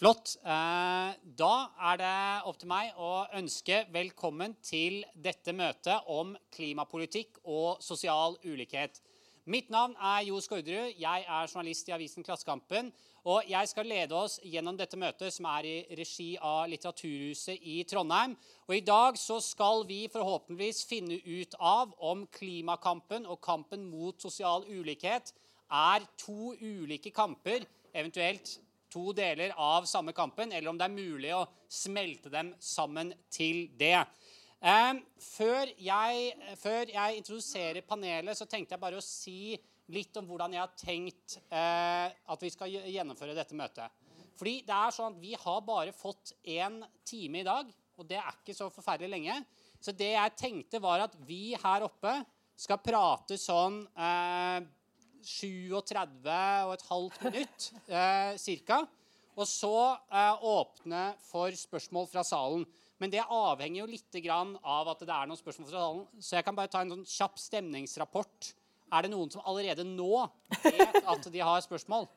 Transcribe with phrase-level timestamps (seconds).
[0.00, 0.38] Flott.
[0.40, 1.54] Eh, da
[1.90, 2.18] er det
[2.48, 8.96] opp til meg å ønske velkommen til dette møtet om klimapolitikk og sosial ulikhet.
[9.52, 10.94] Mitt navn er Jo Skårderud.
[10.96, 12.88] Jeg er journalist i avisen Klassekampen.
[13.28, 17.82] Og jeg skal lede oss gjennom dette møtet, som er i regi av Litteraturhuset i
[17.84, 18.38] Trondheim.
[18.70, 24.16] Og i dag så skal vi forhåpentligvis finne ut av om klimakampen og kampen mot
[24.16, 25.34] sosial ulikhet
[25.68, 28.56] er to ulike kamper, eventuelt
[28.90, 33.68] to deler av samme kampen, eller om det er mulig å smelte dem sammen til
[33.78, 33.98] det.
[34.60, 34.92] Eh,
[35.24, 39.56] før, jeg, før, jeg, introduserer panelet, så tenkte jeg bare å si
[39.90, 43.96] litt om hvordan jeg har tenkt eh, at vi skal gjennomføre dette møtet.
[44.40, 48.20] Fordi det er sånn at Vi har bare fått én time i dag, og det
[48.20, 49.40] er ikke så forferdelig lenge.
[49.80, 52.14] Så det jeg tenkte, var at vi her oppe
[52.60, 54.60] skal prate sånn eh,
[55.26, 56.30] 37
[56.66, 58.80] og et halvt minutt eh, ca.
[59.38, 59.74] Og så
[60.10, 62.64] eh, åpne for spørsmål fra salen.
[63.00, 66.06] Men det avhenger jo litt av at det er noen spørsmål fra salen.
[66.20, 68.50] Så jeg kan bare ta en sånn kjapp stemningsrapport.
[68.90, 70.26] Er det noen som allerede nå
[70.64, 72.08] vet at de har spørsmål?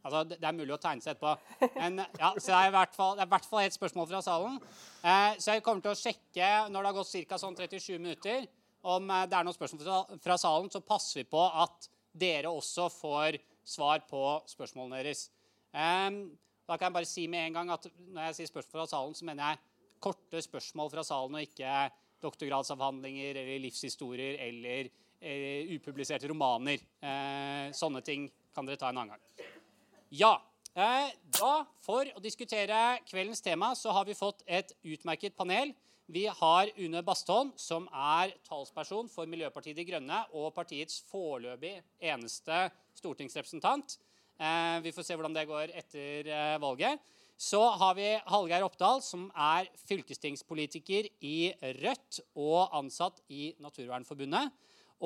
[0.00, 1.34] Altså, det er mulig å tegne seg etterpå.
[1.74, 4.08] Men, ja, så det er i hvert fall, det er i hvert fall et spørsmål
[4.08, 4.56] fra salen.
[5.02, 7.40] Eh, så jeg kommer til å sjekke når det har gått ca.
[7.42, 8.46] Sånn 37 minutter,
[8.82, 12.88] om eh, det er noen spørsmål fra, salen, så passer vi på at dere også
[12.92, 15.28] får svar på spørsmålene deres.
[15.70, 19.14] Da kan jeg bare si med en gang at Når jeg sier spørsmål fra salen,
[19.14, 19.60] så mener jeg
[20.02, 21.90] korte spørsmål fra salen, og ikke
[22.24, 26.82] doktorgradsavhandlinger eller livshistorier eller uh, upubliserte romaner.
[27.02, 29.50] Uh, sånne ting kan dere ta en annen gang.
[30.10, 30.34] Ja.
[30.70, 35.74] Da, for å diskutere kveldens tema, så har vi fått et utmerket panel.
[36.10, 42.64] Vi har Une Bastholm, som er talsperson for Miljøpartiet De Grønne og partiets foreløpig eneste
[42.98, 43.94] stortingsrepresentant.
[44.34, 46.98] Eh, vi får se hvordan det går etter eh, valget.
[47.38, 54.50] Så har vi Hallgeir Oppdal, som er fylkestingspolitiker i Rødt og ansatt i Naturvernforbundet.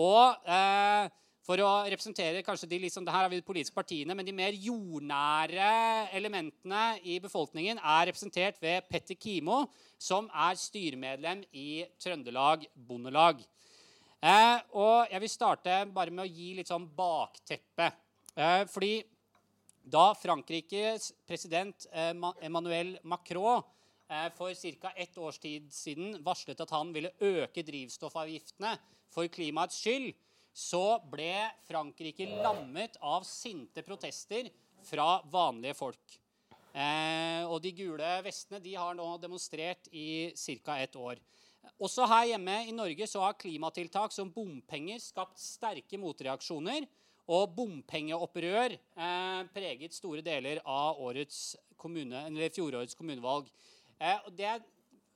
[0.00, 1.12] Og eh,
[1.44, 4.56] for å representere kanskje de, liksom, her har vi de politiske partiene, men de mer
[4.56, 5.66] jordnære
[6.16, 9.66] elementene i befolkningen er representert ved Petter Kimo,
[10.00, 13.44] som er styremedlem i Trøndelag Bondelag.
[14.24, 17.90] Eh, og jeg vil starte bare med å gi litt sånn bakteppe.
[18.34, 18.94] Eh, fordi
[19.84, 23.60] da Frankrikes president eh, Emmanuel Macron
[24.08, 24.94] eh, for ca.
[24.96, 28.78] ett års tid siden varslet at han ville øke drivstoffavgiftene
[29.12, 30.14] for klimaets skyld,
[30.54, 34.48] så ble Frankrike lammet av sinte protester
[34.86, 36.18] fra vanlige folk.
[36.74, 40.30] Eh, og de gule vestene de har nå demonstrert i
[40.62, 40.78] ca.
[40.78, 41.18] ett år.
[41.82, 46.86] Også her hjemme i Norge så har klimatiltak som bompenger skapt sterke motreaksjoner.
[47.34, 51.00] Og bompengeopprør eh, preget store deler av
[51.80, 53.48] kommune, fjorårets kommunevalg.
[53.98, 54.58] Eh, det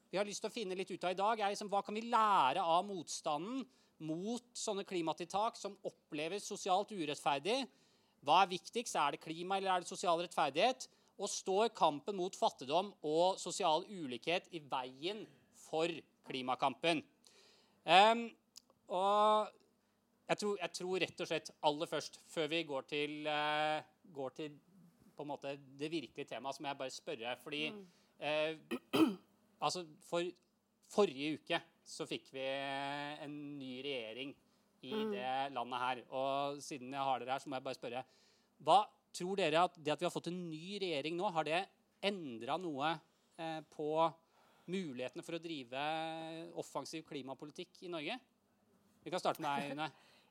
[0.09, 1.94] vi har lyst til å finne litt ut av i dag, er liksom, hva kan
[1.94, 3.60] vi lære av motstanden
[4.05, 7.63] mot sånne klimatiltak som oppleves sosialt urettferdig.
[8.25, 8.97] Hva er viktigst?
[8.99, 10.89] Er det klima eller er det sosial rettferdighet?
[11.19, 15.25] Og står kampen mot fattigdom og sosial ulikhet i veien
[15.67, 15.91] for
[16.29, 17.03] klimakampen?
[17.89, 18.29] Um,
[18.95, 19.51] og
[20.29, 23.81] jeg tror, jeg tror, rett og slett aller først, før vi går til, uh,
[24.15, 24.59] går til
[25.27, 27.37] måte det virkelige temaet, så må jeg bare spørre.
[27.43, 29.17] Fordi uh,
[29.65, 30.23] altså for
[30.93, 32.44] forrige uke så fikk vi
[33.25, 34.34] en ny regjering
[34.84, 35.10] i mm.
[35.15, 36.00] det landet her.
[36.15, 38.04] Og siden jeg har dere her, så må jeg bare spørre
[38.65, 38.78] Hva
[39.15, 41.62] tror dere at det at vi har fått en ny regjering nå, har det
[42.04, 42.93] endra noe
[43.41, 43.88] eh, på
[44.69, 45.84] mulighetene for å drive
[46.60, 48.19] offensiv klimapolitikk i Norge?
[49.03, 49.88] Vi kan starte med deg, Une.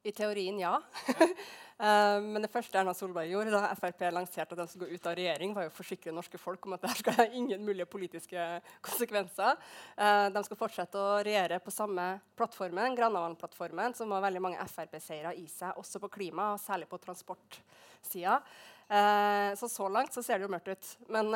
[0.08, 0.78] I teorien, ja.
[1.20, 5.10] uh, men det første Erna Solberg gjorde da Frp lanserte at de skulle gå ut
[5.10, 8.46] av regjering, var å forsikre norske folk om at det skal ha ingen mulige politiske
[8.86, 9.60] konsekvenser.
[10.00, 12.06] Uh, de skal fortsette å regjere på samme
[12.40, 17.02] plattformen, Granavolden-plattformen, som har veldig mange Frp-seire i seg, også på klima, og særlig på
[17.04, 18.40] transportsida.
[18.88, 20.94] Uh, så så langt så ser det jo mørkt ut.
[21.12, 21.36] Men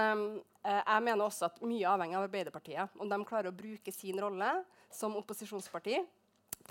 [0.63, 2.95] jeg mener også at mye avhenger av Arbeiderpartiet.
[3.01, 4.53] Om de klarer å bruke sin rolle
[4.93, 5.99] som opposisjonsparti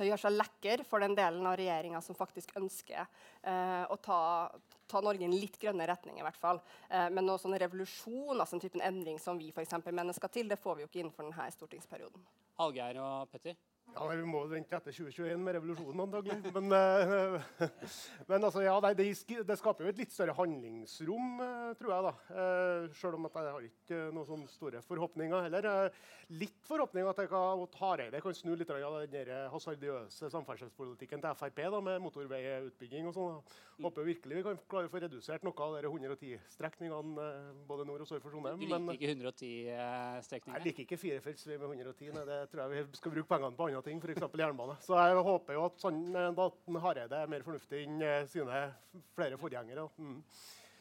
[0.00, 3.98] til å gjøre seg lekker for den delen av regjeringa som faktisk ønsker eh, å
[4.00, 4.20] ta,
[4.88, 6.18] ta, Norge i en litt grønnere retning.
[6.20, 6.62] i hvert fall.
[6.88, 10.60] Eh, men noen sånn revolusjon, altså en endring som vi for mener skal til, det
[10.60, 12.24] får vi jo ikke innenfor denne stortingsperioden.
[12.60, 13.60] Hallgeir og Petter?
[13.94, 16.52] Ja, Vi må vente etter 2021 med revolusjonen, antagelig.
[16.54, 17.70] Men, uh,
[18.30, 19.06] men altså, ja, det,
[19.48, 22.06] det, skaper jo et litt større handlingsrom, uh, tror jeg.
[22.06, 22.12] da.
[22.30, 25.90] Uh, selv om at jeg har ikke noen sånne store forhåpninger heller.
[26.30, 31.40] litt forhåpninger at, jeg kan, at Hareide kan snu litt av den hasardiøse samferdselspolitikken til
[31.40, 33.42] Frp da, med motorveiutbygging og sånn.
[33.80, 37.28] Håper virkelig vi kan klare å få redusert noe av de 110-strekningene
[37.68, 38.60] både nord og sør for Trondheim.
[38.60, 40.60] Du liker ikke 110-strekninger?
[40.60, 42.12] Jeg liker ikke firefelts med 110.
[42.14, 44.38] Nei, det tror jeg vi skal bruke pengene på andre ting, f.eks.
[44.38, 44.76] jernbane.
[44.84, 48.66] Så jeg håper jo at, sånn, eh, at Hareide er mer fornuftig enn eh, sine
[49.16, 49.86] flere forgjengere.
[50.00, 50.20] Mm.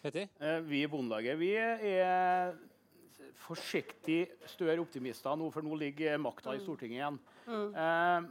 [0.04, 2.54] Eh, vi i Bondelaget vi er
[3.40, 7.20] forsiktig større optimister nå, for nå ligger makta i Stortinget igjen.
[7.50, 8.30] Mm.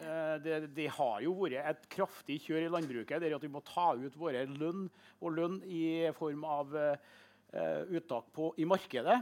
[0.00, 3.20] Eh, det, det, har jo vært et kraftig kjør i landbruket.
[3.20, 4.86] der at Vi må ta ut våre lønn
[5.20, 9.18] og lønn i form av eh, uttak på, i markedet.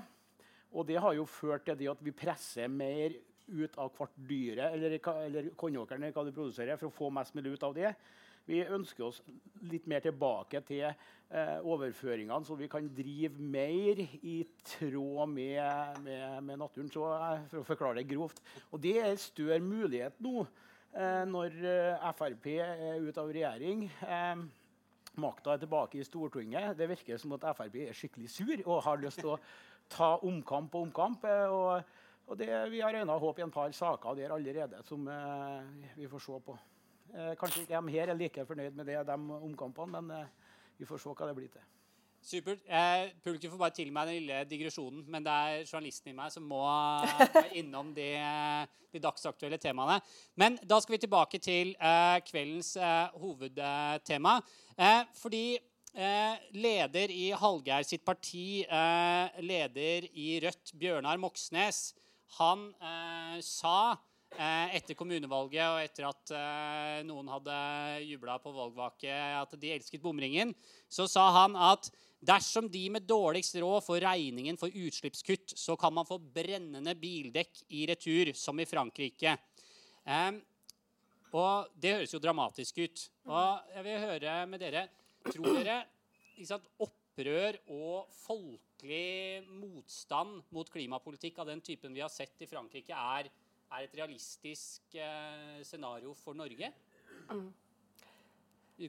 [0.69, 3.15] Og det har jo ført til at vi presser mer
[3.49, 7.57] ut av hvert dyre eller, eller kornåkeren hva du produserer, for å få mest mulig
[7.57, 7.93] ut av det.
[8.49, 9.19] Vi ønsker oss
[9.69, 14.39] litt mer tilbake til eh, overføringene, så vi kan drive mer i
[14.71, 16.89] tråd med, med, med naturen.
[16.93, 18.41] Så, eh, for å forklare det grovt.
[18.73, 23.85] Og det er en større mulighet nå eh, når eh, Frp er ute av regjering.
[24.01, 24.47] Eh,
[25.21, 26.73] makta er tilbake i Stortinget.
[26.79, 29.41] Det virker som at Frp er skikkelig sur og har lyst til å
[29.93, 31.29] ta omkamp på omkamp.
[31.29, 31.98] Eh, og
[32.29, 36.09] og det, Vi har øyne håp i en par saker der allerede som eh, vi
[36.09, 36.59] får se på.
[37.15, 40.27] Eh, kanskje ikke de her er like fornøyd med det, de omkampene, men eh,
[40.79, 41.65] vi får se hva det blir til.
[42.29, 42.61] Supert.
[42.67, 46.33] Eh, publikum får bare til meg den lille digresjonen, men det er journalisten i meg
[46.35, 46.61] som må
[47.61, 48.11] innom de,
[48.93, 50.01] de, dagsaktuelle temaene.
[50.37, 54.41] Men da skal vi tilbake til eh, kveldens eh, hovedtema.
[55.15, 55.59] fordi
[56.53, 58.63] leder i Hallgeir sitt parti,
[59.41, 61.95] leder i Rødt, Bjørnar Moxnes,
[62.37, 63.97] han eh, sa
[64.37, 67.57] eh, etter kommunevalget og etter at eh, noen hadde
[68.05, 70.53] jubla på valgvake at de elsket bomringen,
[70.91, 75.95] så sa han at dersom de med dårligst råd får regningen for utslippskutt, så kan
[75.95, 79.37] man få brennende bildekk i retur, som i Frankrike.
[80.05, 80.31] Eh,
[81.37, 83.05] og det høres jo dramatisk ut.
[83.29, 84.89] Og jeg vil høre med dere
[85.29, 85.83] Tror dere
[86.47, 86.65] sant,
[87.19, 93.27] opprør og folkelig motstand mot klimapolitikk av den typen vi har sett i Frankrike, er,
[93.75, 96.71] er et realistisk eh, scenario for Norge?
[97.33, 97.49] Mm.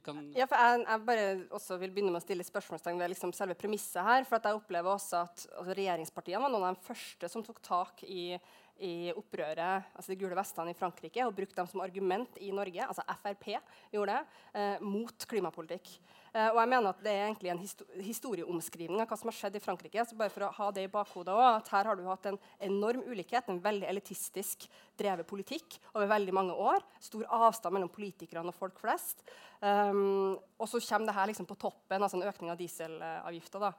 [0.06, 0.20] Kan...
[0.38, 1.24] Ja, for jeg, jeg, bare
[1.58, 4.22] også vil begynne med å stille spørsmålstegn ved liksom selve premisset her.
[4.22, 8.04] for Jeg opplever også at altså, Regjeringspartiene var noen av de første som tok tak
[8.06, 8.36] i,
[8.78, 12.86] i opprøret, altså de gule vestene i Frankrike, og brukte dem som argument i Norge,
[12.86, 13.50] altså Frp
[13.90, 15.96] gjorde det, eh, mot klimapolitikk.
[16.30, 17.62] Uh, og jeg mener at Det er egentlig en
[18.06, 20.04] historieomskrivning av hva som har skjedd i Frankrike.
[20.06, 22.38] så bare for å ha det i bakhodet også, at Her har du hatt en
[22.60, 26.84] enorm ulikhet, en veldig elitistisk drevet politikk over veldig mange år.
[27.00, 29.24] Stor avstand mellom politikerne og folk flest.
[29.60, 33.72] Um, og så kommer det her liksom på toppen, altså en økning av dieselavgifta.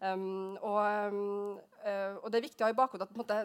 [0.00, 0.78] Um, og,
[1.08, 1.56] um,
[2.20, 3.40] og, det er viktig å ha i bakhodet at måte,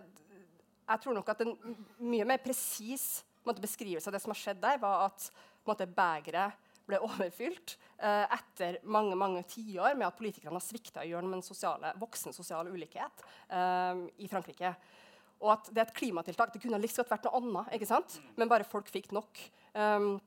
[0.90, 1.56] jeg tror nok at en
[2.02, 3.24] mye mer presis
[3.58, 5.32] beskrivelse av det som har skjedd der, var at
[5.66, 6.54] begeret
[6.90, 11.40] ble overfylt eh, etter mange mange tiår med at politikerne har svikta i noe med
[11.40, 14.74] den sosiale, voksen sosial ulikhet eh, i Frankrike.
[15.40, 16.52] Og at det er et klimatiltak.
[16.52, 18.18] Det kunne like godt vært noe annet, ikke sant?
[18.36, 19.40] men bare folk fikk nok.
[19.72, 20.18] Um,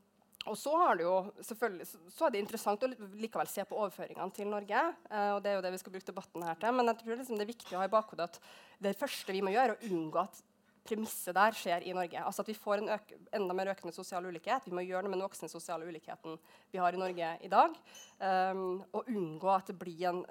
[0.49, 4.81] og så, det jo, så, er det interessant å likevel se på overføringene til Norge.
[5.06, 6.75] Uh, og det er jo det vi skal bruke debatten her til.
[6.79, 8.41] Men jeg tror liksom det er viktig å ha i bakhodet at
[8.88, 10.41] det første vi må gjøre, er å unngå at
[10.87, 12.20] premisset der skjer i Norge.
[12.23, 12.90] Altså At vi får en
[13.38, 14.67] enda mer økende sosial ulikhet.
[14.67, 16.38] Vi må gjøre noe med den voksne sosiale ulikheten
[16.73, 17.76] vi har i Norge i dag.
[18.19, 20.25] Um, og unngå at det blir en,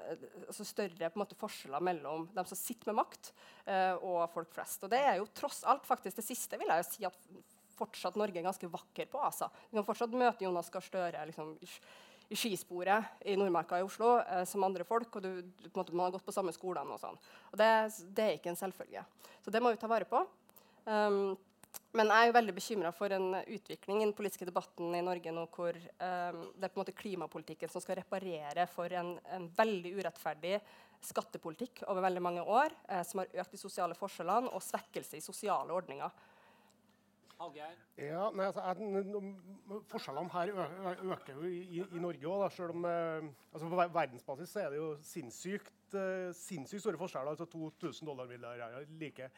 [0.48, 3.32] altså større måte, forskjeller mellom dem som sitter med makt,
[3.70, 4.84] uh, og folk flest.
[4.84, 7.34] Og det er jo tross alt faktisk det siste vil jeg jo si at
[7.82, 9.22] fortsatt Norge er ganske vakker på.
[9.24, 9.50] Altså.
[9.70, 11.56] Vi kan fortsatt møte Jonas Gahr Støre liksom,
[12.32, 16.08] i skisporet i Nordmarka i Oslo eh, som andre folk, og du, du, måte, man
[16.08, 16.96] har gått på samme skolene.
[16.96, 17.18] og sånn.
[17.52, 17.72] Og det,
[18.08, 19.04] det, er ikke en selvfølge.
[19.44, 20.22] Så det må vi ta vare på.
[20.86, 21.38] Um,
[21.96, 25.32] men jeg er jo veldig bekymra for en utvikling i den politiske debatten i Norge
[25.36, 29.50] nå hvor um, det er på en måte klimapolitikken som skal reparere for en, en
[29.58, 30.58] veldig urettferdig
[31.02, 35.24] skattepolitikk over veldig mange år, eh, som har økt de sosiale forskjellene og svekkelse i
[35.26, 36.14] sosiale ordninger.
[37.98, 39.32] Ja, nei, altså, jeg,
[39.90, 40.52] forskjellene her
[41.16, 42.44] øker jo i, i Norge òg.
[42.54, 47.34] Selv om eh, altså, på verdensbasis er det jo sinnssykt, eh, sinnssykt store forskjeller.
[47.34, 49.32] altså 2000 dollar milliarder like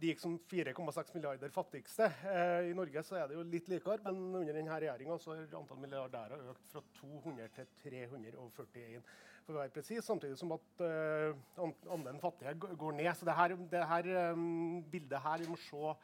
[0.00, 2.08] rik som 4,6 milliarder fattigste.
[2.30, 5.82] Eh, I Norge så er det jo litt likere, men under denne regjeringa har antall
[5.82, 9.04] milliardærer økt fra 200 til 341
[9.42, 13.10] for å være presis, samtidig som at eh, andelen fattige går ned.
[13.18, 15.96] Så det her, det her um, bildet her, vi må se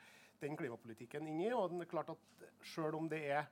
[0.42, 1.52] den klimapolitikken inn i.
[1.54, 3.47] Og det er klart at selv om det er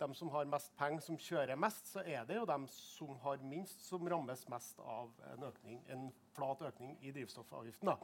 [0.00, 3.42] dem som har mest penger, som kjører mest, så er det jo dem som har
[3.44, 6.06] minst, som rammes mest av en, økning, en
[6.36, 7.92] flat økning i drivstoffavgiften.
[7.92, 7.98] da.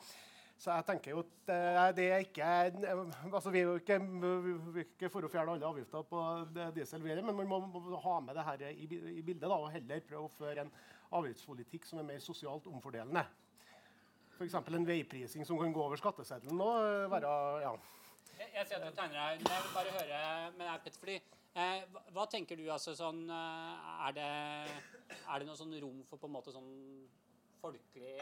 [0.57, 2.51] Så jeg tenker jo at eh, det er ikke
[3.29, 3.99] altså Vi er jo ikke,
[4.73, 6.23] vi ikke for å fjerne alle avgifter på
[6.75, 10.07] diesel, men man må, må ha med det her i, i bildet da, og heller
[10.09, 10.73] prøve å føre en
[11.17, 13.27] avgiftspolitikk som er mer sosialt omfordelende.
[14.37, 14.57] F.eks.
[14.57, 16.61] en veiprising som kan gå over skatteseddelen.
[16.61, 17.77] og være, ja.
[18.37, 20.23] Jeg, ser at du tegner deg, men jeg vil bare høre
[20.57, 21.01] med deg, Petter.
[21.05, 24.33] fordi eh, hva, hva, tenker du altså sånn eh, er det,
[25.15, 26.75] er det noe sånn rom for på en måte sånn
[27.63, 28.13] folkelig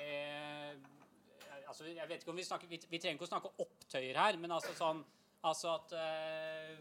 [1.68, 4.38] altså, jeg vet ikke om Vi snakker, vi, vi, trenger ikke å snakke opptøyer her,
[4.40, 5.04] men altså sånn
[5.44, 6.78] altså at uh,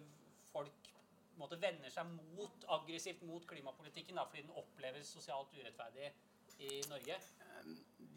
[0.54, 0.92] folk
[1.40, 6.12] måte, vender seg mot, aggressivt mot klimapolitikken da, fordi den oppleves sosialt urettferdig
[6.64, 7.18] i Norge?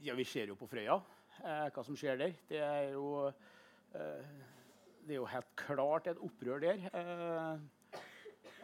[0.04, 0.98] Ja, vi ser jo på Frøya
[1.40, 2.36] eh, hva som skjer der.
[2.50, 3.30] Det er jo,
[3.96, 4.28] eh,
[5.06, 6.84] det er jo helt klart et opprør der.
[6.92, 7.64] Eh,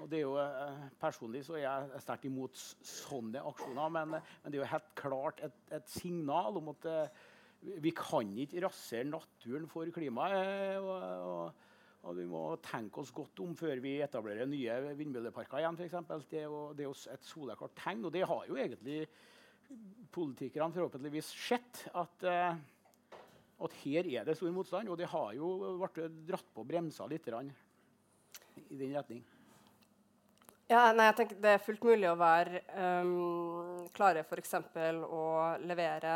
[0.03, 4.49] og det er jo, eh, Personlig så er jeg sterkt imot sånne aksjoner, men, men,
[4.49, 7.23] det er jo helt klart et, et signal om at eh,
[7.62, 10.78] vi kan ikke rasere naturen for klimaet.
[10.83, 11.69] Og, og,
[12.02, 15.78] og, vi må tenke oss godt om før vi etablerer nye vindmølleparker igjen.
[15.78, 16.25] For eksempel.
[16.31, 19.07] det, er jo, det er jo et soleklart tegn, og det har jo egentlig
[20.12, 21.85] politikerne forhåpentligvis sett.
[21.95, 23.21] At, uh,
[23.62, 27.31] at her er det stor motstand, og det har jo vært dratt på bremser litt
[27.31, 29.23] i den retning.
[30.73, 32.62] Ja, nei, jeg tenker Det er fullt mulig å være
[33.05, 34.55] um, klare f.eks.
[35.05, 35.25] å
[35.69, 36.12] levere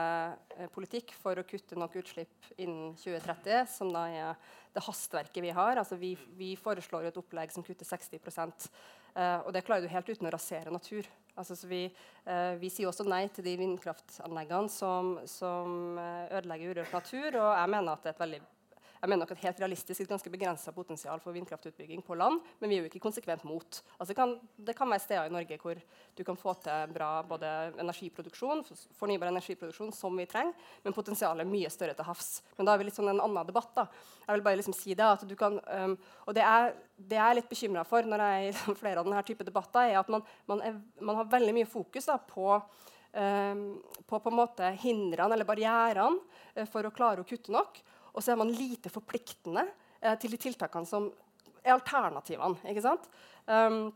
[0.57, 5.53] eh, politikk for å kutte nok utslipp innen 2030, som da er det hastverket vi
[5.53, 5.77] har.
[5.77, 10.09] Altså, vi, vi foreslår et opplegg som kutter 60 uh, og det klarer du helt
[10.09, 11.05] uten å rasere natur.
[11.37, 11.85] Altså, vi,
[12.25, 17.51] uh, vi, sier også nei til de vindkraftanleggene som, som eh, ødelegger urørt natur, og
[17.51, 18.45] jeg mener at det er et veldig
[19.01, 22.71] jeg mener nok et helt realistisk et ganske begrensa potensial for vindkraftutbygging på land, men
[22.71, 23.81] vi er jo ikke konsekvent mot.
[23.99, 25.81] Altså det, kan, det, kan, være steder i Norge hvor
[26.17, 28.65] du kan få til bra både energiproduksjon,
[28.97, 32.31] fornybar energiproduksjon som vi trenger, men potensialet er mye større til havs.
[32.57, 33.73] Men da er vi litt sånn en annen debatt.
[33.77, 33.87] da.
[34.25, 37.39] Jeg vil bare liksom si det, at du kan, um, og det er, det er
[37.39, 40.25] litt bekymra for når jeg er i flere av denne type debatter, er at man,
[40.49, 42.61] man, er, man har veldig mye fokus da, på
[43.17, 44.33] Um, på på
[44.83, 46.19] hindrene eller barrierene
[46.53, 47.79] uh, for å klare å kutte nok.
[48.17, 49.67] Og så er man lite forpliktende
[50.01, 51.11] eh, til de tiltakene som
[51.63, 52.63] er alternativene.
[52.71, 53.09] ikke sant?
[53.47, 53.93] Um,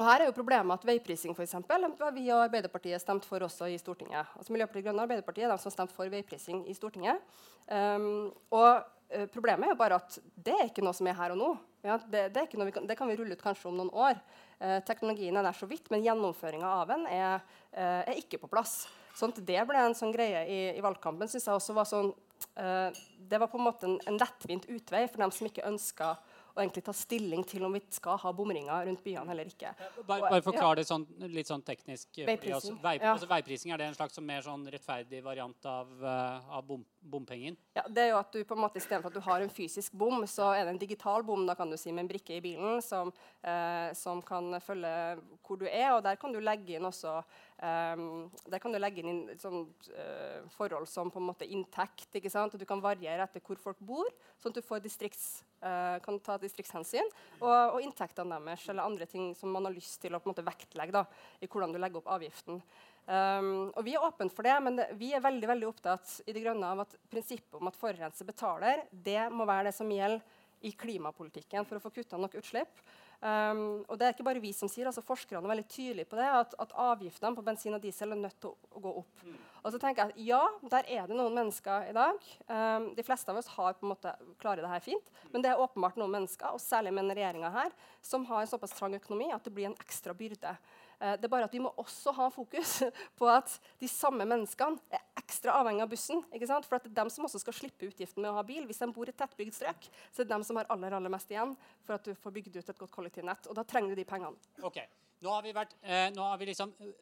[0.00, 1.84] og her er jo problemet at Veiprising for eksempel,
[2.16, 4.30] vi og Arbeiderpartiet stemt for også i Stortinget.
[4.38, 7.20] Altså Miljøpartiet Grønne og Arbeiderpartiet er de som har stemt for veiprising i Stortinget.
[7.68, 8.80] Um, og
[9.12, 11.50] uh, Problemet er jo bare at det er ikke noe som er her og nå.
[11.84, 14.16] Ja, det, det, kan, det, kan, vi rulle ut kanskje om noen år.
[14.56, 17.44] Uh, teknologien er der så vidt, men gjennomføringa av den er,
[17.76, 18.86] uh, er, ikke på plass.
[19.18, 22.14] Sånn at det ble en sånn greie i, i valgkampen synes jeg også var sånn
[22.14, 26.14] Eh, det var på en måte en, en lettvint utvei for dem som ikke ønska
[26.52, 29.72] å egentlig ta stilling til om vi skal ha bomringer rundt byene eller ikke.
[30.04, 32.10] Bare, bare forklar det sånn, litt sånn teknisk.
[32.28, 32.56] Veiprising.
[32.58, 33.14] Altså, vei, ja.
[33.14, 37.56] altså, veiprising er det en slags mer sånn rettferdig variant av, uh, av bom, bompengen?
[37.78, 39.96] Ja, det er jo at du på en måte Istedenfor at du har en fysisk
[39.96, 42.44] bom, så er det en digital bom da kan du si, med en brikke i
[42.44, 43.12] bilen som,
[43.46, 44.92] uh, som kan følge
[45.40, 45.94] hvor du er.
[45.94, 47.20] og Der kan du legge inn også
[47.62, 52.08] Um, der kan du legge inn sånn, uh, forhold som på en måte inntekt.
[52.18, 52.56] ikke sant?
[52.56, 54.08] Og du kan variere etter hvor folk bor,
[54.42, 57.06] sånn at du får distrikts, uh, kan ta distriktshensyn.
[57.38, 60.34] Og, og, inntektene deres eller andre ting som man har lyst til å på en
[60.34, 61.04] måte vektlegge da,
[61.38, 62.58] i hvordan du legger opp avgiften.
[63.06, 66.34] Um, og Vi er åpne for det, men det, vi er veldig veldig opptatt i
[66.34, 70.22] det grønne av at prinsippet om at forurenser betaler, det må være det som gjelder
[70.66, 72.82] i klimapolitikken for å få kutta nok utslipp.
[73.22, 76.16] Um, og det er ikke bare vi som sier, altså Forskerne er veldig tydelige på
[76.18, 79.22] det, at, at avgiftene på bensin og diesel er nødt til å, å, gå opp.
[79.22, 79.36] Mm.
[79.62, 80.40] Og så tenker jeg at Ja,
[80.72, 82.26] der er det noen mennesker i dag.
[82.48, 85.12] Um, de fleste av oss har på en måte klarer det her fint.
[85.30, 88.50] Men det er åpenbart noen mennesker, og særlig med denne regjeringa her, som har en
[88.50, 90.56] såpass trang økonomi at det blir en ekstra byrde.
[91.02, 92.80] Uh, det er bare at Vi må også ha fokus
[93.18, 96.22] på at de samme menneskene er ekstra avhengig av bussen.
[96.30, 98.66] For at det er dem som også skal slippe utgiften med å ha bil.
[98.66, 101.12] Hvis de bor i et tettbygd strøk, så er det dem som har aller, aller
[101.12, 101.56] mest igjen
[101.86, 103.48] for at du får bygd ut et godt kollektiv kollektivnett.
[103.48, 104.36] Og da trenger du de pengene.
[104.62, 104.82] Ok,
[105.22, 106.94] Nå har vi, vært, eh, nå har vi liksom eh,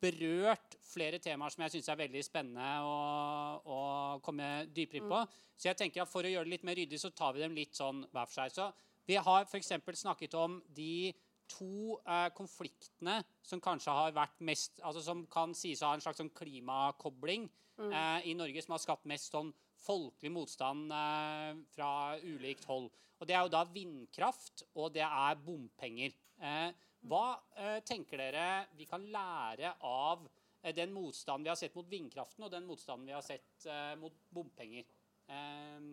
[0.00, 2.94] berørt flere temaer som jeg syns er veldig spennende å,
[3.60, 3.80] å
[4.24, 5.18] komme dypere inn på.
[5.20, 5.34] Mm.
[5.58, 7.52] Så jeg tenker at for å gjøre det litt mer ryddig, så tar vi dem
[7.52, 8.54] litt sånn hver for seg.
[8.56, 8.70] Så
[9.04, 9.74] vi har f.eks.
[10.00, 11.12] snakket om de
[11.50, 16.04] to eh, konfliktene som kanskje har vært mest altså Som kan sies å ha en
[16.04, 17.92] slags sånn klimakobling mm.
[17.92, 21.90] eh, i Norge, som har skapt mest sånn folkelig motstand eh, fra
[22.22, 22.90] ulikt hold.
[23.18, 26.14] Og Det er jo da vindkraft, og det er bompenger.
[26.38, 26.68] Eh,
[27.08, 27.24] hva
[27.56, 30.26] eh, tenker dere vi kan lære av
[30.62, 33.66] eh, den motstanden vi har sett mot vindkraften, og den motstanden vi har sett
[33.98, 34.86] mot bompenger?
[35.28, 35.88] Eh,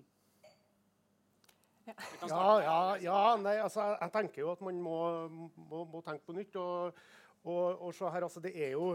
[1.86, 4.98] Ja, ja, ja nei, altså, jeg, tenker jo at man må,
[5.70, 6.58] må, må tenke på nytt.
[6.62, 7.06] Og,
[7.46, 8.94] og, og så her, altså, det er jo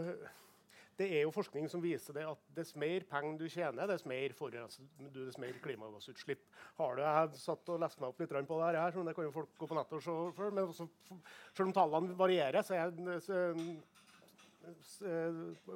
[1.00, 4.34] det er jo forskning som viser det at dess mer penger du tjener, dess mer,
[4.36, 6.42] du, dess mer klimagassutslipp
[6.76, 7.00] har du.
[7.00, 9.32] Jeg har satt og leste meg opp litt på det her, så det kan jo
[9.32, 10.16] folk gå på nettet og se.
[10.36, 10.88] For, men også,
[11.54, 12.92] selv om tallene varierer, så er
[13.24, 13.40] så,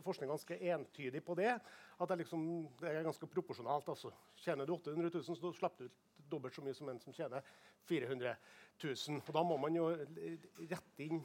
[0.04, 1.54] forskning ganske entydig på det.
[1.94, 2.44] At det, liksom,
[2.82, 3.88] det er ganske proporsjonalt.
[3.94, 4.12] Altså.
[4.44, 7.46] Tjener du 800 000, så slipper du ut dobbelt så mye som en som tjener
[7.88, 8.36] 400
[8.82, 9.22] 000.
[9.22, 11.22] Og da må man jo rette inn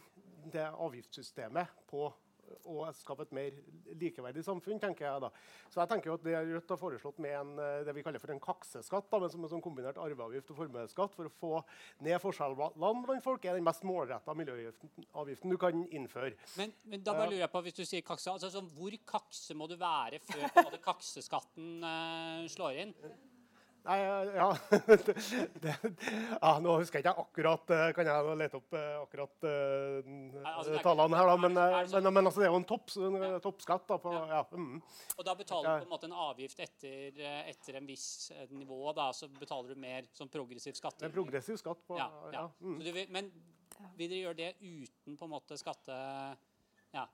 [0.54, 2.08] det avgiftssystemet på
[2.70, 3.58] å skape et mer
[4.00, 5.30] likeverdig samfunn, tenker jeg da.
[5.70, 8.22] Så jeg tenker jo at det Rødt har foreslått med en, eh, det vi kaller
[8.22, 11.62] for en kakseskatt, da, men som en sånn kombinert arveavgift og formuesskatt, for å få
[12.06, 12.72] ned forskjellene
[13.06, 16.36] blant folk, er den mest målretta miljøavgiften du kan innføre.
[16.58, 19.58] Men, men da bare lurer jeg på, hvis du sier kakse, altså sånn, hvor kakse
[19.58, 22.96] må du være før kakseskatten uh, slår inn?
[23.86, 23.98] Nei,
[24.36, 24.48] ja,
[25.64, 25.74] det,
[26.42, 30.10] ja Nå husker jeg ikke akkurat eh, Kan jeg lete opp eh, akkurat eh,
[30.44, 31.36] altså, er tallene her, da.
[31.40, 33.86] Men, er eh, sånn- men, men altså, det er jo en, topp, en toppskatt.
[33.90, 34.42] da, på, ja.
[34.52, 34.82] mm.
[35.16, 38.50] Og da betaler du på en måte en avgift etter, eh, etter en viss eh,
[38.52, 41.00] nivå, da, så betaler du mer som progressiv skatt.
[41.06, 42.36] Er progressiv skatt på Ja, ja.
[42.36, 42.78] ja, mm.
[42.82, 43.32] Så du vil, men
[43.96, 45.96] vil dere gjøre det uten på en måte skatte...
[46.96, 47.06] Ja.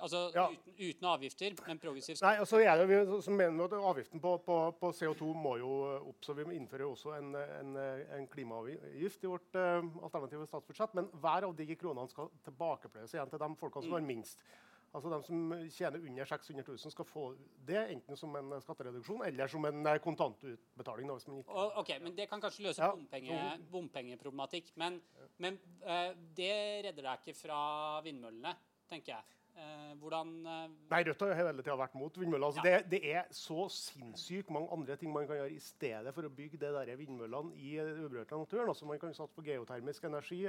[0.00, 0.46] Altså Ja.
[0.48, 2.28] Uten, uten avgifter, men progressiv skatt?
[2.28, 6.24] Nei, altså jeg, vi, så mener at Avgiften på, på, på CO2 må jo opp,
[6.24, 7.76] så vi innfører jo også en, en,
[8.18, 10.94] en klimaavgift i vårt uh, alternative statsbudsjett.
[10.98, 14.44] Men hver av de kronene skal tilbakepløyes igjen til de folkene som har minst.
[14.92, 17.22] Altså De som tjener under 600 000, skal få
[17.68, 21.08] det enten som en skattereduksjon eller som en eh, kontantutbetaling.
[21.08, 23.38] Da, hvis man ikke ok, men Det kan kanskje løse Ja, bompenge,
[23.72, 24.74] bompengeproblematikk.
[24.76, 25.00] Men,
[25.38, 26.52] men eh, det
[26.88, 27.62] redder deg ikke fra
[28.04, 28.52] vindmøllene,
[28.90, 29.40] tenker jeg.
[29.52, 32.46] Eh, hvordan eh, Nei, Rødt har jo hele tida vært mot vindmøller.
[32.48, 32.78] Altså, Ja.
[32.78, 36.30] det, det er så sinnssykt mange andre ting man kan gjøre i stedet for å
[36.32, 37.74] bygge det der vindmøllene i
[38.06, 38.70] uberørt naturen.
[38.72, 40.46] Altså, man kan satse på geotermisk energi,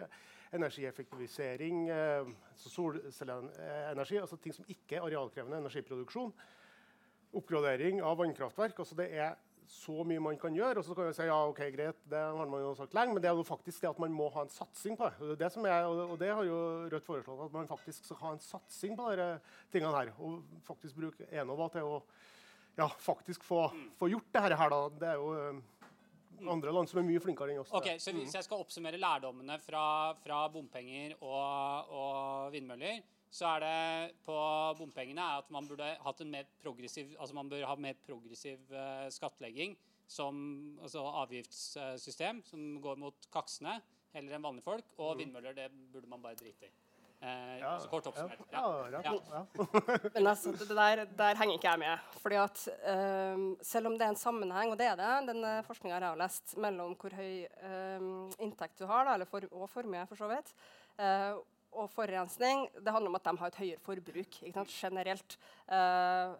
[0.55, 6.31] energieffektivisering, eh, solcelleenergi, altså ting som ikke er arealkrevende energiproduksjon.
[7.33, 8.79] Oppgradering av vannkraftverk.
[8.79, 9.35] altså Det er
[9.69, 10.81] så mye man kan gjøre.
[10.81, 13.23] Og så kan vi si ja, ok, greit, det har man jo sagt lenge, men
[13.23, 15.19] det er jo faktisk det at man må ha en satsing på det.
[15.19, 16.59] Og det, er det som er, og det har jo
[16.93, 19.29] Rødt foreslått, at man faktisk skal ha en satsing på disse
[19.73, 20.13] tingene her.
[20.19, 22.01] Og faktisk bruke Enova til å
[22.75, 23.67] ja, faktisk få,
[23.99, 24.69] få gjort det her.
[24.73, 24.81] da.
[24.99, 25.61] Det er jo eh,
[26.49, 27.73] andre land som er mye flinkere enn oss.
[27.75, 29.85] Ok, så Hvis jeg skal oppsummere lærdommene fra,
[30.23, 34.35] fra bompenger og, og vindmøller, så er det på
[34.77, 39.07] bompengene at man burde hatt en mer progressiv altså man bør ha mer progressiv eh,
[39.13, 39.73] skattlegging
[40.13, 40.37] som
[40.83, 43.79] altså avgiftssystem som går mot kaksene
[44.13, 44.95] heller enn vanlige folk.
[45.01, 46.73] Og vindmøller det burde man bare drite i.
[47.23, 48.39] Eh, Ja, så kort ja, oppsummert.
[48.51, 49.13] ja, Ja.
[49.31, 49.45] Ja.
[50.15, 51.97] Men altså, det der, der henger ikke jeg med.
[52.19, 52.67] Fordi at
[53.33, 56.07] um, Selv om det er en sammenheng, og det er det, den uh, forskninga jeg
[56.09, 60.19] har lest, mellom hvor høy um, inntekt du har, da, eller for, og formue, for
[60.19, 60.53] så vidt,
[60.99, 61.31] eh,
[61.73, 65.37] og forurensning, det handler om at de har et høyere forbruk ikke sant, generelt.
[65.67, 66.35] Uh,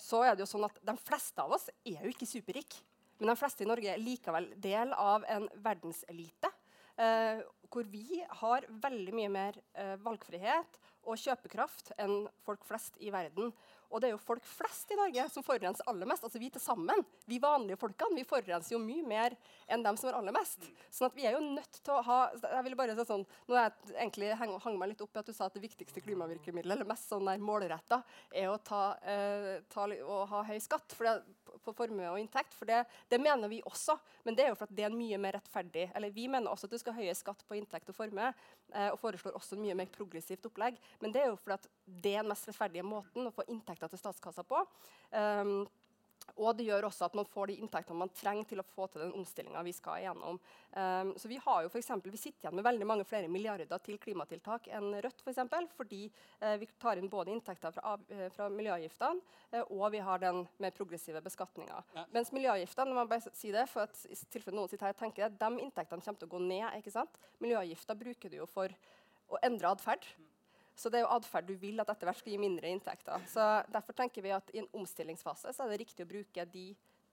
[0.00, 2.82] så er det jo sånn at De fleste av oss er jo ikke superrike.
[3.20, 6.50] Men de fleste i Norge er likevel del av en verdenselite.
[6.94, 7.42] Uh,
[7.74, 10.78] hvor vi har veldig mye mer uh, valgfrihet
[11.10, 13.50] og kjøpekraft enn folk flest i verden.
[13.94, 16.26] Og det er jo folk flest i Norge som forurenser aller mest.
[16.26, 19.36] Altså Vi til sammen, vi vanlige folkene, vi forurenser jo mye mer
[19.70, 20.66] enn dem som har aller mest.
[20.90, 23.56] Sånn at vi er jo nødt til å ha jeg ville bare si sånn, Nå
[23.56, 26.02] er jeg egentlig hang, hang meg litt opp i at du sa at det viktigste
[26.04, 28.00] klimavirkemiddelet, eller mest sånn der målretta,
[28.32, 29.86] er å ta, eh, ta,
[30.30, 31.16] ha høy skatt for det,
[31.62, 32.56] på, formue og inntekt.
[32.56, 35.18] For det, det mener vi også, men det er jo for at det er mye
[35.20, 37.98] mer rettferdig Eller vi mener også at du skal ha høyere skatt på inntekt og
[37.98, 38.32] formue,
[38.74, 40.80] eh, og foreslår også en mye mer progressivt opplegg.
[41.00, 43.92] Men det er jo fordi at det er den mest rettferdige måten å få inntekter
[43.92, 44.60] til statskassa på.
[45.14, 45.64] Um,
[46.34, 49.04] og det gjør også at man får de inntektene man trenger til å få til
[49.04, 50.40] den omstillinga vi skal igjennom.
[50.74, 53.78] Um, så vi har jo for eksempel, vi sitter igjen med veldig mange flere milliarder
[53.84, 56.02] til klimatiltak enn Rødt, for eksempel, fordi
[56.42, 59.22] uh, vi tar inn både inntekter fra, eh, fra miljøavgiftene,
[59.54, 61.80] uh, og vi har den mer progressive beskatninga.
[61.94, 62.06] Ja.
[62.14, 65.38] Mens miljøavgiftene, jeg bare si det, for at i tilfelle noen sitter her tenker det,
[65.38, 66.68] de inntektene kommer til å gå ned.
[66.80, 67.22] ikke sant?
[67.44, 68.74] Miljøavgifter bruker du jo for
[69.30, 70.06] å endre atferd.
[70.76, 73.22] Så det er jo atferd du vil at etter hvert skal gi mindre inntekter.
[73.30, 76.64] Så Derfor tenker vi at i en omstillingsfase så er det riktig å bruke de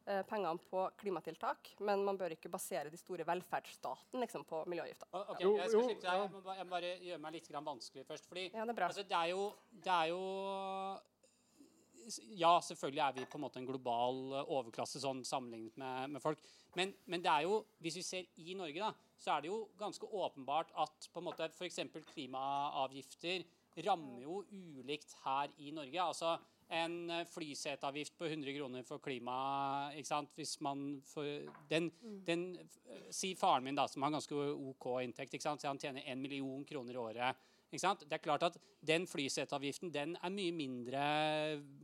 [0.08, 5.08] eh, pengene på klimatiltak, men man bør ikke basere de store velferdsstaten liksom, på miljøavgifter.
[5.14, 6.10] Okay, Ok, jeg skal slippe.
[6.10, 8.26] Jeg må ba- jeg må bare gjøre meg litt grann vanskelig først.
[8.28, 10.22] fordi Ja, det er altså, det er jo, det er jo
[12.34, 16.22] Ja, selvfølgelig er vi på en måte en global eh, overklasse sånn sammenlignet med, med
[16.24, 16.42] folk.
[16.76, 18.90] Men, men det er jo, hvis vi ser i Norge, da,
[19.22, 21.80] så er det jo ganske åpenbart at på en måte f.eks.
[22.14, 23.46] klimaavgifter
[23.86, 26.02] rammer jo ulikt her i Norge.
[26.02, 26.34] Altså
[26.72, 29.36] en eh, flyseteavgift på 100 kroner for klima
[29.98, 30.34] ikke sant?
[30.40, 31.30] Hvis man får
[31.70, 31.92] den,
[32.28, 32.46] den,
[32.88, 34.36] eh, Si faren min, da, som har ganske
[34.72, 35.62] OK inntekt, ikke sant?
[35.62, 37.48] så han tjener 1 million kroner i året.
[37.72, 38.06] Ikke sant?
[38.08, 41.04] Det er klart at Den flyseteavgiften den er mye mindre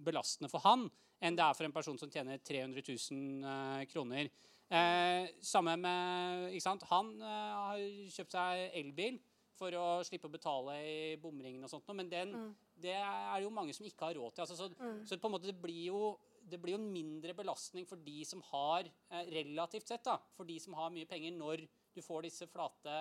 [0.04, 0.88] belastende for han
[1.22, 4.30] enn det er for en person som tjener 300 000 eh, kroner.
[4.68, 6.84] Eh, samme med ikke sant?
[6.90, 9.20] Han eh, har kjøpt seg elbil
[9.58, 12.34] for å slippe å betale i bomringen og sånt, men den,
[12.78, 14.44] det er jo mange som ikke har råd til.
[14.44, 16.02] Altså, så, så på en måte det blir jo
[16.48, 20.48] det blir jo en mindre belastning for de som har eh, relativt sett da, for
[20.48, 21.66] de som har mye penger, når
[21.98, 22.94] du får disse flate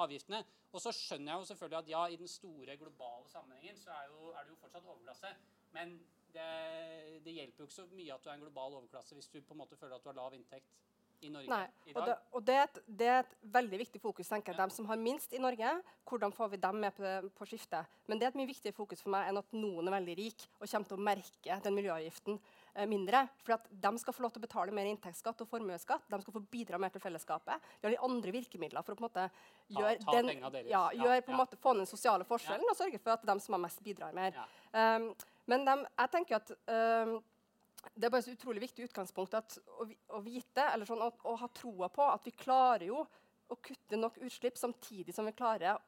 [0.00, 0.40] avgiftene.
[0.70, 4.06] Og så skjønner jeg jo selvfølgelig at ja, i den store globale sammenhengen så er,
[4.12, 5.32] jo, er det jo fortsatt overklasse.
[5.74, 5.96] Men
[6.34, 6.50] det,
[7.24, 9.56] det hjelper jo ikke så mye at du er en global overklasse hvis du på
[9.56, 10.78] en måte føler at du har lav inntekt
[11.20, 12.08] i Norge Nei, i og, dag.
[12.08, 14.28] det, og det, er et, det er et veldig viktig fokus.
[14.30, 14.60] tenker jeg.
[14.60, 15.72] De som har minst i Norge,
[16.08, 17.98] hvordan får vi dem med på, på skiftet?
[18.08, 20.46] Men det er et mye viktigere fokus for meg enn at noen er veldig rik
[20.58, 23.24] og kommer til å merke den miljøavgiften eh, mindre.
[23.44, 26.08] For at de skal få lov til å betale mer inntektsskatt og formuesskatt.
[26.10, 27.68] De skal få bidra mer til fellesskapet.
[27.80, 29.26] Vi har de andre virkemidler for å på en måte
[29.76, 31.42] gjøre ta den, ja, gjør, ja, Ja, på en ja.
[31.42, 34.16] måte få ned den sosiale forskjellen og sørge for at de som har mest, bidrar
[34.16, 34.36] mer.
[34.36, 34.48] Ja.
[34.96, 35.12] Um,
[35.48, 37.14] men de, jeg tenker at um,
[37.94, 41.36] det er bare så utrolig viktig utgangspunkt at, å, å vite, eller sånn, å, å
[41.40, 43.04] ha troa på at vi klarer jo
[43.50, 45.80] å kutte nok utslipp samtidig som vi klarer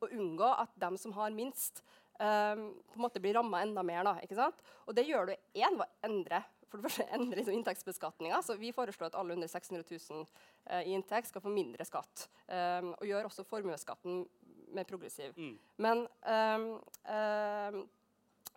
[0.00, 1.82] å unngå at dem som har minst,
[2.20, 4.04] um, på en måte blir ramma enda mer.
[4.06, 4.60] Da, ikke sant?
[4.86, 8.40] Og det gjør du én ved å endre for det første endre liksom, inntektsbeskatninga.
[8.46, 10.26] Så vi foreslår at alle under 600 000
[10.70, 12.28] eh, i inntekt skal få mindre skatt.
[12.46, 14.22] Um, og gjør også formuesskatten
[14.74, 15.34] mer progressiv.
[15.36, 15.56] Mm.
[15.82, 16.68] Men um,
[17.10, 17.80] um,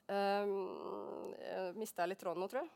[0.07, 2.71] um, Mista jeg litt tråden nå, tror jeg?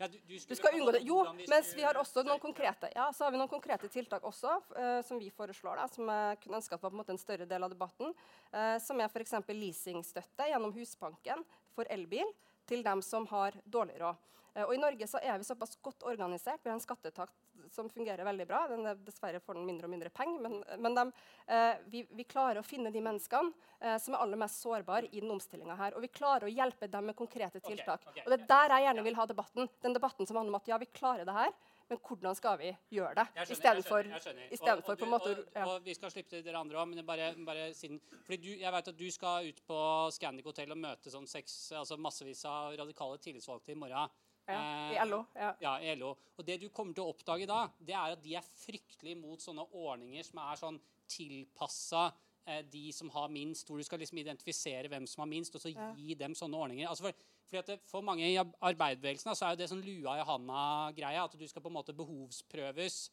[0.00, 1.02] Ja, du, du Du skal unngå det.
[1.04, 1.18] Jo,
[1.50, 5.00] mens vi har også noen konkrete, ja, så har vi noen konkrete tiltak også, uh,
[5.04, 7.48] som vi foreslår, da, som jeg kunne ønske at var på en måte en større
[7.48, 8.14] del av debatten.
[8.48, 9.36] Uh, som er f.eks.
[9.50, 11.44] leasingstøtte gjennom Husbanken
[11.76, 12.32] for elbil
[12.68, 14.26] til dem som har dårlig råd.
[14.54, 16.60] Eh, og I Norge så er vi såpass godt organisert.
[16.62, 17.34] Vi har en skattetakt
[17.70, 18.64] som fungerer veldig bra.
[18.70, 21.04] Den er, dessverre får den mindre og mindre penger, men, men de,
[21.46, 25.22] eh, vi, vi klarer å finne de menneskene eh, som er aller mest sårbare i
[25.22, 25.96] den omstillinga her.
[25.96, 28.02] Og vi klarer å hjelpe dem med konkrete tiltak.
[28.02, 28.08] tiltak.
[28.10, 29.70] okay, og det er der jeg gjerne vil ha debatten.
[29.86, 31.54] Den debatten som handler om at ja, vi klarer det her,
[31.90, 33.26] men hvordan skal vi gjøre det?
[33.50, 35.64] Istedenfor Og- på en måte å- ja.
[35.66, 38.48] og, og vi skal slippe til dere andre òg, men bare, bare siden Fordi du,
[38.60, 39.78] jeg vet at du skal ut på
[40.12, 44.08] Scandic Hotel og møte sånn seks, altså massevis av radikale tillitsvalgte i morgen.
[44.48, 45.26] Ja, I Eh, LO.
[45.36, 45.54] Ja.
[45.60, 46.16] Ja, i LO.
[46.38, 49.38] Og det du kommer til å oppdage da, det er at de er fryktelig imot
[49.40, 52.12] sånne ordninger som er sånn tilpassa
[52.46, 55.60] eh, de som har minst, hvor du skal liksom identifisere hvem som har minst, og
[55.60, 55.92] så Ja.
[55.94, 56.88] gi dem sånne ordninger.
[56.88, 57.12] Altså for,
[57.50, 61.36] fordi for mange i ar- arbeiderbevegelsen så er jo det sånn lua i handa-greia, at
[61.38, 63.10] du skal på en måte behovsprøves.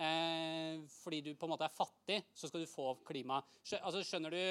[0.00, 3.42] Eh, fordi du på en måte er fattig, så skal du få klima.
[3.66, 4.42] Skjø, altså, skjønner du?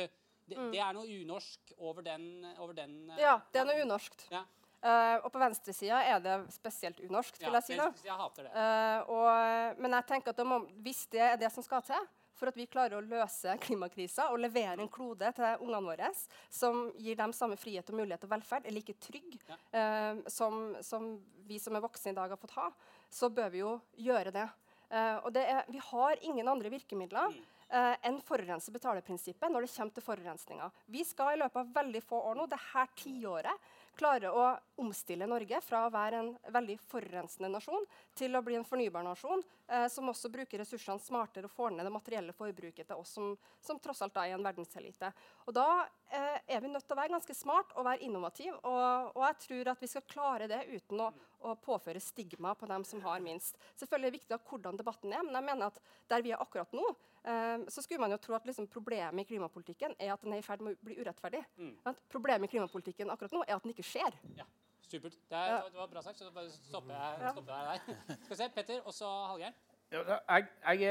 [0.50, 3.20] Det, det er noe unorsk over den, over den eh, Mm.
[3.22, 4.28] ja, det er noe unorskt.
[4.34, 4.44] Ja.
[4.80, 7.76] Uh, og på venstresida er det spesielt unorskt, vil jeg si.
[7.76, 7.90] da.
[8.06, 8.52] Jeg hater det.
[8.56, 12.06] Uh, og, men jeg tenker at de, hvis det er det som skal til
[12.40, 16.12] for at vi klarer å løse klimakrisa og levere en klode til ungene våre
[16.50, 19.38] som gir dem samme frihet og mulighet og velferd, er like trygg
[19.76, 21.12] eh, som, som
[21.50, 22.70] vi som er voksne i dag har fått ha,
[23.12, 24.48] så bør vi jo gjøre det.
[24.90, 27.36] Eh, og det er, vi har ingen andre virkemidler
[27.70, 30.72] eh, enn forurenser betaler-prinsippet når det kommer til forurensninga.
[30.90, 34.46] Vi skal i løpet av veldig få år nå, det her tiåret, klare å
[34.80, 37.86] omstille Norge fra å være en veldig forurensende nasjon
[38.18, 41.88] til å bli en fornybar nasjon eh, som også bruker ressursene smartere og får ned
[41.88, 45.12] det materielle forbruket til oss som, som tross alt er en verdenselite.
[45.46, 45.68] Og da
[46.12, 49.40] eh, er vi nødt til å være ganske smart og være innovativ, og, og jeg
[49.46, 51.10] tror at vi skal klare det uten å,
[51.46, 53.60] å påføre stigma på dem som har minst.
[53.80, 56.74] Selvfølgelig er det viktig hvordan debatten er, men jeg mener at der vi er akkurat
[56.76, 56.86] nå,
[57.24, 60.44] eh, så skulle man jo tro at liksom, problemet i klimapolitikken er at den er
[60.44, 61.46] i ferd med å bli urettferdig.
[61.60, 61.76] Mm.
[62.10, 64.16] problemet i klimapolitikken akkurat nå er at den ikke skjer.
[64.38, 64.48] Ja,
[64.92, 65.16] supert.
[65.30, 65.62] Det, er, Ja.
[65.70, 67.32] det var bra sagt, så da bare stopper jeg, Ja.
[67.32, 68.16] stopper jeg der.
[68.24, 69.54] Skal vi se, Petter, og så Hallgeir.
[69.92, 70.48] Ja, jeg,
[70.80, 70.84] jeg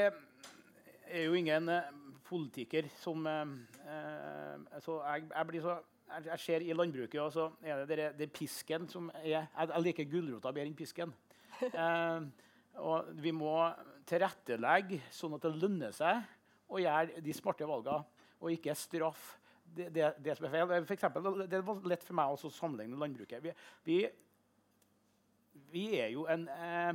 [1.09, 1.83] er- jo ingen eh,
[2.23, 3.45] politiker som eh,
[3.87, 5.79] eh, Så jeg, jeg blir så
[6.25, 9.81] jeg, ser i landbruket, og så er det dere- det pisken som er Jeg, jeg
[9.83, 11.13] liker gulrota bedre enn pisken.
[11.73, 12.21] Eh,
[12.79, 13.73] og vi må
[14.07, 16.21] tilrettelegge sånn at det lønner seg
[16.69, 18.05] å gjøre de smarte valgene,
[18.39, 19.38] og ikke straffe
[19.75, 20.73] det, det, som er feil.
[20.87, 23.43] For eksempel, det var lett for meg å sammenligne landbruket.
[23.43, 23.53] Vi,
[23.87, 23.97] vi,
[25.73, 26.93] vi er jo en eh,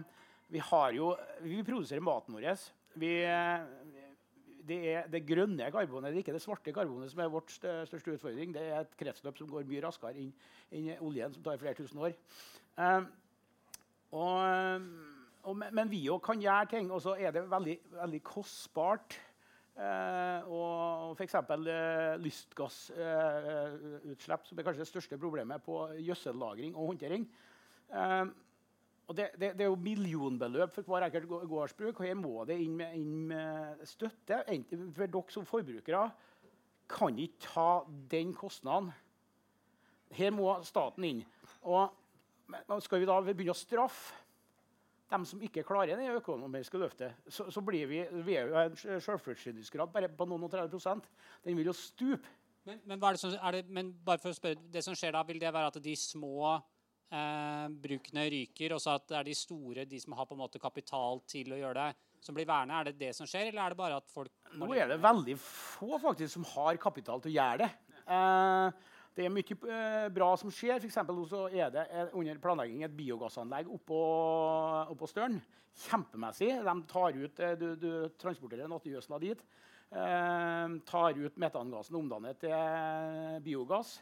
[0.52, 2.50] Vi har jo Vi produserer maten vår.
[3.00, 3.12] Vi,
[4.64, 8.14] det er det grønne karbonet, det er ikke det svarte karbonet som er vårt største
[8.14, 8.54] utfordring.
[8.54, 10.32] Det er et kretsløp som går mye raskere enn
[10.74, 12.14] enn oljen, som tar flere tusen år.
[12.80, 13.04] Eh,
[14.14, 14.88] og,
[15.44, 19.18] og, men vi òg kan gjøre ting, og så er det veldig, veldig kostbart
[19.74, 21.34] Eh, og f.eks.
[21.34, 27.26] Eh, lystgassutslipp, eh, som er kanskje det største problemet på gjødsellagring og håndtering.
[27.90, 28.24] Eh,
[29.04, 31.98] og det, det, det, er jo millionbeløp for hver enkelt gårdsbruk.
[31.98, 34.44] og Her må det inn med, inn med støtte.
[34.94, 36.06] For dere som forbrukere
[36.88, 38.92] kan ikke ta den kostnaden.
[40.14, 41.24] Her må staten inn.
[41.66, 41.90] Og
[42.84, 44.23] skal vi da begynne å straffe
[45.14, 49.02] de som ikke klarer det økonomiske løftet, så, så blir vi, vi er jo en
[49.02, 51.04] selvforsyningsgrad bare på noen og 30
[51.44, 52.28] Den vil jo stupe.
[52.64, 55.40] Men, men, det som, det, men, bare for å spørre, det som skjer da, vil
[55.40, 59.84] det være at de små eh, brukene ryker, og så at det er de store,
[59.88, 62.78] de som har på en måte kapital til å gjøre det, som blir værende?
[62.78, 65.36] Er det det som skjer, eller er det bare at folk Nå er det veldig
[65.44, 67.70] få faktisk som har kapital til å gjøre det.
[68.04, 70.82] Eh, det er mye eh, bra som skjer.
[70.90, 71.84] For så er det
[72.18, 74.00] under planlegging et biogassanlegg oppå,
[74.90, 75.38] oppå Støren.
[75.84, 76.50] Kjempemessig.
[76.66, 79.46] De tar ut, eh, du, du transporterer nattgjødsla dit.
[79.94, 84.00] Eh, tar ut metangassen og omdanner til biogass.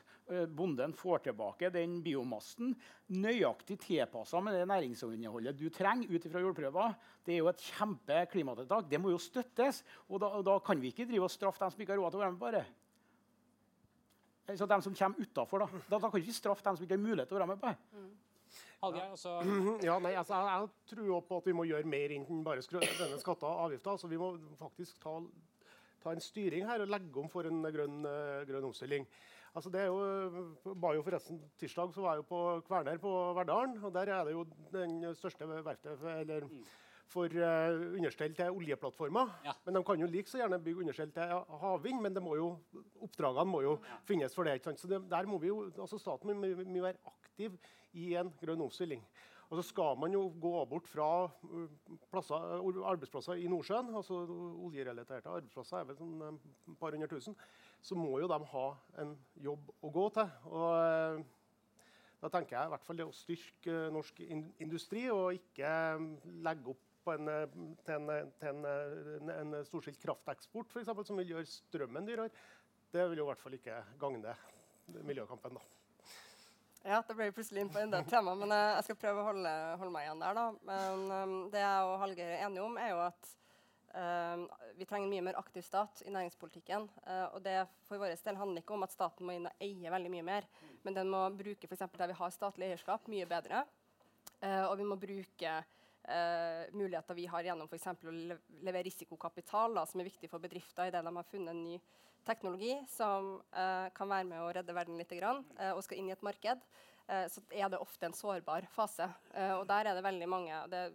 [0.55, 2.70] Bonden får tilbake den biomassen
[3.12, 6.94] nøyaktig tilpassa med det næringsinnholdet du trenger ut fra jordprøver.
[7.27, 8.87] Det er jo et kjempe klimatiltak.
[8.88, 9.83] Det må jo støttes.
[10.09, 12.22] Og da, da kan vi ikke drive og straffe dem som ikke har råd til
[12.22, 12.64] å være med på det.
[14.46, 15.81] Så de som kommer utafor, da.
[15.88, 15.98] da.
[15.98, 16.11] da.
[16.11, 17.76] kan vi ikke straffe dem som ikke har mulighet til å være med på det.
[17.94, 18.12] Mm.
[18.83, 19.37] Altså.
[19.88, 23.20] Ja, nei, altså, jeg, jeg tror på at vi må gjøre mer enn bare denne
[23.22, 23.94] skatter og avgifter.
[23.94, 25.14] Altså, vi må faktisk ta,
[26.02, 29.07] ta, en styring her og legge om for en grønn, uh, grønn omstilling.
[29.55, 33.16] Altså, det er jo, var jo forresten Tirsdag så var jeg jo på Kværner på
[33.37, 33.76] Verdalen.
[33.85, 36.62] og Der er det jo den største verftet eller mm
[37.12, 39.35] for uh, understell til oljeplattformer.
[39.46, 39.55] Ja.
[39.66, 42.48] Men de kan jo like så gjerne bygge understell til havvind, men må jo,
[43.05, 43.98] oppdragene må jo ja.
[44.09, 44.61] finnes for det.
[44.81, 47.59] Så det, der må vi jo, altså Staten må, må være aktiv
[47.98, 49.05] i en grønn omstilling.
[49.53, 52.57] Og så skal man jo gå bort fra uh, plasser,
[52.94, 53.92] arbeidsplasser i Nordsjøen.
[54.01, 54.22] altså
[54.64, 57.37] Oljerelaterte arbeidsplasser er vel sånn et uh, par hundre tusen.
[57.83, 58.66] Så må jo de ha
[59.03, 60.35] en jobb å gå til.
[60.55, 61.25] Og
[62.22, 64.20] da tenker jeg i hvert fall det å styrke norsk
[64.62, 65.72] industri og ikke
[66.46, 67.46] legge opp en, eh,
[67.86, 72.30] til, en, eh, til en, eh, en, storstilt krafteksport, eksempel, som vil gjøre strømmen dyrere,
[72.92, 74.34] det vil jo i hvert fall ikke gagne
[75.02, 75.58] miljøkampen.
[75.58, 75.62] da.
[76.82, 79.52] Ja, det ble plutselig inn på enda et tema, men jeg skal prøve å holde,
[79.78, 80.34] holde meg igjen der.
[80.34, 80.46] da.
[80.66, 83.28] Men um, Det jeg og Hallgeir er enige om, er jo at
[83.94, 84.42] um,
[84.80, 86.88] vi trenger en mye mer aktiv stat i næringspolitikken.
[87.06, 87.54] Uh, og det
[87.86, 90.50] for vår del handler ikke om at staten må inn og eie veldig mye mer,
[90.82, 93.62] men den må bruke for der vi har statlig eierskap, mye bedre.
[94.42, 95.54] Uh, og vi må bruke
[96.02, 97.86] Uh, muligheter vi har gjennom f.eks.
[97.86, 101.76] å levere risikokapital, da, som er viktig for bedrifter idet de har funnet en ny
[102.26, 106.10] teknologi som uh, kan være med å redde verden litt, grann, uh, og skal inn
[106.10, 106.64] i et marked,
[107.02, 109.08] så er det ofte en sårbar fase.
[109.58, 110.92] og der er det veldig mange det er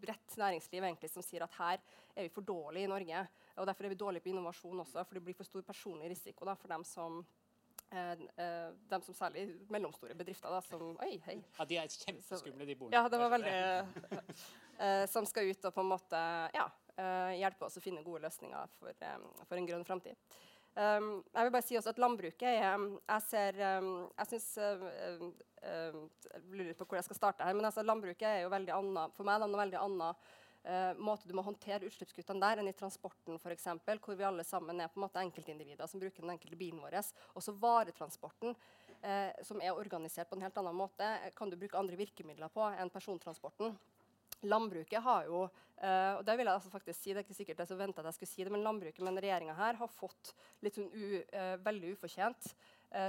[0.00, 1.82] bredt næringsliv egentlig som sier at her
[2.14, 3.24] er vi for dårlige i Norge.
[3.58, 6.46] og Derfor er vi dårlige på innovasjon også, for det blir for stor personlig risiko
[6.46, 7.39] da, for dem som Eh, eh,
[7.90, 11.38] de som særlig mellomstore bedrifter da, som Oi, hei.
[11.58, 13.00] Ja, De er kjempeskumle, de bordene.
[13.00, 13.54] Ja, det var veldig
[14.84, 16.20] eh, Som skal ut og på en måte
[16.54, 20.18] ja, eh, hjelpe oss å finne gode løsninger for, eh, for en grønn framtid.
[20.78, 25.24] Um, jeg vil bare si også at landbruket er Jeg ser um, Jeg syns uh,
[25.66, 25.96] uh,
[26.46, 27.56] lurer på hvor jeg skal starte her.
[27.58, 30.30] Men altså, landbruket er jo veldig annet for meg noe veldig annet
[30.66, 33.68] uh, måte du må håndtere utslippskuttene der enn i transporten f.eks.,
[34.02, 36.98] hvor vi alle sammen er på en måte enkeltindivider som bruker den enkelte bilen vår.
[37.38, 38.56] Også varetransporten,
[39.04, 42.66] uh, som er organisert på en helt annen måte, kan du bruke andre virkemidler på
[42.72, 43.76] enn persontransporten.
[44.48, 47.64] Landbruket har jo uh, og det vil jeg altså faktisk si, det er ikke sikkert
[47.64, 50.76] jeg så at jeg skulle si det, men landbruket, med regjeringa her har fått litt
[50.76, 51.20] sånn u,
[51.64, 52.54] veldig ufortjent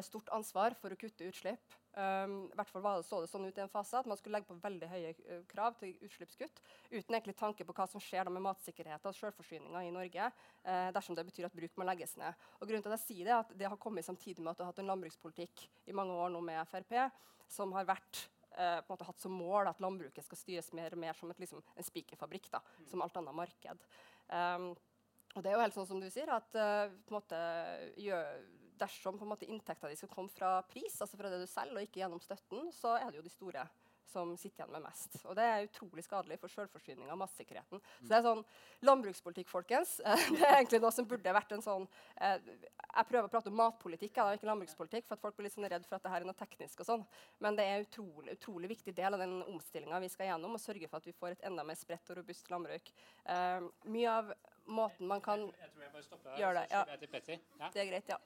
[0.05, 1.80] stort ansvar for å kutte utslipp.
[1.91, 4.15] Um, i hvert fall var det, så det sånn ut i en fase at Man
[4.15, 7.99] skulle legge på veldig høye uh, krav til utslippskutt uten egentlig tanke på hva som
[7.99, 11.87] skjer da med matsikkerheten og selvforsyninga i Norge uh, dersom det betyr at bruk må
[11.89, 12.45] legges ned.
[12.61, 14.61] Og grunnen til at jeg sier Det er at det har kommet samtidig med at
[14.61, 16.95] du har hatt en landbrukspolitikk i mange år nå med Frp
[17.51, 18.23] som har vært
[18.55, 21.35] uh, på en måte hatt som mål at landbruket skal styres mer og mer som
[21.35, 23.83] et, liksom, en spikerfabrikk, da, som alt annet marked.
[24.31, 24.71] Um,
[25.35, 27.37] og det er jo helt sånn som du sier, at på en måte
[27.99, 28.39] gjør
[28.81, 31.87] dersom på en måte, inntekta skal komme fra pris, altså fra det du selger, og
[31.87, 33.67] ikke gjennom støtten, så er det jo de store
[34.11, 35.15] som sitter igjen med mest.
[35.25, 37.81] Og det er utrolig skadelig for selvforsyninga og matsikkerheten.
[38.01, 38.43] Så det er sånn
[38.87, 39.97] landbrukspolitikk, folkens.
[40.35, 41.87] det er egentlig noe som burde vært en sånn
[42.19, 45.55] eh, Jeg prøver å prate om matpolitikk, da, ikke landbrukspolitikk, for at folk blir litt
[45.55, 47.05] sånn redd for at det her er noe teknisk og sånn.
[47.43, 50.63] Men det er en utrolig, utrolig viktig del av den omstillinga vi skal gjennom, og
[50.63, 52.91] sørge for at vi får et enda mer spredt og robust landbruk.
[53.31, 54.33] Eh, mye av
[54.71, 56.81] måten man kan Jeg tror jeg bare stopper Gjør det, ja.
[57.73, 58.19] Det er greit, ja.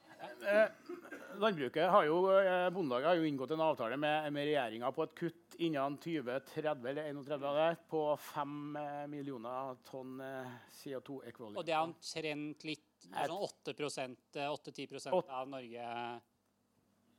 [1.36, 5.14] Landbruket har jo, eh, Bondelaget har jo inngått en avtale med, med regjeringa på et
[5.18, 8.78] kutt innen 2030 eller 31 på 5
[9.12, 11.58] millioner tonn eh, CO2-ekvivalent.
[11.60, 15.90] Og det er omtrent litt sånn 8% 8-10 Åt- av Norge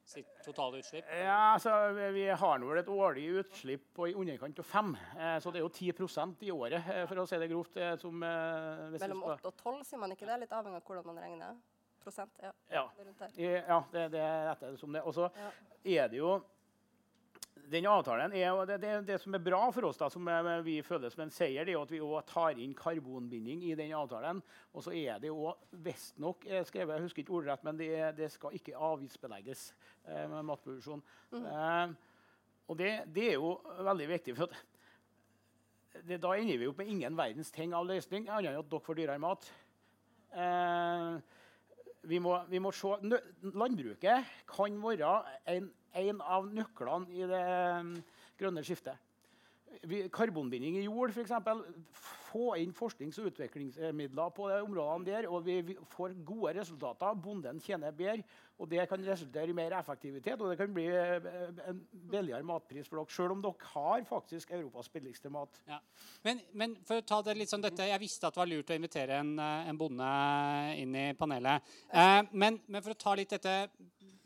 [0.07, 1.05] sitt totale utslipp.
[1.11, 1.71] Ja, altså,
[2.13, 5.59] vi- har nå vel et årlig utslipp på i underkant av 5, eh, så det
[5.59, 7.75] er jo 10% i året, eh, for å si det grovt.
[7.77, 10.39] eh, som, hvis Mellom åtte 8 og 12, sier man ikke det?
[10.39, 11.55] Litt avhengig av hvordan man regner.
[12.03, 12.31] Prosent.
[12.41, 12.85] Ja, Ja.
[13.37, 15.01] Ja, det, det er dette som det.
[15.03, 15.51] Og så Ja.
[16.03, 16.41] er det jo
[17.67, 20.27] den avtalen er det, det, det som er bra for oss, da, som
[20.63, 23.75] vi føler som en seier, det er jo at vi også tar inn karbonbinding i
[23.75, 24.39] den avtalen.
[24.71, 25.51] Og så er det jo
[25.83, 29.65] visstnok skrevet, jeg husker ikke ordrett, men det, det skal ikke avgiftsbelegges
[30.07, 31.03] eh, med matproduksjon.
[31.41, 31.95] Eh,
[32.67, 33.53] og det, det er jo
[33.87, 34.35] veldig viktig.
[34.37, 34.55] for
[36.07, 38.99] Da ender vi opp med ingen verdens ting av løsning, annet enn at dere får
[39.01, 39.49] dyrere mat.
[40.35, 41.19] Eh,
[42.07, 42.95] vi må, vi må se,
[43.51, 45.11] Landbruket kan være
[45.51, 47.43] en, en av nøklene i det
[47.83, 47.93] mm,
[48.39, 49.06] grønne skiftet.
[50.13, 51.31] Karbonbinding i jord, f.eks.
[52.27, 57.15] Få inn forsknings- og utviklingsmidler på de områdene der, og vi, får gode resultater.
[57.23, 58.25] Bonden tjener bedre,
[58.59, 60.41] og det kan resultere i mer effektivitet.
[60.41, 61.29] Og det kan bli eh,
[61.69, 61.79] en
[62.11, 65.61] billigere matpris for dere, selv om dere har faktisk Europas billigste mat.
[65.69, 65.79] Ja.
[66.25, 68.73] Men, men for å ta det litt sånn dette, Jeg visste at det var lurt
[68.73, 70.13] å invitere en, eh, en bonde
[70.83, 71.75] inn i panelet.
[71.91, 73.57] Eh, men, men for å ta litt dette,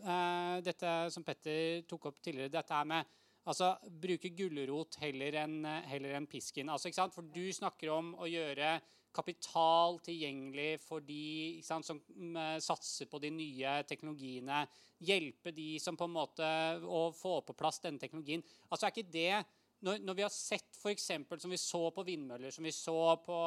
[0.02, 3.18] eh, dette som Petter tok opp tidligere, dette her med
[3.50, 3.74] altså,
[4.04, 6.70] bruke gulrot heller enn en pisken.
[6.70, 6.92] Altså?
[7.14, 8.80] For du snakker om å gjøre
[9.12, 14.64] kapital tilgjengelig for de som mm, eh, satser på de nye teknologiene.
[15.02, 16.48] Hjelpe de som på en måte
[16.86, 18.44] Å få på plass denne teknologien.
[18.70, 19.44] Altså, er ikke det
[19.82, 21.10] når, når vi har sett f.eks.
[21.42, 23.38] som vi så på vindmøller, som vi så på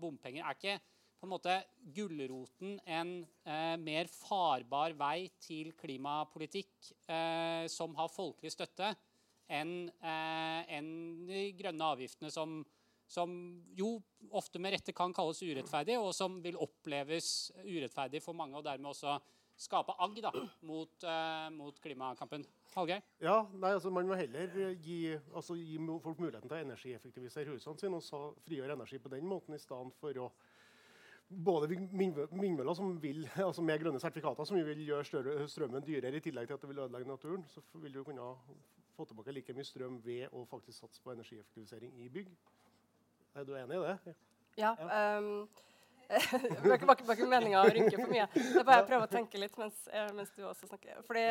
[0.00, 0.76] bompenger, er ikke
[1.18, 1.56] på en måte
[1.96, 3.14] gulroten en
[3.48, 8.92] eh, mer farbar vei til klimapolitikk eh, som har folkelig støtte,
[9.48, 10.88] enn en
[11.28, 12.62] de grønne avgiftene som,
[13.10, 13.34] som
[13.76, 13.96] jo
[14.32, 18.92] ofte med rette kan kalles urettferdig, og som vil oppleves urettferdig for mange, og dermed
[18.94, 19.18] også
[19.60, 20.32] skape agg da,
[20.66, 22.44] mot, eh, mot klimakampen.
[22.74, 23.04] Hallgeir?
[23.22, 27.54] Ja, nei, altså Man må heller eh, gi, altså, gi folk muligheten til å energieffektivisere
[27.54, 30.30] husene sine og så frigjøre energi på den måten i stedet for å
[31.44, 36.50] både vindmøller som vil, altså med grønne sertifikater som vil gjøre strømmen dyrere, i tillegg
[36.50, 38.32] til at det vil ødelegge naturen, så vil du kunne
[38.96, 42.30] få tilbake like mye strøm ved å faktisk satse på energieffektivisering i bygg.
[43.34, 44.14] Er du enig i det?
[44.60, 44.72] Ja.
[45.18, 45.48] Um,
[46.08, 48.26] det var ikke, ikke- meninga å rynke for mye.
[48.34, 51.00] Det er bare jeg prøver å tenke litt mens, eh, mens du også snakker.
[51.06, 51.24] Fordi,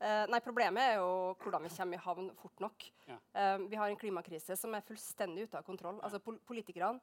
[0.00, 0.26] ja.
[0.30, 2.90] nei, Problemet er jo hvordan vi kommer i havn fort nok.
[3.08, 3.18] Ja.
[3.34, 5.98] Um, vi har en klimakrise som er fullstendig ute av kontroll.
[6.04, 7.00] Altså, pol Politikerne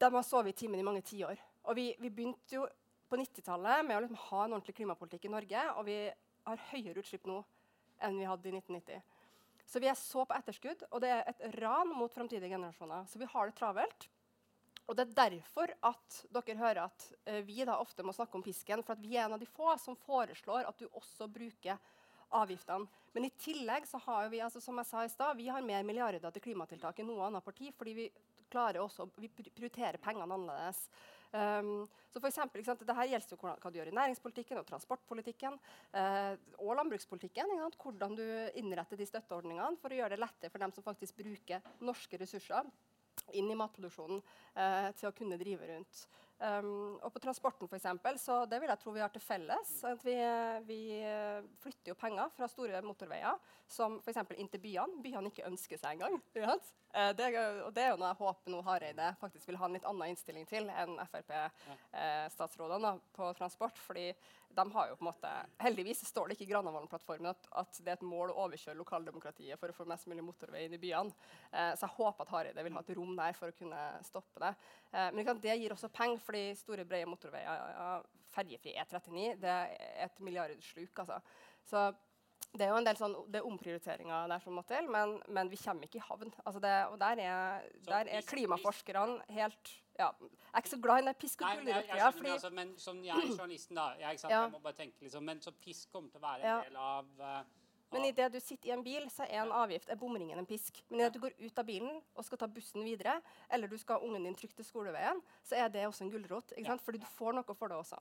[0.00, 1.40] de har sovet i timen i mange tiår.
[1.70, 2.66] Og vi, vi begynte jo
[3.10, 5.96] på 90-tallet med å liksom ha en ordentlig klimapolitikk i Norge, og vi
[6.46, 7.40] har høyere utslipp nå
[8.04, 9.02] enn vi hadde i 1990.
[9.70, 13.06] Så vi er så på etterskudd, og det er et ran mot framtidige generasjoner.
[13.06, 14.08] Så vi har det travelt.
[14.90, 18.42] Og det er derfor at dere hører at eh, vi da ofte må snakke om
[18.42, 18.82] pisken.
[18.82, 21.78] For vi er en av de få som foreslår at du også bruker
[22.34, 22.88] avgiftene.
[23.14, 25.86] Men i tillegg så har vi altså, som jeg sa i sted, vi har mer
[25.86, 27.70] milliarder til klimatiltak enn noe annet parti.
[27.76, 28.10] fordi vi
[28.50, 30.88] også, vi prioriterer pengene annerledes.
[31.30, 34.58] Um, så for eksempel, ikke sant, Dette gjelder jo hvordan, hva du gjør i næringspolitikken
[34.58, 35.58] og transportpolitikken
[35.94, 37.52] uh, og landbrukspolitikken.
[37.54, 38.24] Ikke sant, hvordan du
[38.58, 42.66] innretter de støtteordningene for å gjøre det lettere for dem som faktisk bruker norske ressurser
[43.36, 46.02] inn i matproduksjonen uh, til å kunne drive rundt.
[46.40, 49.72] Um, og på transporten for eksempel, så det vil jeg tro vi har til felles.
[49.84, 50.14] At vi,
[50.64, 53.36] vi eh, flytter jo penger fra store motorveier,
[53.68, 54.22] som f.eks.
[54.38, 55.02] inn til byene.
[55.04, 56.16] Byene ikke ønsker seg engang.
[56.40, 56.54] Ja.
[56.54, 56.72] sant?
[56.96, 57.28] Eh, det,
[57.66, 60.10] og det er jo noe jeg håper nå Hareide faktisk vil ha en litt annen
[60.14, 63.78] innstilling til enn Frp-statsrådene på transport.
[63.78, 64.08] fordi
[64.50, 65.30] de har jo på en måte,
[65.62, 69.60] Heldigvis står det ikke i Granavolden-plattformen at, at det er et mål å overkjøre lokaldemokratiet
[69.60, 71.14] for å få mest mulig motorvei inn i byene.
[71.52, 74.42] Uh, så jeg håper at Hareide vil ha et rom der for å kunne stoppe
[74.42, 74.50] det.
[74.90, 77.90] Eh, men det gir også penger, fordi store, brede motorveier, ja,
[78.30, 81.02] ferjefri E39, det er et milliardsluk.
[81.02, 81.18] altså.
[81.66, 81.90] Så
[82.50, 85.50] det er jo en del sånn, det er omprioriteringer der som må til, men, men
[85.50, 86.32] vi kommer ikke i havn.
[86.42, 91.02] Altså det, og der er, der er klimaforskerne helt ja, Jeg er ikke så glad
[91.02, 91.50] i den pisk og
[92.16, 94.40] fordi altså, men som jeg er journalisten, da jeg, sant, Ja.
[94.46, 97.10] jeg må bare tenke liksom, Men så pisk kommer til å være en del av,
[97.20, 97.42] eh,
[97.90, 100.78] Men idet du sitter i en bil, så er en avgift er bomringen en pisk.
[100.90, 103.16] Men idet du går ut av bilen og skal ta bussen videre,
[103.50, 106.54] eller du skal ha ungen din trygt til skoleveien, så er det også en gulrot.
[106.56, 106.84] ikke sant?
[106.86, 107.98] Fordi du får noe for det også.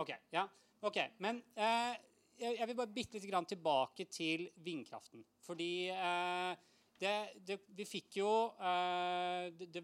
[0.00, 0.44] Ok, ja.
[0.86, 1.96] ok, Men eh,
[2.40, 5.24] jeg, vil bare bitte litt grann tilbake til vindkraften.
[5.44, 6.68] Fordi eh,
[7.00, 7.14] det,
[7.48, 9.82] det, vi fikk jo eh, det,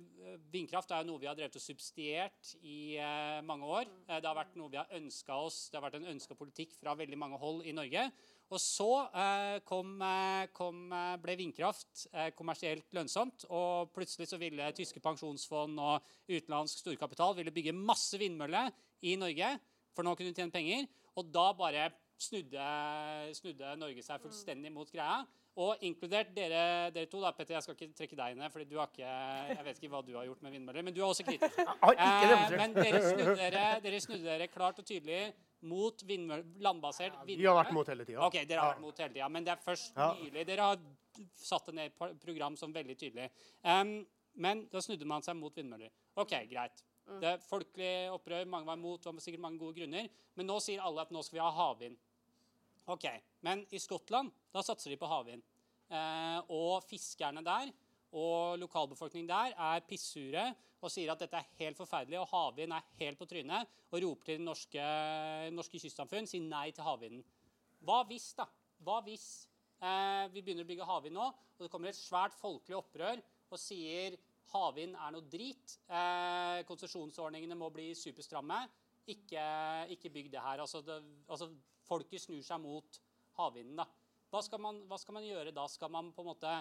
[0.53, 3.89] Vindkraft er jo noe vi har drevet og subsidiert i eh, mange år.
[4.05, 5.67] Eh, det har vært noe vi har ønska oss.
[5.71, 8.11] Det har vært en ønska politikk fra veldig mange hold i Norge.
[8.47, 12.07] Og så eh, kom, eh, kom, eh, ble vindkraft
[12.39, 13.47] kommersielt lønnsomt.
[13.51, 18.71] Og plutselig så ville tyske pensjonsfond og utenlandsk storkapital ville bygge masse vindmøller
[19.03, 19.57] i Norge.
[19.97, 20.87] For nå kunne de tjene penger.
[21.19, 21.89] Og da bare
[22.21, 22.69] snudde,
[23.37, 25.25] snudde Norge seg fullstendig mot greia.
[25.57, 27.23] Og inkludert dere, dere, to.
[27.23, 29.13] da, Petter, Jeg skal ikke trekke deg ned, fordi du har ikke,
[29.55, 30.85] jeg vet ikke hva du har gjort med vindmøller.
[30.85, 31.61] Men du er også kritisk.
[31.97, 35.21] Eh, men dere snudde dere, dere snudde dere klart og tydelig
[35.65, 37.41] mot landbasert vindmølle.
[37.41, 38.21] Vi har vært mot hele tida.
[38.27, 40.11] Ok, dere har vært mot hele tida, Men det er først ja.
[40.19, 40.83] nylig dere har
[41.41, 43.31] satt det ned i program som veldig tydelig.
[43.65, 43.97] Um,
[44.37, 45.93] men da snudde man seg mot vindmøller.
[46.21, 46.85] Ok, greit.
[47.07, 47.21] Mm.
[47.23, 50.11] Det er Folkelig opprør, mange var imot, det var sikkert mange gode grunner.
[50.37, 51.97] Men nå sier alle at nå skal vi ha havvind.
[52.87, 53.05] Ok,
[53.41, 55.43] Men i Skottland da satser de på havvind.
[55.91, 57.73] Eh, og fiskerne der
[58.17, 60.45] og lokalbefolkningen der er pissure
[60.79, 64.29] og sier at dette er helt forferdelig, og havvind er helt på trynet, og roper
[64.31, 64.87] til norske,
[65.57, 67.25] norske kystsamfunn sier nei til havvinden.
[67.83, 68.47] Hva hvis, da?
[68.87, 69.27] Hva hvis
[69.81, 73.59] eh, vi begynner å bygge havvind nå, og det kommer et svært folkelig opprør og
[73.61, 74.15] sier
[74.53, 78.63] havvind er noe drit, eh, konsesjonsordningene må bli superstramme,
[79.11, 79.47] ikke,
[79.95, 80.63] ikke bygg det her.
[80.63, 81.51] Altså, det, altså
[81.87, 83.01] folket snur seg mot
[83.39, 83.79] havvinden.
[83.81, 84.43] da.
[84.43, 85.67] Skal, man, hva skal, man, gjøre da?
[85.71, 86.55] Skal man på en måte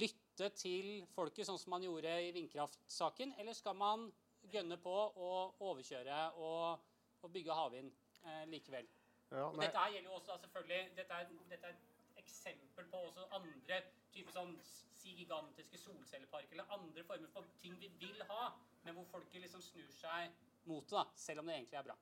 [0.00, 3.34] lytte til folket, sånn som man gjorde i vindkraftsaken?
[3.40, 4.06] Eller skal man
[4.52, 5.32] gønne på å
[5.66, 6.86] overkjøre og,
[7.20, 7.92] og bygge havvind
[8.22, 8.88] eh, likevel?
[9.34, 11.78] Ja, dette her gjelder jo også da, selvfølgelig dette er, dette er,
[12.16, 13.80] et eksempel på også andre
[14.14, 14.54] typer sånn
[15.06, 18.48] gigantiske solcelleparker eller andre former for ting vi vil ha,
[18.82, 20.32] men hvor folket liksom snur seg
[20.66, 21.96] mot det, da, selv om det egentlig er bra.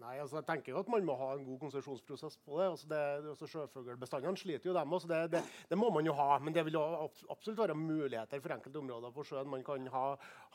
[0.00, 2.68] Nei, altså jeg tenker jo at Man må ha en god konsesjonsprosess på det.
[2.70, 3.00] Altså det
[3.32, 5.10] altså Sjøfuglbestandene sliter jo dem også.
[5.10, 6.38] Det, det, det, må man jo ha.
[6.42, 6.82] Men det vil jo
[7.30, 9.50] absolutt være muligheter for enkelte områder på sjøen.
[9.52, 10.04] Man kan ha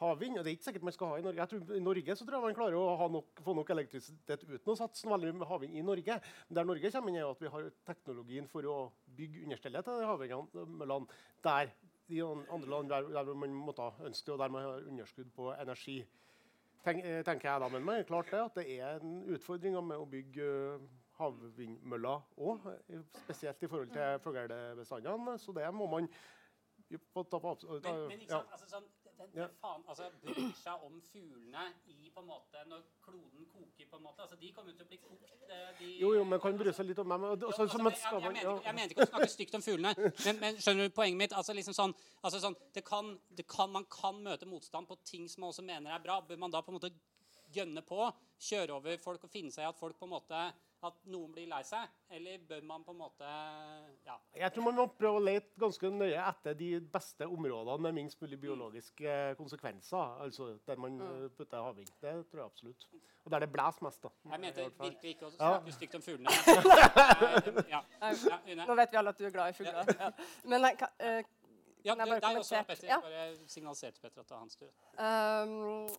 [0.02, 0.40] havvind.
[0.40, 1.42] og Det er ikke sikkert man skal ha i Norge.
[1.44, 4.74] Jeg tror, I Norge så tror jeg man klarer å nok, få nok elektrisitet uten
[4.74, 6.20] å satse veldig med havvind i Norge.
[6.50, 8.80] Men der Norge kommer inn, er jo at vi har teknologien for å
[9.18, 11.76] bygge understellet til havvindmøllene der
[12.08, 16.02] i andre land der, der man måtte ønske og der man har underskudd på energi.
[16.88, 20.00] Eh, tenker jeg da, Men det er klart det at det er en utfordring med
[20.00, 20.86] å bygge eh,
[21.20, 22.68] havvindmøller òg.
[22.88, 25.38] Eh, spesielt i forhold til fuglebestandene.
[25.42, 26.08] Så det må man
[26.88, 28.88] ta på Men, men ikke sant, altså, sånn,
[29.36, 29.48] ja.
[29.62, 33.88] faen, altså, bryr seg om fuglene i på en måte når kloden koker.
[33.90, 35.34] på en måte, altså De kommer til å bli kokt.
[35.80, 37.22] De, jo, jo, men kan bry seg litt om meg.
[37.24, 40.40] Men, også, altså, jeg, jeg, jeg, jeg, mente ikke å snakke stygt om fuglene, men,
[40.42, 41.36] men, skjønner du poenget mitt?
[41.38, 45.28] altså liksom sånn, altså sånn, det kan, det kan, Man kan møte motstand på ting
[45.30, 46.20] som man også mener er bra.
[46.26, 46.94] Bør man da på en måte
[47.54, 48.08] gønne på,
[48.50, 50.42] kjøre over folk og finne seg i at folk på en måte
[50.86, 51.90] at noen blir lei seg?
[52.14, 53.28] Eller bør man på en måte
[54.06, 54.16] ja.
[54.38, 58.22] Jeg tror man må prøve å lete ganske nøye etter de beste områdene med minst
[58.22, 60.18] mulig biologiske konsekvenser.
[60.24, 61.06] Altså der man mm.
[61.08, 61.90] Eh, putter havvind.
[62.02, 62.88] Det tror jeg absolutt.
[63.26, 64.04] Og der det blåser mest.
[64.04, 64.14] da.
[64.32, 65.78] Jeg mente virkelig ikke å snakke ja.
[65.80, 66.30] stygt om fuglene.
[67.74, 67.82] ja.
[67.98, 69.92] Ja, Nå vet vi alle at du er glad i fugler.
[70.00, 70.12] Ja.
[70.54, 71.24] Men jeg, uh,
[71.88, 72.88] ja, det, det er også Petter.
[72.88, 73.00] Ja.
[73.04, 74.72] Bare signaliserte Petter at det er hans tur.
[74.96, 75.90] Um,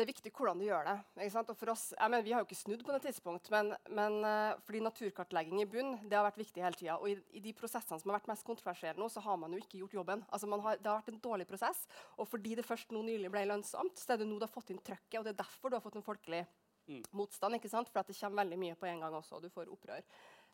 [0.00, 0.96] det er viktig hvordan du gjør det.
[1.42, 4.18] Og for oss, jeg mener, Vi har jo ikke snudd på det tidspunkt, men, men
[4.24, 6.96] uh, fordi naturkartlegging i bunn det har vært viktig hele tida.
[6.96, 9.60] Og i, i, de prosessene som har vært mest kontroversielle nå, så har man jo
[9.60, 10.24] ikke gjort jobben.
[10.30, 11.82] Altså har, Det har vært en dårlig prosess.
[12.16, 14.72] Og fordi det først nå nylig ble lønnsomt, så er det nå du har fått
[14.72, 15.18] inn trøkket.
[15.20, 16.44] Og det er derfor du har fått en folkelig
[16.88, 17.04] mm.
[17.20, 17.58] motstand.
[17.58, 17.92] ikke sant?
[17.92, 20.06] For at det kommer veldig mye på en gang også, og du får opprør.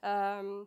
[0.02, 0.66] Um,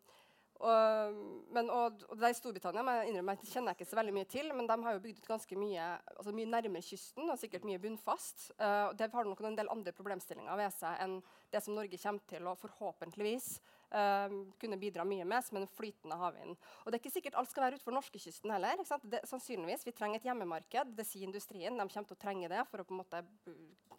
[0.60, 1.20] og,
[1.56, 4.28] men, og, og det I Storbritannia men innrømmer, jeg kjenner jeg ikke så veldig mye
[4.28, 5.86] til, men de har jo bygd ut ganske mye
[6.18, 8.50] altså mye nærmere kysten og sikkert mye bunnfast.
[8.60, 11.20] Uh, det har nok en del andre problemstillinger ved seg enn
[11.54, 13.48] det som Norge kommer til å forhåpentligvis
[13.96, 16.60] uh, kunne bidra mye med, som en flytende havvind.
[16.84, 18.84] Og det er ikke sikkert alt skal være utenfor norskekysten heller.
[19.08, 20.92] Det, sannsynligvis, Vi trenger et hjemmemarked.
[21.00, 21.80] Det sier industrien.
[21.80, 23.24] De kommer til å trenge det for å på en måte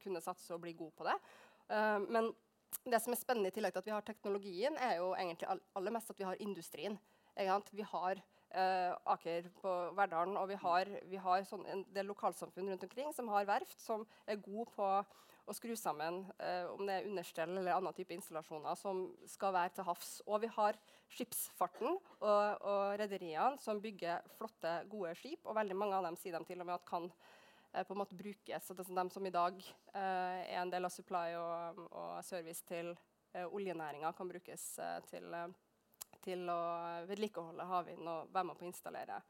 [0.05, 1.17] kunne satse og bli god på det.
[1.73, 2.33] Uh, men
[2.85, 5.95] det som er spennende i tillegg til at vi har teknologien, er jo egentlig aller
[5.95, 6.99] mest at vi har industrien.
[7.73, 12.69] Vi har uh, Aker på Verdalen, og vi har, vi har sånn en del lokalsamfunn
[12.73, 14.89] rundt omkring som har verft som er gode på
[15.51, 19.75] å skru sammen uh, om det er understell eller annen type installasjoner som skal være
[19.79, 20.13] til havs.
[20.29, 20.79] Og vi har
[21.11, 22.23] skipsfarten og,
[22.61, 25.43] og rederiene som bygger flotte, gode skip.
[25.47, 27.11] Og veldig mange av dem sier de til og med at kan
[27.73, 28.71] på en måte brukes.
[28.71, 29.59] At de som i dag
[29.95, 32.93] eh, er en del av supply og, og service til
[33.35, 34.67] eh, oljenæringa, kan brukes
[35.11, 35.37] til,
[36.25, 36.61] til, å
[37.11, 39.23] vedlikeholde havvind og være med på å installere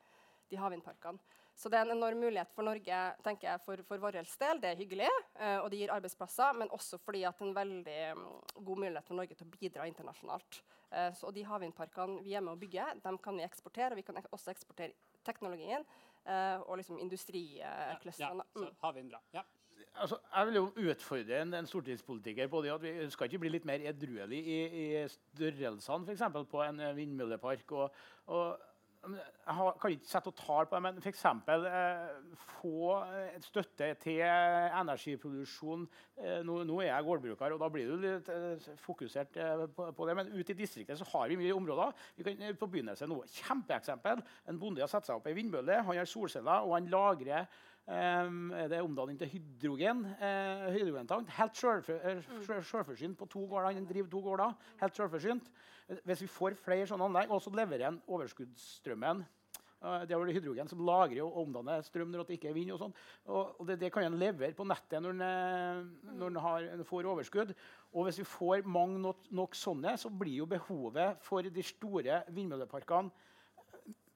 [0.50, 1.20] de havvindparkene.
[1.60, 4.28] Så det er en enorm mulighet for Norge tenker jeg, for, for vår del.
[4.62, 7.58] Det er hyggelig, eh, og det gir arbeidsplasser, men også fordi at det er en
[7.58, 8.22] veldig um,
[8.70, 10.62] god mulighet for Norge til å bidra internasjonalt.
[10.90, 13.92] Eh, så de havvindparkene vi er med å bygge, dem kan vi eksportere.
[13.92, 16.09] Og vi kan også eksportere teknologien eh,
[16.66, 18.44] og liksom industriclustrene.
[18.56, 19.22] Ja, ja, havvind, bra.
[19.34, 19.42] Ja.
[20.00, 23.50] Altså, jeg vil jo utfordre en, en stortingspolitiker på det at vi skal ikke bli
[23.56, 26.22] litt mer edruelig i, i størrelsene f.eks.
[26.50, 27.72] på en vindmøllepark.
[27.72, 27.96] og,
[28.26, 28.69] og
[29.00, 31.22] jeg kan ikke sette tall på det, men f.eks.
[31.24, 32.90] Eh, få
[33.46, 35.86] støtte til energiproduksjon.
[36.20, 39.88] Eh, nå, nå, er jeg gårdbruker, og da blir du litt eh, fokusert eh, på,
[39.96, 40.16] på, det.
[40.18, 41.96] Men ute i distriktet så har vi mye områder.
[42.18, 43.22] Vi kan på begynnelse nå.
[43.40, 44.20] Kjempeeksempel.
[44.52, 47.48] En bonde har satt seg opp ei vindmølle, han har solceller, og han lagrer
[47.90, 50.04] Um, er omdanning til hydrogen.
[50.20, 51.30] Uh, hydrogentank.
[51.34, 53.74] Helt selvforsynt på to gårder.
[53.74, 54.52] Han driver to gårder.
[54.80, 55.50] Helt selvforsynt.
[56.04, 59.24] Hvis vi får flere sånne anlegg, og så leverer en overskuddsstrømmen
[59.82, 62.70] uh, Det er hydrogen som lagrer og omdanner strøm når det ikke er vind.
[62.76, 62.94] og sånn.
[63.26, 66.38] Og, det, det, kan en levere på nettet når
[66.76, 67.50] en får overskudd.
[67.90, 72.22] Og hvis vi får mange nok, nok sånne, så blir jo behovet for de store
[72.30, 73.10] vindmølleparkene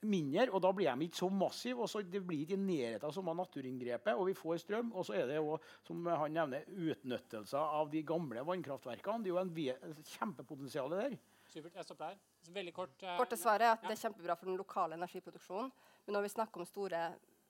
[0.08, 1.82] mindre, og da blir de ikke så massive.
[1.82, 4.92] og så Det blir ikke i nærheten av samme naturinngrepet, og vi får strøm.
[4.92, 9.24] Og så er det jo, som han nevner, utnyttelse av de gamle vannkraftverkene.
[9.24, 11.16] Det er jo en kjempepotensial der.
[11.48, 11.76] Supert.
[11.76, 12.18] Jeg stopper her.
[12.54, 12.96] Veldig kort.
[13.02, 13.90] Uh, Korte svaret er at ja.
[13.90, 15.70] det er kjempebra for den lokale energiproduksjonen.
[16.06, 17.02] Men når vi snakker om store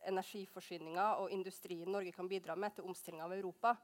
[0.05, 3.75] energiforsyninger og industrien Norge kan bidra med til omstilling av Europa,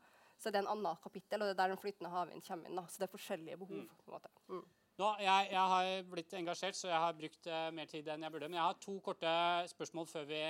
[0.41, 2.79] så er det en annen kapittel, og det er der den flytende havvind kommer inn.
[2.81, 2.85] Da.
[2.89, 3.83] Så det er forskjellige behov.
[3.83, 3.89] Mm.
[4.05, 4.33] på en måte.
[4.49, 4.62] Mm.
[5.01, 8.32] Nå, jeg, jeg, har blitt engasjert, så jeg har brukt uh, mer tid enn jeg
[8.34, 8.51] burde.
[8.51, 9.30] Men jeg har to korte
[9.70, 10.40] spørsmål før vi,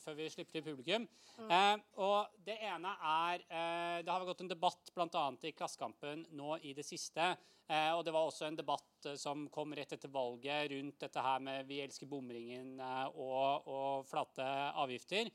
[0.00, 1.04] før vi slipper til publikum.
[1.36, 1.50] Mm.
[1.50, 5.26] Uh, og Det ene er uh, Det har gått en debatt bl.a.
[5.44, 7.34] i Klassekampen nå i det siste.
[7.72, 11.66] og det var også en debatt som kom rett etter valget rundt dette her med
[11.66, 12.80] 'Vi elsker bomringen'
[13.14, 14.44] og, og, flate
[14.82, 15.30] avgifter.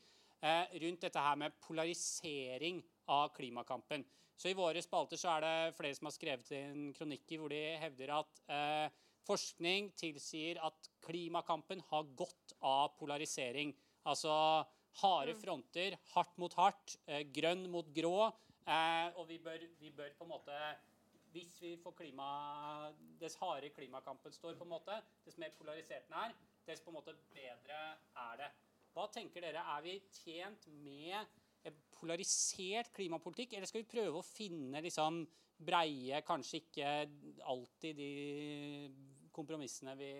[0.82, 4.04] rundt dette her med polarisering av klimakampen.
[4.38, 7.62] Så I våre spalter så er det flere som har skrevet en kronikk hvor de
[7.82, 13.72] hevder at eh, forskning tilsier at klimakampen har godt av polarisering.
[14.06, 14.30] Altså
[15.02, 15.40] harde mm.
[15.42, 18.28] fronter, hardt mot hardt, eh, grønn mot grå.
[18.62, 20.60] Eh, og vi bør, vi bør, på en måte
[21.32, 22.28] Hvis vi får klima,
[23.20, 24.94] dess hardere klimakampen står, på en måte,
[25.26, 26.32] dess mer polarisert den er,
[26.64, 27.80] dess på en måte bedre
[28.22, 28.48] er det.
[28.94, 29.60] Hva tenker dere?
[29.76, 31.26] Er vi tjent med
[31.98, 35.24] polarisert klimapolitikk, eller skal vi prøve å finne liksom
[35.58, 36.92] breie, kanskje ikke
[37.50, 38.12] alltid de
[39.34, 40.12] kompromissene vi,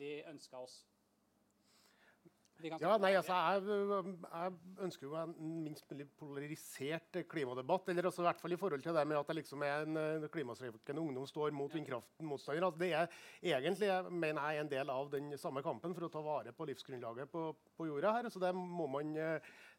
[0.00, 0.80] vi ønska oss?
[2.62, 4.52] Ja, nei, altså, jeg, jeg,
[4.84, 5.32] ønsker jo en
[5.64, 7.88] minst mulig polarisert klimadebatt.
[7.90, 10.28] eller også i hvert fall i forhold til det med at det liksom er en
[10.30, 12.68] klimastreikende ungdom står mot vindkraftmotstander.
[12.68, 16.22] Altså, det er egentlig mener jeg, en del av den samme kampen for å ta
[16.22, 18.14] vare på livsgrunnlaget på, på jorda.
[18.20, 19.16] her, så det må man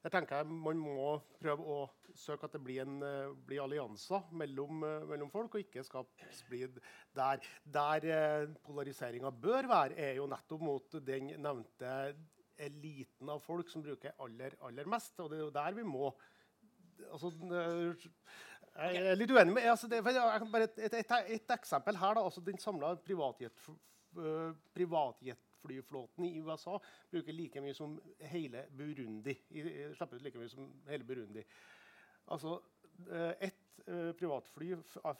[0.03, 1.77] der tenker jeg Man må prøve å
[2.13, 2.99] søke at det blir, en,
[3.47, 6.77] blir allianser mellom, mellom, folk, og ikke skape splid
[7.15, 7.41] der.
[7.63, 11.93] Der eh, polariseringa bør være, er jo nettopp mot den nevnte
[12.61, 15.15] eliten av folk som bruker aller, aller mest.
[15.23, 16.11] Og det er jo der vi må
[17.09, 17.31] altså,
[18.73, 22.19] Jeg er litt uenig med altså, det, bare et, et, et, et, eksempel her.
[22.19, 22.93] Da, altså, den samla
[25.63, 26.79] privatjetflyflåten i USA
[27.11, 29.35] bruker like mye som hele Burundi.
[29.95, 31.43] slipper ut like mye som hele Burundi.
[32.27, 32.59] Altså,
[33.39, 33.79] ett
[34.19, 34.75] privatfly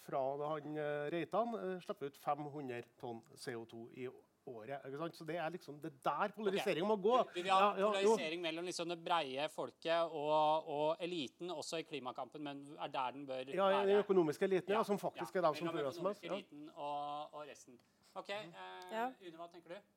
[0.06, 0.78] fra han
[1.12, 5.16] Reitan slipper ut 500 tonn CO2 i år året.
[5.16, 7.04] Så det er liksom det der polariseringen okay.
[7.04, 7.30] må gå.
[7.36, 8.41] Vi vil ha ja, polarisering jo.
[8.41, 13.26] mellom liksom det breie folket og, og, eliten, også i klimakampen, men er der den
[13.28, 13.88] bør ja, være.
[13.88, 16.24] Den økonomiske eliten, ja, som faktisk er de som fører oss mest.
[16.24, 17.80] eliten og, og, resten.
[18.16, 18.30] OK.
[18.30, 19.94] Eh, Une, hva tenker du?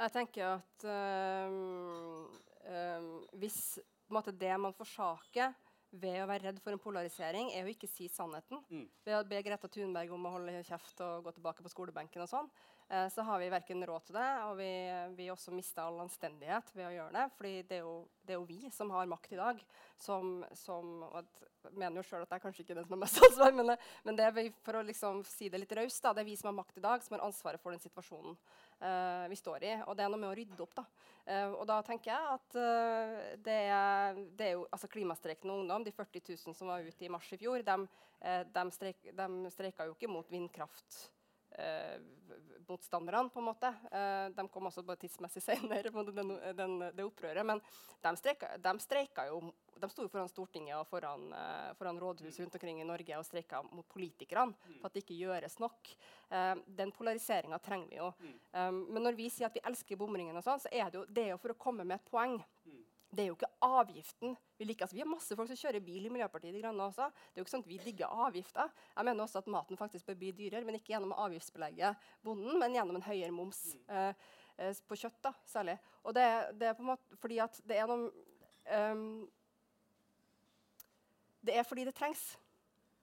[0.00, 2.30] Jeg tenker at um,
[2.64, 3.10] um,
[3.42, 3.78] hvis
[4.08, 5.52] måte, det man forsaker
[5.90, 8.62] ved å være redd for en polarisering, er å ikke si sannheten.
[8.70, 8.86] Mm.
[9.04, 12.30] Ved å be Greta Thunberg om å holde kjeft og gå tilbake på skolebenken og
[12.30, 12.50] sånn,
[12.90, 14.70] Eh, så har vi verken råd til det, og vi,
[15.14, 17.26] vi også mista all anstendighet ved å gjøre det.
[17.36, 19.60] fordi det er, jo, det er jo, vi som har makt i dag.
[20.00, 23.20] Som, som jeg mener jo sjøl at det er kanskje ikke den som har mest
[23.26, 23.74] ansvar, men,
[24.06, 24.28] men det
[24.64, 27.04] for å liksom si det litt raust, det er vi som har makt i dag,
[27.04, 29.72] som har ansvaret for den situasjonen uh, vi står i.
[29.86, 30.74] Og det er noe med å rydde opp.
[30.80, 30.86] da.
[31.28, 35.86] Uh, og da tenker jeg at uh, det, er, det, er, jo altså Klimastreikende ungdom,
[35.86, 37.78] de 40 000 som var ute i mars i fjor, de,
[38.56, 41.02] de, streik, de streika jo ikke mot vindkraft
[41.58, 42.00] eh,
[42.66, 43.74] motstanderne, på en måte.
[43.92, 47.46] Eh, de kom også bare tidsmessig senere, den, den, det opprøret.
[47.46, 47.62] Men
[48.02, 49.42] de streika, de streika, jo,
[49.80, 53.62] de sto foran Stortinget og foran, uh, foran rådhus rundt omkring i Norge og streika
[53.66, 55.92] mot politikerne for at det ikke gjøres nok.
[56.30, 58.12] Uh, den polariseringa trenger vi jo.
[58.52, 61.04] Um, men når vi sier at vi elsker bomringen, og sånn, så er det jo,
[61.08, 62.38] det er jo for å komme med et poeng.
[63.10, 64.86] Det er jo ikke avgiften vi liker.
[64.86, 67.08] Altså, vi har masse folk som kjører bil i Miljøpartiet De Grønne også.
[67.10, 68.70] Det er jo ikke sånn at vi digger avgifter.
[68.94, 71.90] Jeg mener også at maten faktisk bør bli dyrere, men ikke gjennom å avgiftsbelegge
[72.26, 73.64] bonden, men gjennom en høyere moms.
[73.90, 74.12] Uh,
[74.86, 75.78] på kjøtt, da, særlig.
[76.04, 76.26] Og det,
[76.60, 78.10] det, er på en måte fordi at det er noe
[78.92, 79.04] um,
[81.40, 82.22] Det er fordi det trengs.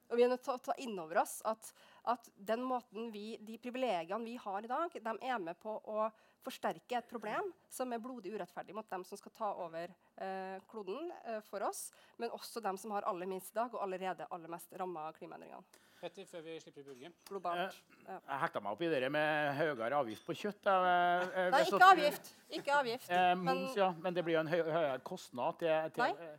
[0.07, 1.73] Og vi er nødt til å ta inn over oss at,
[2.07, 6.07] at den måten vi, de privilegiene vi har i dag, de er med på å
[6.47, 11.09] forsterke et problem som er blodig urettferdig mot dem som skal ta over eh, kloden
[11.25, 11.89] eh, for oss,
[12.21, 15.19] men også dem som har aller minst i dag og allerede aller mest ramma av
[15.19, 15.83] klimaendringene.
[15.97, 17.13] Petter, før vi slipper bulgen.
[17.25, 17.77] Globalt.
[18.05, 18.19] Ja.
[18.21, 20.69] Jeg hekta meg opp i det med høyere avgift på kjøtt.
[20.69, 22.29] Jeg, jeg, Nei, ikke avgift.
[22.53, 23.07] Ikke avgift.
[23.09, 23.87] Eh, moms, men, ja.
[24.05, 26.35] Men det blir jo en høy, høyere kostnad til, til Nei.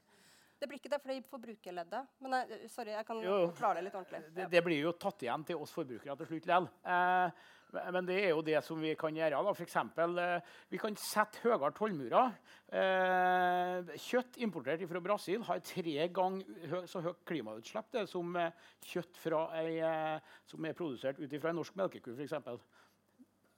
[0.59, 2.09] Det blir ikke det, for det er forbrukerleddet.
[2.25, 4.23] Men jeg, sorry, jeg kan jo, forklare det litt ordentlig.
[4.35, 6.67] Det, det, blir jo tatt igjen til oss forbrukere til slutt likevel.
[6.83, 7.45] Eh,
[7.93, 9.43] men det er jo det som vi kan gjøre.
[9.45, 9.53] da.
[9.53, 10.41] For eksempel, eh,
[10.73, 12.33] vi kan sette høyere tollmurer.
[12.73, 18.51] Eh, kjøtt importert fra Brasil har tre ganger så høyt klimautslipp det, som eh,
[18.83, 19.21] kjøtt
[19.53, 22.17] ei, eh, som er produsert ut fra en norsk melkeku.
[22.19, 22.59] Eksempel.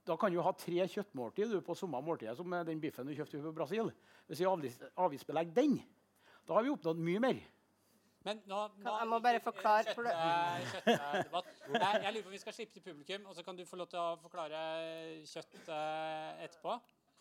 [0.04, 3.52] da kan du ha tre kjøttmåltid på samme måltid som den biffen du kjøpte fra
[3.52, 3.92] Brasil.
[4.26, 5.80] Hvis vi avgiftsbelegger den,
[6.50, 7.40] da har vi oppnådd mye mer.
[8.26, 11.52] Men nå, nå jeg må bare forklare for kjøttdebatt.
[11.72, 13.78] Jeg, jeg lurer på om vi skal slippe til publikum, og så kan du få
[13.80, 14.58] lov til å forklare
[15.30, 16.74] kjøtt uh, etterpå.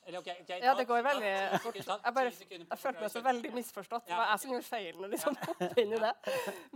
[0.10, 1.78] Eller, okay, okay, ja, det går veldig fort.
[1.78, 4.08] Jeg, bare, jeg følte meg så veldig misforstått.
[4.10, 6.14] Det var jeg som gjorde feilen liksom hoppet inn i det.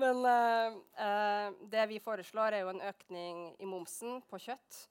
[0.05, 4.83] Men uh, uh, det vi foreslår, er jo en økning i momsen på kjøtt.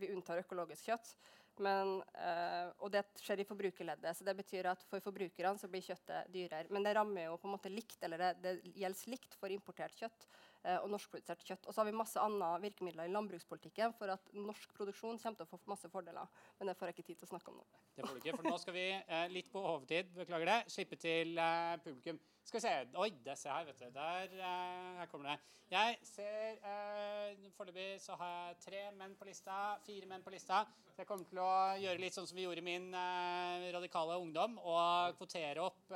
[0.00, 1.16] vi unntar økologisk kjøtt.
[1.60, 4.16] Men, uh, og det skjer i forbrukerleddet.
[4.16, 6.70] så det betyr at For forbrukerne så blir kjøttet dyrere.
[6.72, 9.96] Men det rammer jo på en måte likt, eller det, det gjelder likt for importert
[9.98, 10.26] kjøtt
[10.64, 11.68] uh, og norskprodusert kjøtt.
[11.68, 15.48] Og så har vi masse andre virkemidler i landbrukspolitikken for at norsk produksjon kommer til
[15.48, 16.42] å få masse fordeler.
[16.58, 17.66] Men det får jeg ikke tid til å snakke om nå.
[17.96, 21.00] Det får du ikke, for nå skal vi uh, litt på overtid, beklager det, slippe
[21.00, 21.36] til
[21.84, 22.22] publikum.
[22.44, 23.84] Skal vi se Oi, det ser jeg her, vet du.
[23.94, 25.38] Der, uh, her kommer det.
[25.70, 29.58] Jeg ser uh, Foreløpig så har jeg tre menn på lista.
[29.86, 30.64] Fire menn på lista.
[30.90, 34.18] Så jeg kommer til å gjøre litt sånn som vi gjorde i min uh, radikale
[34.20, 35.86] ungdom, og kvotere opp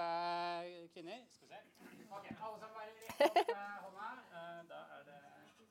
[0.94, 1.26] kvinner.
[1.34, 1.60] Skal vi se.
[2.06, 3.52] OK, alle sammen bare litt opp
[3.88, 4.08] hånda.
[4.70, 5.20] da er det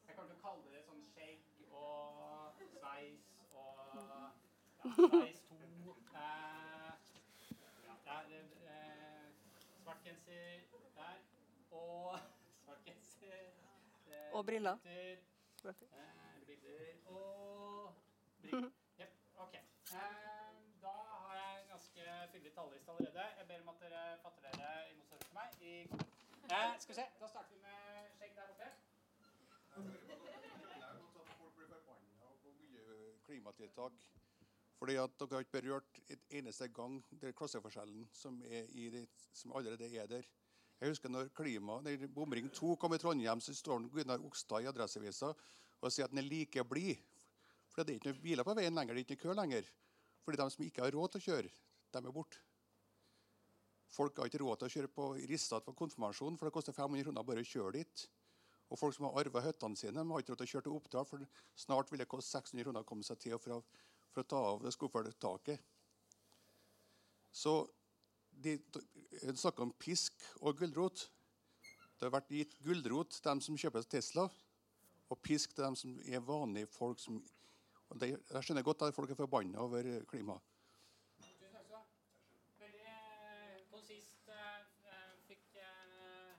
[0.07, 4.19] Jeg kommer til å kalle det sånn shake og sveis og ja,
[4.83, 5.55] sveis to.
[8.05, 8.43] ja, det,
[10.05, 11.17] svart genser der.
[11.71, 12.19] Og
[12.63, 13.51] svart genser.
[14.31, 14.77] og briller.
[14.85, 15.17] Eh,
[16.45, 17.93] bilder og
[18.41, 18.69] briller.
[18.99, 19.53] Yep, OK.
[19.53, 19.61] Eh,
[20.81, 22.01] da har jeg en ganske
[22.31, 23.23] fyldig talerliste allerede.
[23.37, 25.49] Jeg ber om at dere fatter dere i motsetning til meg.
[25.61, 25.81] I
[26.51, 28.69] eh, skal vi se, Da starter vi med skjegg der borte.
[31.39, 34.24] Folk blir forbanna på mye klimatiltak
[34.79, 39.87] fordi at Dere har ikke berørt et eneste gang den klasseforskjellen som, det, som, allerede
[39.87, 40.27] er der.
[40.81, 44.67] Jeg husker når klima, når Bomring 2 kom i Trondheim, så står Gunnar Okstad i
[44.71, 46.99] Adresseavisa og sier at den er like blid.
[47.71, 49.71] For det er ikke noen biler på veien lenger, det er ikke noen kø lenger.
[50.25, 51.55] Fordi de som ikke har råd til å kjøre,
[51.95, 52.43] de er borte.
[53.95, 57.05] Folk har ikke råd til å kjøre på Rissat for konfirmasjon, for det koster 500
[57.07, 58.05] kroner bare å kjøre dit.
[58.73, 60.77] Og folk som har arva hyttene sine, de har ikke råd til å kjøre til
[60.79, 61.27] Oppdal, for
[61.65, 63.59] snart vil det koste 600 kroner å komme seg til og fra
[64.15, 65.59] for å ta av det skuffeltaket.
[67.35, 67.53] Så
[68.31, 68.55] de
[69.35, 71.09] snakker om pisk og gulrot.
[71.99, 74.27] Det har vært gitt gulrot til dem som kjøper Tesla,
[75.11, 76.99] og pisk til dem som er vanlige folk.
[76.99, 77.21] Som,
[77.99, 80.51] det, jeg skjønner godt at folk er forbanna over klimaet.
[82.59, 84.27] Veldig eh, konsist.
[84.31, 86.35] Eh, fikk eh,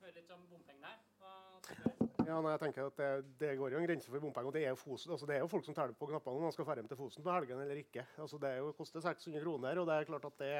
[0.00, 0.96] høre litt om bompengene.
[1.18, 3.08] Hva ja, nei, jeg tenker at det,
[3.40, 4.54] det, går jo en grense for bompenger.
[4.54, 6.66] Det er Fosen, altså det er jo folk som teller på knappene om man skal
[6.68, 8.06] dra hjem til Fosen på helgen eller ikke.
[8.20, 10.52] Altså det jo, koster 600 kroner, og det er klart at det,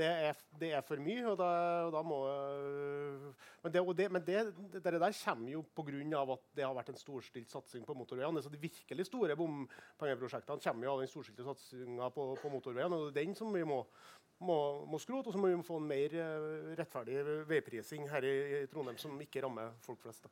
[0.00, 1.24] det, er, det er, for mye.
[1.32, 1.50] og da,
[1.88, 2.20] og da må,
[3.64, 4.38] Men, det, men det,
[4.84, 6.22] der kommer jo pga.
[6.36, 8.40] at det har vært en storstilt satsing på motorveiene.
[8.40, 12.96] Altså de virkelig store bompengeprosjektene kommer jo av den storstilte satsinga på, på motorveiene.
[12.96, 13.84] og det er den som vi må,
[14.40, 17.18] må, må skrote, og så må vi få en mer uh, rettferdig
[17.48, 18.36] veiprising her i,
[18.72, 20.28] Trondheim som ikke rammer folk flest.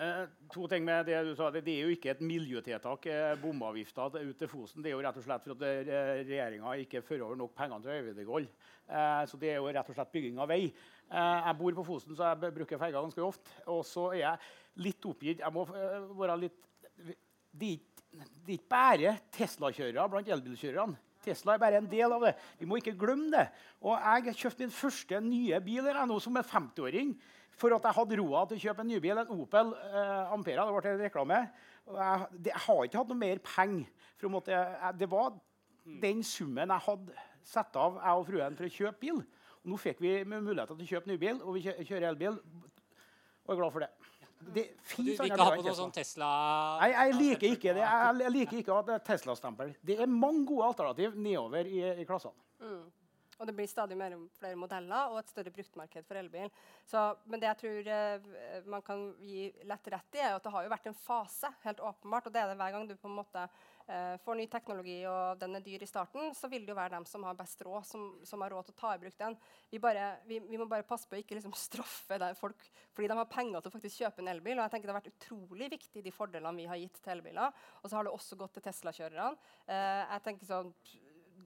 [0.00, 0.22] Eh,
[0.52, 4.38] to ting med Det du sa, det, er jo ikke et miljøtiltak, eh, bomavgifta ut
[4.38, 4.82] til Fosen.
[4.82, 7.82] Det er jo rett og slett for at eh, regjeringa ikke fører over nok penger
[7.82, 8.48] til veivedlikehold.
[8.86, 10.62] Eh, så det er jo rett og slett bygging av vei.
[10.66, 13.50] Eh, jeg bor på Fosen, så jeg bruker ferga ganske ofte.
[13.66, 15.42] Og så er jeg litt oppgitt.
[15.42, 16.66] Jeg må eh, være litt
[17.50, 21.09] Det er ikke bare Tesla-kjørere blant elbilkjørerne.
[21.24, 22.34] Tesla er bare en del av det.
[22.60, 23.46] Vi må ikke glemme det.
[23.84, 27.14] Og jeg kjøpte min første nye bil her, nå som en 50-åring
[27.60, 30.64] for at jeg hadde råd til å kjøpe en ny bil, en Opel eh, Ampera.
[30.64, 31.40] Det ble en reklame.
[31.90, 33.90] Jeg, det, jeg har ikke hatt noe mer penger.
[34.96, 35.34] Det var
[36.00, 39.20] den summen jeg hadde satt av jeg og fruen for å kjøpe bil.
[39.60, 42.40] Og nå fikk vi muligheter til å kjøpe ny bil, og vi kjø- kjører elbil.
[43.44, 43.90] Og er glad for det.
[44.40, 46.30] Det Du finnes vil ikke ha på noe sånn Tesla
[46.80, 47.84] Nei, jeg liker ikke det.
[47.84, 49.74] Jeg, jeg liker ikke at det er Tesla-stempel.
[49.84, 52.48] Det er mange gode alternativ nedover i, i klassene.
[53.40, 56.50] Og det blir stadig mer, flere modeller og et større bruktmarked for elbil.
[56.84, 60.52] Så, men det jeg tror eh, man kan gi lett rett i, er at det
[60.52, 62.28] har jo vært en fase, helt åpenbart.
[62.28, 63.46] Og det er det hver gang du på en måte
[64.24, 67.06] får ny teknologi og den er dyr i starten, så vil det jo være dem
[67.08, 69.36] som har best råd, som, som har råd til å ta i bruk den.
[69.72, 73.18] Vi, bare, vi, vi må bare passe på å ikke liksom straffe folk fordi de
[73.18, 74.58] har penger til å faktisk kjøpe en elbil.
[74.58, 77.62] Og jeg tenker det har vært utrolig viktig, de fordelene vi har gitt til elbiler.
[77.82, 79.30] Og så har det også gått til Tesla-kjørerne.
[79.66, 80.74] Eh, jeg tenker sånn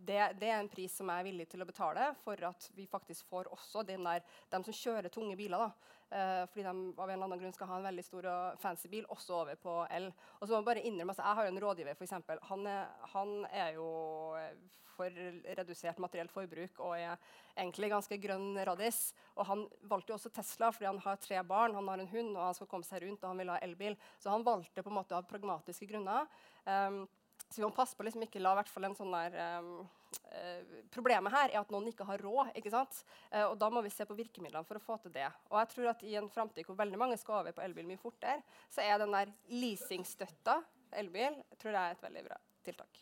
[0.07, 2.87] det, det er en pris som jeg er villig til å betale for at vi
[2.91, 5.65] faktisk får også den der, dem som kjører tunge biler.
[5.65, 8.63] da, eh, fordi de av en eller annen grunn skal ha en veldig stor og
[8.63, 10.13] fancy bil, også over på el.
[10.41, 12.39] Og så må jeg bare innrømme, altså, Jeg har jo en rådgiver, eksempel.
[12.51, 12.71] Han
[13.15, 13.91] han er jo
[14.95, 15.11] for
[15.59, 17.19] redusert materielt forbruk og er
[17.57, 19.13] egentlig ganske grønn radis.
[19.37, 22.33] Og han valgte jo også Tesla fordi han har tre barn, han har en hund
[22.37, 23.99] og han skal komme seg rundt og han vil ha elbil.
[24.23, 26.29] Så han valgte på en måte av pragmatiske grunner.
[26.65, 27.05] Um,
[27.51, 29.85] så vi må passe på liksom ikke la hvert fall en sånn der um,
[30.95, 32.53] Problemet her er at noen ikke har råd.
[32.59, 33.01] ikke sant?
[33.31, 35.27] Eh, og Da må vi se på virkemidlene for å få til det.
[35.51, 38.01] Og jeg tror at I en framtid hvor veldig mange skal over på elbil mye
[38.01, 40.61] fortere, så er den der leasingstøtta
[41.01, 43.01] elbil tror jeg er et veldig bra tiltak.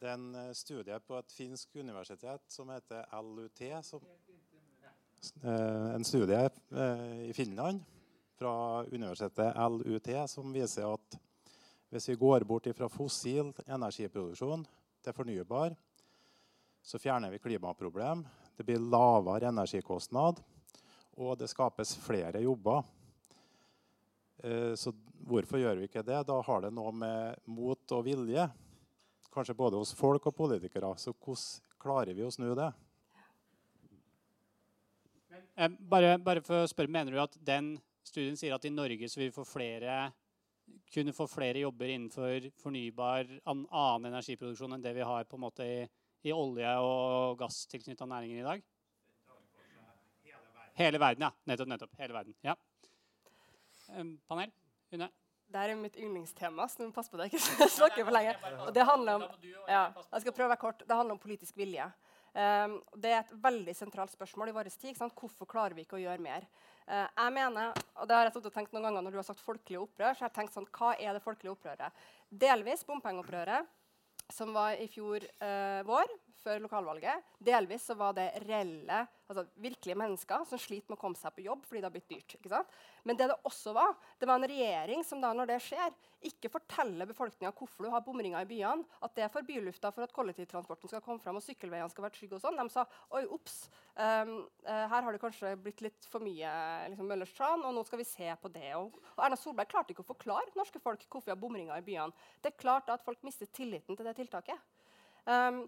[0.00, 3.64] Det er en eh, studie på et finsk universitet som heter LUT.
[3.84, 4.06] Som,
[5.44, 6.46] eh, en studie
[7.26, 7.82] i Finland
[8.40, 11.16] fra universitetet LUT som viser at
[11.92, 14.62] hvis vi går bort fra fossil energiproduksjon
[15.04, 15.74] til fornybar,
[16.80, 18.22] så fjerner vi klimaproblem.
[18.56, 20.40] Det blir lavere energikostnad,
[21.20, 22.80] og det skapes flere jobber.
[24.38, 24.94] Eh, Så
[25.26, 26.22] hvorfor gjør vi ikke det?
[26.24, 28.48] Da har det noe med mot og vilje
[29.34, 30.94] kanskje både hos folk og politikere.
[30.96, 32.72] Så hvordan klarer vi å snu det?
[35.56, 37.74] Eh, bare, bare for å spørre, Mener du at den
[38.10, 40.10] studien sier at i Norge så vil vi få flere,
[40.94, 45.66] kunne få flere jobber innenfor fornybar annen energiproduksjon enn det vi har på en måte
[45.66, 45.80] i,
[46.26, 48.66] i olje- og gasstilknytta næringer i dag?
[50.80, 51.32] Hele verden, ja.
[51.44, 51.68] Nettopp.
[51.68, 52.54] nettopp, hele verden, ja.
[54.28, 54.52] Panel?
[54.94, 55.10] Une?
[55.50, 57.26] Det er mitt yndlingstema, så pass på det.
[57.30, 58.36] ikke snakker for lenge.
[58.66, 59.24] Og det handler om,
[59.66, 60.84] ja, jeg skal prøve å være kort.
[60.86, 61.88] Det handler om politisk vilje.
[62.30, 64.94] Um, det er et veldig sentralt spørsmål i vår tid.
[64.94, 66.46] Hvorfor klarer vi ikke å gjøre mer?
[66.90, 69.44] Eh, jeg mener, og det har jeg og tenkt noen ganger når du har sagt
[69.44, 72.00] folkelig opprør, så har jeg tenkt sånn, hva er det folkelige opprøret?
[72.42, 73.68] Delvis bompengeopprøret,
[74.34, 76.10] som var i fjor eh, vår,
[76.44, 77.24] før lokalvalget.
[77.38, 81.44] Delvis så var det reelle, altså virkelige mennesker som sliter med å komme seg på
[81.44, 82.36] jobb fordi det har blitt dyrt.
[82.36, 82.78] ikke sant?
[83.06, 85.92] Men det det også var, det var en regjering som da når det skjer,
[86.28, 90.04] ikke forteller befolkninga hvorfor du har bomringer i byene, at det er for bylufta for
[90.04, 92.60] at kollektivtransporten skal komme fram og sykkelveiene skal være trygge og sånn.
[92.60, 92.84] De sa
[93.16, 93.56] oi, ops,
[93.96, 94.34] um,
[94.66, 96.52] her har det kanskje blitt litt for mye
[96.92, 98.68] liksom, Møllers tran, og nå skal vi se på det.
[98.76, 101.86] Og, og Erna Solberg klarte ikke å forklare norske folk hvorfor vi har bomringer i
[101.86, 102.28] byene.
[102.42, 104.68] Det er klart at folk mister tilliten til det tiltaket.
[105.24, 105.64] Um,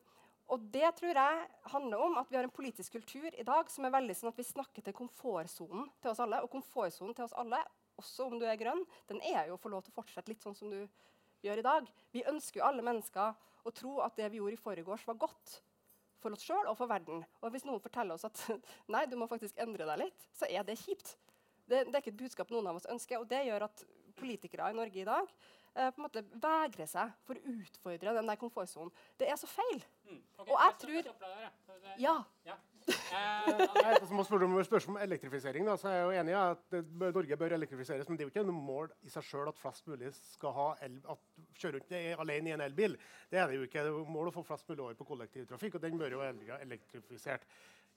[0.52, 3.86] og det tror jeg handler om at vi har en politisk kultur i dag som
[3.88, 6.42] er veldig sånn at vi snakker til komfortsonen til oss alle.
[6.44, 7.62] Og komfortsonen til oss alle,
[8.00, 10.44] også om du er grønn, den er jo å få lov til å fortsette litt
[10.44, 10.82] sånn som du
[11.42, 11.88] gjør i dag.
[12.12, 13.32] Vi ønsker jo alle mennesker
[13.64, 15.56] å tro at det vi gjorde i forgårs, var godt
[16.22, 17.24] for oss sjøl og for verden.
[17.40, 18.44] Og hvis noen forteller oss at
[18.92, 21.16] nei, du må faktisk endre deg litt, så er det kjipt.
[21.64, 23.84] Det, det er ikke et budskap noen av oss ønsker, og det gjør at
[24.20, 25.30] politikere i Norge i dag
[25.72, 28.92] på en måte vegrer seg for å utfordre den der komfortsonen.
[29.20, 29.80] Det er så feil.
[30.44, 31.08] Og jeg tror
[32.02, 32.16] Ja.
[32.82, 35.66] Nei, så må spørre om, spørs om elektrifisering.
[35.68, 36.76] Da, så er jeg jo enig i at
[37.14, 38.08] Norge bør elektrifiseres.
[38.08, 40.68] Men det er jo ikke noe mål i seg sjøl at flest mulig skal ha
[40.86, 41.94] el, at kjøre rundt
[42.24, 42.96] alene i en elbil.
[43.30, 43.84] Det er det jo ikke.
[43.86, 46.24] Det er jo mål å få flest mulig over på kollektivtrafikk, og den bør jo
[46.24, 47.46] være elektrifisert.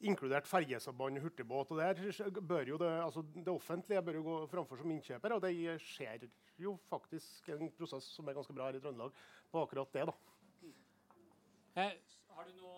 [0.03, 1.71] Inkludert fergesamband, hurtigbåt.
[1.71, 5.41] og der bør jo det, altså det offentlige bør jo gå framfor som innkjøper, og
[5.41, 6.27] det skjer
[6.59, 9.15] jo faktisk en prosess som er ganske bra her i Trøndelag
[9.51, 10.05] på akkurat det.
[10.11, 10.13] da.
[11.75, 11.95] Eh,
[12.35, 12.74] har du noe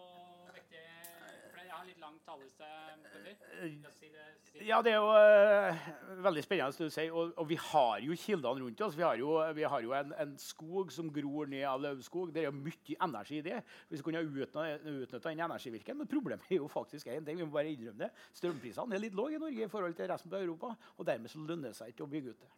[4.67, 7.13] Ja, det er jo uh, veldig spennende det du sier.
[7.13, 8.97] Og, og vi har jo kildene rundt oss.
[8.97, 12.33] Vi har jo, vi har jo en, en skog som gror ned av løvskog.
[12.35, 13.61] Det er jo mye energi i det.
[13.87, 16.01] Hvis vi kunne utnytta den energivirken.
[16.01, 17.39] Men problemet er jo faktisk én ting.
[17.39, 18.11] Vi må bare innrømme det.
[18.39, 20.73] Strømprisene er litt lave i Norge i forhold til resten av Europa.
[20.97, 22.53] Og dermed så lønner det seg ikke å bygge ut det.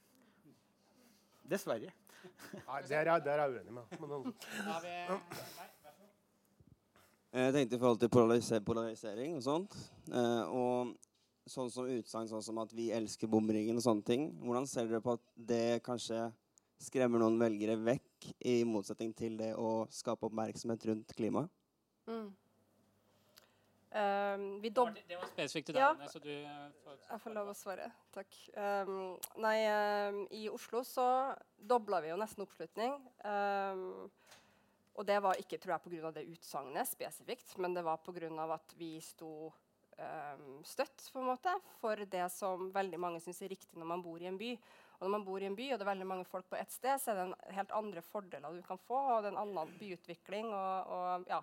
[1.50, 1.94] Dessverre.
[2.68, 4.00] Nei, der er, der er jeg uenig med.
[4.00, 5.22] Men, altså, Da har vi Nei,
[5.60, 6.10] vær så god.
[7.30, 9.76] Jeg tenkte i forhold til polariser polarisering og sånt.
[10.10, 10.96] Eh, og
[11.50, 14.28] sånn som utsagn sånn som at vi elsker bomringen og sånne ting.
[14.42, 16.28] Hvordan ser dere på at det kanskje
[16.82, 21.52] skremmer noen velgere vekk, i motsetning til det å skape oppmerksomhet rundt klimaet?
[22.10, 22.30] Mm.
[23.90, 25.90] Um, vi Det dob var, det var spesifikt til deg, Ja.
[25.96, 27.88] Anne, så du eh, får Jeg får lov å svare.
[28.14, 28.36] Takk.
[28.54, 29.56] Um, nei,
[30.10, 31.06] um, i Oslo så
[31.58, 32.94] dobla vi jo nesten oppslutning.
[33.26, 34.12] Um,
[34.98, 36.12] og det var ikke tror jeg, pga.
[36.16, 38.30] det utsagnet spesifikt, men det var pga.
[38.54, 39.52] at vi sto
[40.00, 44.04] um, støtt på en måte, for det som veldig mange syns er riktig når man
[44.04, 44.54] bor i en by.
[45.00, 46.72] Og når man bor i en by, og det er veldig mange folk på ett
[46.74, 49.44] sted, så er det en helt andre fordeler du kan få, og det er en
[49.46, 51.40] annen byutvikling og, og ja,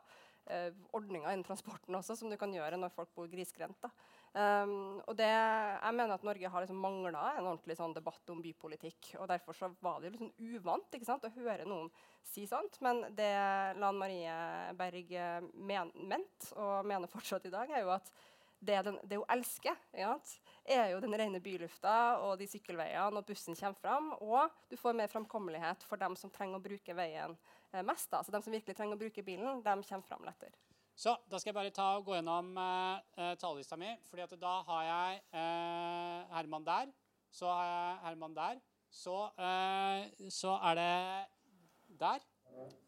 [0.50, 3.80] uh, ordninger innen transporten også, som du kan gjøre når folk bor grisgrendt.
[3.80, 3.92] da.
[4.36, 8.42] Um, og det, jeg mener at Norge har liksom mangla en ordentlig sånn debatt om
[8.44, 9.14] bypolitikk.
[9.16, 11.88] og Derfor så var det liksom uvant sant, å høre noen
[12.26, 12.76] si sånt.
[12.84, 13.32] Men det
[13.80, 14.34] Lan Marie
[14.76, 18.12] Berg eh, men, mente, og mener fortsatt i dag, er jo at
[18.60, 23.56] det, den, det hun elsker, er jo den rene bylufta og de sykkelveiene, og bussen
[23.56, 24.12] kommer fram.
[24.20, 27.36] Og du får mer framkommelighet for dem som trenger å bruke veien
[27.72, 28.10] eh, mest.
[28.12, 28.20] da.
[28.20, 30.65] Så dem som virkelig trenger å bruke bilen, dem kommer fram lettere.
[30.96, 33.90] Så da skal jeg bare ta og gå gjennom eh, talerlista mi.
[34.08, 36.92] fordi at da har jeg eh, Herman der.
[37.30, 38.60] Så har jeg Herman der.
[38.88, 42.24] Så, eh, så er det der.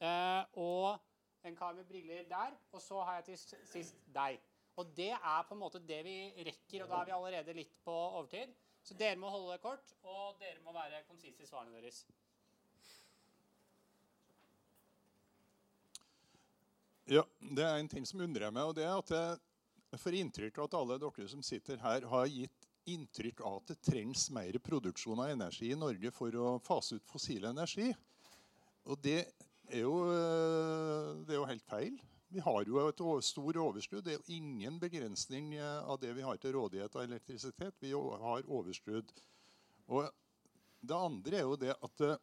[0.01, 0.97] Eh, og
[1.45, 2.57] en kar med briller der.
[2.73, 3.39] Og så har jeg til
[3.69, 4.41] sist deg.
[4.79, 7.77] Og det er på en måte det vi rekker, og da er vi allerede litt
[7.85, 8.55] på overtid.
[8.83, 12.07] Så dere må holde kort, og dere må være konsise i svarene deres.
[17.09, 19.13] Ja, det er en ting som undrer meg, og det er at
[19.89, 23.71] jeg får inntrykk av at alle dere som sitter her, har gitt inntrykk av at
[23.73, 27.89] det trengs mer produksjon av energi i Norge for å fase ut fossil energi.
[28.89, 31.99] Og det er jo, eh, det er jo helt feil.
[32.29, 34.05] Vi har jo et stort stor overskudd.
[34.05, 37.81] Det er jo ingen begrensning eh, av det vi har til rådighet av elektrisitet.
[37.81, 39.13] Vi har overskudd.
[39.89, 40.09] Og
[40.85, 42.21] det andre er jo det at eh,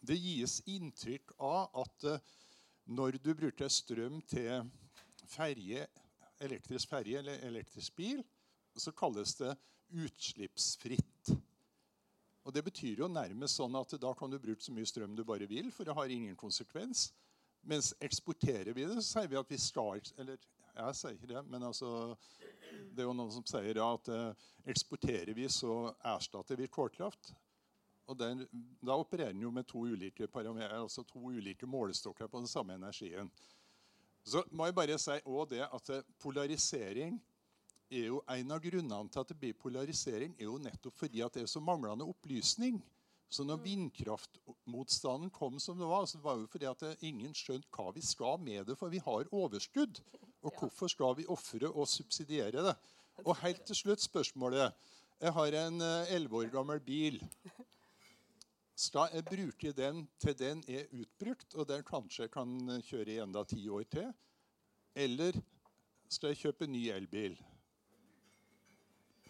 [0.00, 2.08] det gis inntrykk av at
[2.86, 4.70] når du bruker strøm til
[5.30, 5.86] ferie,
[6.42, 8.22] elektrisk ferje eller elektrisk bil,
[8.76, 9.54] så kalles det
[9.92, 11.32] utslippsfritt.
[12.42, 15.22] Og Det betyr jo nærmest sånn at da kan du bruke så mye strøm du
[15.24, 17.12] bare vil, for det har ingen konsekvens.
[17.62, 20.40] Mens eksporterer vi det, så sier vi at vi skal Eller
[20.72, 22.16] jeg sier ikke det, men altså,
[22.90, 27.34] det er jo noen som sier at eh, eksporterer vi, så erstatter vi kålkraft.
[28.12, 28.44] Og den,
[28.84, 33.30] da opererer den jo med to ulike, altså to ulike målestokker på den samme energien.
[34.24, 37.20] Så må jeg bare si også det at eh, polarisering
[37.92, 41.34] er jo En av grunnene til at det blir polarisering, er jo nettopp fordi at
[41.34, 42.78] det er så manglende opplysning.
[43.28, 47.34] Så når vindkraftmotstanden kom som det var, så var det jo fordi at det, ingen
[47.36, 50.00] skjønte hva vi skal med det, for vi har overskudd.
[50.40, 52.74] Og hvorfor skal vi ofre og subsidiere det?
[53.24, 54.72] Og helt til slutt spørsmålet.
[55.20, 57.20] Jeg har en elleve år gammel bil.
[58.74, 63.44] Skal jeg bruke den til den er utbrukt, og den kanskje kan kjøre i enda
[63.44, 64.12] ti år til?
[64.94, 65.36] Eller
[66.08, 67.36] skal jeg kjøpe ny elbil?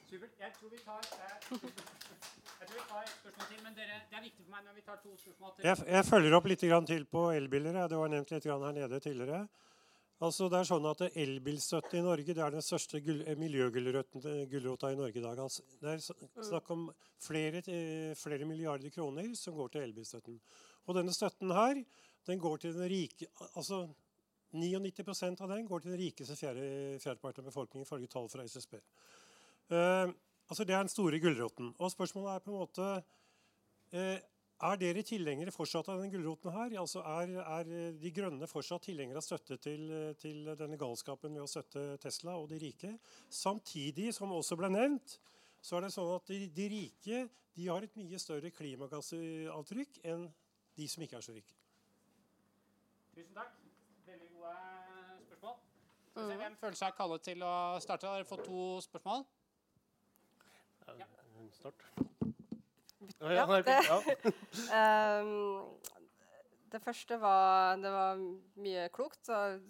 [0.06, 0.30] Supert.
[0.40, 1.50] Jeg tror vi tar eh,
[2.60, 4.74] Jeg tror vi tar et spørsmål til, men dere, det er viktig for meg når
[4.76, 5.66] vi tar to spørsmål til.
[5.66, 7.78] Jeg, jeg følger opp litt grann til på elbiler.
[7.90, 9.40] Det var nevnt litt grann her nede tidligere.
[10.22, 14.98] Altså det er sånn at Elbilstøtte i Norge det er den største eh, miljøgulrota i
[14.98, 15.40] Norge i dag.
[15.42, 16.04] Altså, det er
[16.46, 16.84] snakk om
[17.22, 20.38] flere, eh, flere milliarder kroner som går til elbilstøtten.
[20.86, 21.82] Og denne støtten her,
[22.28, 23.88] den går til den rike altså
[24.52, 26.66] 99% av den går til den rikeste fjerde,
[27.00, 28.76] fjerdepart av befolkningen, ifølge tall fra SSB.
[29.72, 30.12] Uh,
[30.48, 31.72] altså Det er den store gulroten.
[31.78, 32.88] Og spørsmålet er på en måte
[33.92, 34.18] eh,
[34.62, 36.76] Er dere tilhengere fortsatt av denne gulroten her?
[36.78, 41.34] Altså er, er eh, De Grønne fortsatt tilhengere av støtte til, eh, til denne galskapen
[41.34, 42.92] ved å støtte Tesla og de rike?
[43.26, 45.16] Samtidig, som også ble nevnt,
[45.62, 47.24] så er det sånn at de, de rike
[47.56, 50.28] de har et mye større klimagassavtrykk enn
[50.78, 51.58] de som ikke er så rike.
[53.16, 53.58] Tusen takk.
[54.06, 54.54] Veldig gode
[55.26, 55.58] spørsmål.
[56.12, 57.52] Skal hvem føler seg kallet til å
[57.82, 58.08] starte?
[58.08, 59.26] Har dere fått to spørsmål?
[61.52, 62.11] Start.
[63.20, 64.32] Ja, det-.
[64.78, 65.64] Ehm,
[66.72, 68.20] det første var Det var
[68.62, 69.64] mye klokt og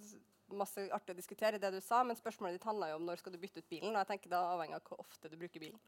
[0.53, 3.33] masse artig å diskutere det du sa, men spørsmålet ditt handla jo om når skal
[3.33, 3.95] du bytte ut bilen.
[3.95, 5.81] Og jeg tenker det avhenger av hvor ofte du bruker bilen.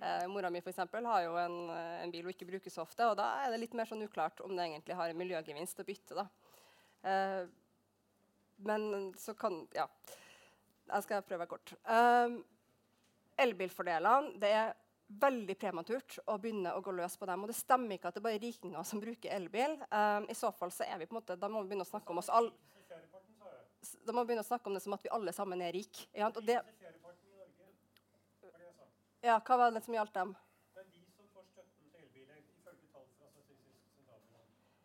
[0.00, 2.82] Eh, mora mi for eksempel, har jo en, eh, en bil hun ikke bruker så
[2.82, 5.80] ofte, og da er det litt mer sånn uklart om det egentlig har en miljøgevinst
[5.80, 6.16] å bytte.
[6.16, 6.26] da.
[7.04, 7.46] Eh,
[8.64, 9.88] men så kan Ja.
[10.86, 11.72] Jeg skal prøve kort.
[11.88, 12.44] Um,
[13.40, 14.74] Elbilfordelene det er
[15.08, 17.44] veldig prematurt å begynne å gå løs på dem.
[17.44, 19.76] Og det stemmer ikke at det er bare rikinger som bruker elbil.
[19.90, 21.90] Um, I så fall så er vi på en måte, Da må vi begynne å
[21.90, 22.54] snakke om oss alle
[24.04, 26.06] da må vi begynne å snakke om det som at vi alle sammen er rike.
[26.16, 26.56] Ja, og det,
[29.24, 30.34] ja, hva var det som gjaldt dem?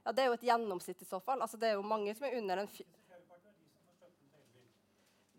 [0.04, 1.42] Ja, Det er jo et gjennomsnitt i så fall.
[1.42, 2.72] Altså, det er jo mange som er under en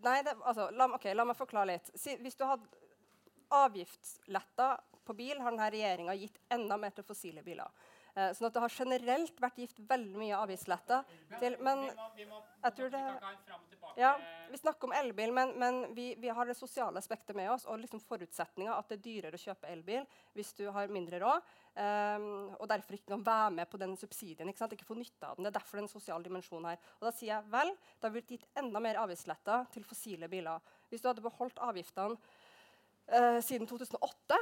[0.00, 1.90] Nei, det, altså, la, okay, la meg forklare litt.
[1.92, 2.64] Si, hvis du hadde
[3.50, 4.72] avgiftsletta
[5.04, 7.70] på bil, har denne regjeringa gitt enda mer til fossile biler.
[8.14, 11.04] Eh, sånn at det har generelt vært gitt veldig mye avgiftsletter
[11.38, 13.02] til Men vi må, vi må, jeg tror det
[14.00, 14.10] ja,
[14.50, 17.66] Vi snakker om elbil, men, men vi, vi har det sosiale aspektet med oss.
[17.70, 21.54] Og liksom forutsetninga at det er dyrere å kjøpe elbil hvis du har mindre råd.
[21.70, 24.50] Um, og derfor ikke kan være med på den subsidien.
[24.50, 25.46] Ikke, ikke få nytte av den.
[25.46, 26.82] Det er derfor det er en sosial dimensjon her.
[26.98, 30.72] Og da sier jeg vel, det har blitt gitt enda mer avgiftsletter til fossile biler.
[30.90, 32.18] Hvis du hadde beholdt avgiftene
[33.12, 34.38] uh, siden 2008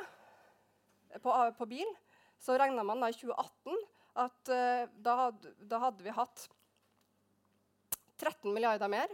[1.23, 1.95] på, på bil,
[2.39, 3.79] så regna man da i 2018
[4.19, 6.49] at eh, da, had, da, hadde vi hatt
[8.19, 9.13] 13 milliarder mer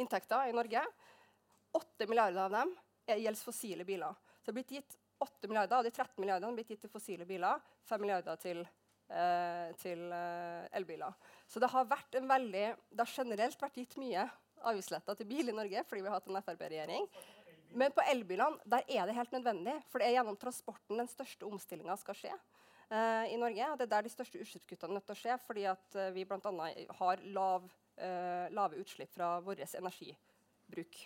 [0.00, 0.84] inntekter i Norge.
[1.76, 2.72] 8 milliarder av dem
[3.08, 4.16] gjelder fossile biler.
[4.40, 7.28] Så det er blitt gitt 8 milliarder av de 13 milliardene blitt gitt til fossile
[7.28, 7.60] biler.
[7.88, 8.62] 5 milliarder til,
[9.12, 10.06] uh, til
[10.72, 11.12] elbiler.
[11.46, 14.24] Så det har, veldig, det har generelt vært gitt mye
[14.62, 17.08] avgiftsletter til bil i Norge fordi vi har hatt en Frp-regjering.
[17.74, 19.76] Men på elbilene der er det helt nødvendig.
[19.90, 23.70] For det er gjennom transporten den største omstillinga skal skje uh, i Norge.
[23.70, 26.10] Og det er der de største utslippskuttene er nødt til å skje, fordi at uh,
[26.16, 26.68] vi bl.a.
[27.00, 27.66] har lav,
[28.02, 31.02] uh, lave utslipp fra vår energibruk.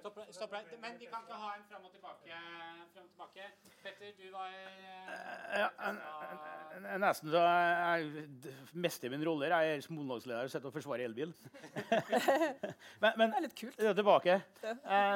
[0.00, 2.36] Stopp, stopp, Men vi kan ikke ha en fram og tilbake.
[2.94, 3.48] Frem og tilbake.
[3.82, 4.48] Petter, du var
[5.56, 5.98] ja, en,
[6.78, 8.24] en, Nesten så jeg
[8.72, 9.50] mister min rolle.
[9.52, 11.34] Jeg er monologsleder og sitter og forsvarer elbil.
[13.02, 13.84] men, men, det er litt kult.
[14.00, 14.40] Tilbake.
[14.64, 15.12] Ja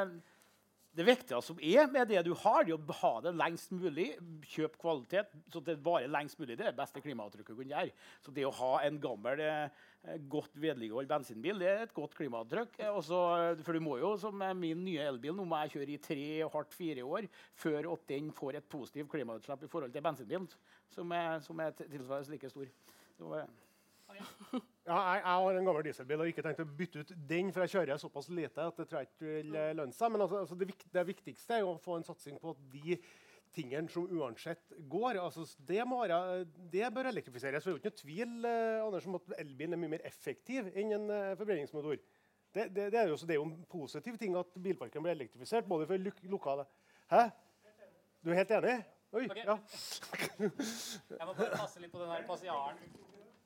[0.95, 4.13] det viktigste som er med det du har, det er å ha det lengst mulig.
[4.53, 6.55] Kjøp kvalitet så det varer lengst mulig.
[6.55, 7.95] Det er det beste klimaavtrykket du kan gjøre.
[8.23, 12.79] Så det å ha en gammel, eh, godt vedlikeholdt bensinbil det er et godt klimaavtrykk.
[12.79, 13.19] Eh, Også,
[13.67, 16.77] for du må jo, som min nye elbil, nå må jeg kjøre i tre, hardt
[16.77, 17.27] fire år
[17.59, 20.49] før at den får et positivt klimautslipp i forhold til bensinbilen,
[20.95, 22.71] som er, som er tilsvarende like stor.
[23.19, 23.35] Så,
[24.15, 24.27] ja,
[24.85, 27.72] jeg, jeg, har en gammel dieselbil og ikke tenkt å bytte ut den, for jeg
[27.74, 30.12] kjører såpass lite at det tror jeg ikke vil eh, lønne seg.
[30.12, 32.99] Men altså, altså det, det, viktigste er å få en satsing på de
[33.55, 35.20] tingene som uansett går.
[35.22, 36.18] Altså, det, være,
[36.72, 37.64] det, bør elektrifiseres.
[37.64, 40.05] For det er jo ikke noe tvil eh, Anders, om at elbilen er mye mer
[40.11, 42.03] effektiv enn en uh, forbrenningsmotor.
[42.55, 45.66] Det, det, det, er jo, det er jo en positiv ting at bilparken blir elektrifisert,
[45.70, 46.68] både for luk lokale
[47.11, 47.24] Hæ?
[48.24, 48.76] Du er helt enig?
[49.14, 49.43] Oi, okay.
[49.47, 49.57] ja.
[50.41, 52.78] jeg må bare passe litt på den der passiaren.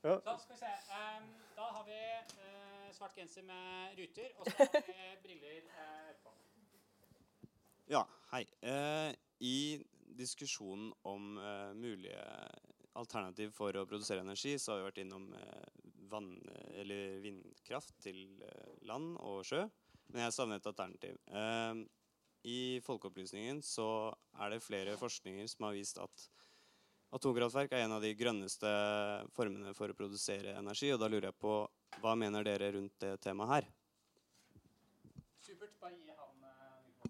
[0.02, 0.20] Ja.
[0.20, 0.72] Så skal vi se.
[0.94, 1.24] Um,
[1.56, 1.98] da har vi
[2.38, 6.34] uh, svart genser med ruter, og så har vi briller uh.
[7.88, 8.44] Ja, hei.
[8.62, 9.82] Uh, I
[10.18, 11.38] diskusjonen om
[11.78, 12.22] mulige
[12.98, 15.28] alternativ for å produsere energi, så har vi vært innom
[16.10, 16.32] vann,
[16.74, 18.24] eller vindkraft til
[18.88, 19.60] land og sjø.
[20.10, 21.20] Men jeg savner et alternativ.
[22.50, 23.86] I Folkeopplysningen så
[24.42, 26.26] er det flere forskninger som har vist at
[27.08, 28.70] Atomkraftverk er en av de grønneste
[29.32, 30.90] formene for å produsere energi.
[30.92, 31.52] og Da lurer jeg på
[32.02, 33.68] hva mener dere rundt det temaet her?
[35.40, 35.72] Supert.
[35.80, 37.06] Bare gi han uh,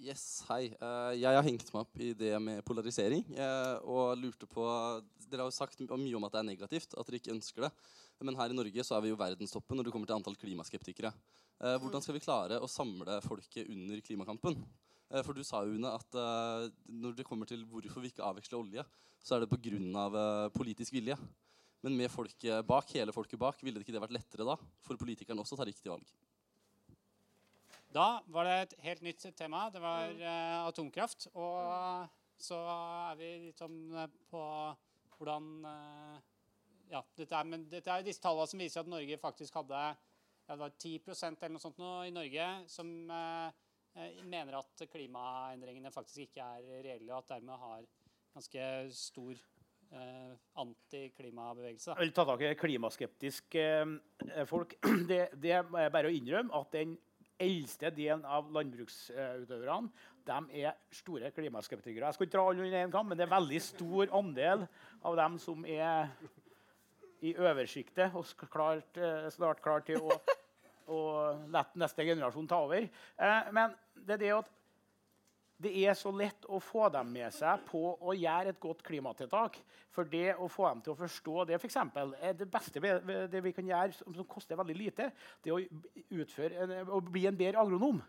[0.00, 0.70] Yes, hei.
[0.80, 3.26] Uh, jeg har hengt meg opp i det med polarisering.
[3.36, 4.64] Uh, og lurte på
[5.28, 7.72] Dere har jo sagt mye om at det er negativt, at dere ikke ønsker det.
[8.24, 11.10] Men her i Norge så er vi jo verdenstoppen når det kommer til antall klimaskeptikere.
[11.58, 14.56] hvordan skal vi klare å samle folket under klimakampen?
[15.14, 18.24] Eh, for du sa jo, Une, at uh, når det kommer til hvorfor vi ikke
[18.26, 18.84] avveksler olje,
[19.22, 19.78] så er det pga.
[20.10, 21.16] Uh, politisk vilje.
[21.84, 24.98] Men med folket bak, hele folket bak, ville det ikke det vært lettere da for
[24.98, 26.08] politikerne også å ta riktig valg?
[27.94, 29.68] Da var det et helt nytt tema.
[29.70, 31.28] Det var uh, atomkraft.
[31.36, 32.08] Og
[32.40, 33.94] så er vi litt sånn
[34.32, 34.42] på
[35.14, 35.68] hvordan
[36.90, 40.50] Ja, dette er, men dette er disse tallene som viser at Norge faktisk hadde ja,
[40.50, 43.63] det var 10 eller noe sånt nå i Norge som Eh,
[44.26, 47.84] mener at klimaendringene faktisk ikke er reelle, og at dermed har
[48.34, 49.32] ganske stor
[49.94, 51.90] eh, antiklimabevegelse.
[51.94, 54.76] Jeg vil ta tak i klimaskeptiske eh, folk.
[55.10, 56.96] Det, det, er bare å innrømme at den
[57.42, 59.90] eldste delen av landbruksutøverne
[60.24, 62.06] de er store klimaskeptikere.
[62.06, 64.64] Jeg skal ikke dra alle under én kam, men det er veldig stor andel
[65.04, 66.14] av dem som er
[67.24, 70.18] i oversjiktet og klart, eh, snart klar til å
[70.92, 72.84] og la neste generasjon ta over.
[72.84, 74.52] Eh, men det er det at
[75.64, 79.56] det er så lett å få dem med seg på å gjøre et godt klimatiltak.
[79.94, 83.42] For det å få dem til å forstå det for eksempel, er det beste det
[83.44, 85.08] vi kan gjøre, som, koster veldig lite,
[85.44, 85.60] det å,
[86.18, 88.02] utføre, å bli en bedre agronom.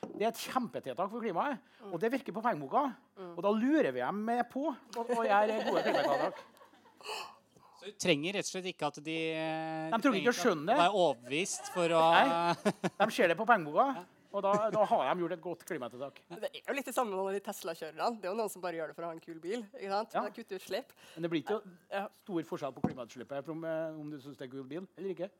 [0.00, 1.60] Det er et kjempetiltak for klimaet,
[1.92, 2.88] og det virker på pengeboka.
[3.36, 6.42] Og da lurer vi dem med på å å gjøre gode klimatiltak.
[7.80, 10.78] Så du trenger rett og slett ikke at de De trenger ikke å skjønne det.
[10.82, 15.24] Være overbevist for å Nei, de ser det på pengeboka, og da, da har de
[15.24, 16.20] gjort et godt klimatiltak.
[16.30, 18.10] Det er jo litt det samme med de Tesla-kjørerne.
[18.20, 19.64] Det er jo noen som bare gjør det for å ha en kul bil.
[19.74, 20.14] ikke sant?
[20.14, 20.22] Ja.
[20.22, 20.92] Det er Kutte utslipp.
[21.14, 24.52] Men det blir ikke stor forskjell på klimautslippet om, eh, om du syns det er
[24.52, 25.30] kul bil eller ikke.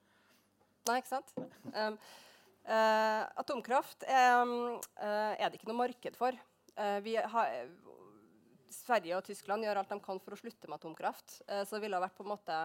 [0.89, 1.31] Nei, ikke sant?
[1.71, 2.01] Um,
[2.67, 6.43] uh, atomkraft er, um, uh, er det ikke noe marked for.
[6.75, 7.55] Uh, vi har,
[8.71, 11.41] Sverige og Tyskland gjør alt de kan for å slutte med atomkraft.
[11.47, 12.59] Eh, så det ville vært på en måte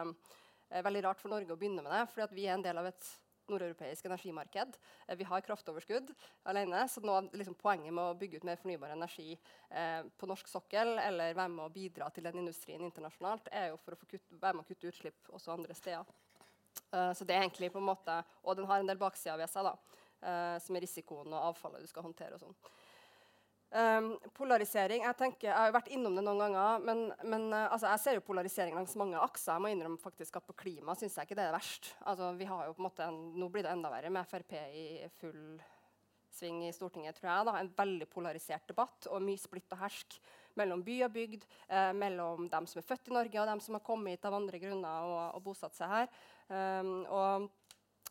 [0.70, 2.90] eh, veldig rart for Norge å begynne med det, fordi vi er en del av
[2.92, 3.14] et
[3.50, 4.78] nordeuropeisk energimarked.
[5.08, 6.12] Eh, vi har kraftoverskudd
[6.44, 9.34] alene, så nå, liksom, poenget med å bygge ut mer fornybar energi
[9.70, 13.82] eh, på norsk sokkel eller være med å bidra til den industrien internasjonalt, er jo
[13.84, 16.16] for å kutt, være med å kutte utslipp også andre steder.
[16.92, 19.50] Eh, så det er egentlig på en måte, Og den har en del baksider ved
[19.50, 19.76] seg, da,
[20.26, 22.36] uh, som er risikoen og avfallet du skal håndtere.
[22.36, 22.56] og sånn.
[23.76, 27.90] Um, polarisering Jeg tenker, jeg har vært innom det noen ganger, men, men uh, altså,
[27.92, 29.58] jeg ser jo polarisering langs mange akser.
[29.58, 31.92] Jeg må innrømme faktisk at På klima syns jeg ikke det er verst.
[32.08, 34.56] Altså, vi har jo på en måte en, Nå blir det enda verre med Frp
[34.72, 34.86] i
[35.20, 35.58] full
[36.36, 37.48] sving i Stortinget, tror jeg.
[37.48, 40.18] da, En veldig polarisert debatt og mye splitt og hersk
[40.60, 41.46] mellom by og bygd.
[41.68, 44.36] Eh, mellom dem som er født i Norge og dem som har kommet hit av
[44.40, 46.10] andre grunner og, og bosatt seg her.
[46.46, 47.48] Um, og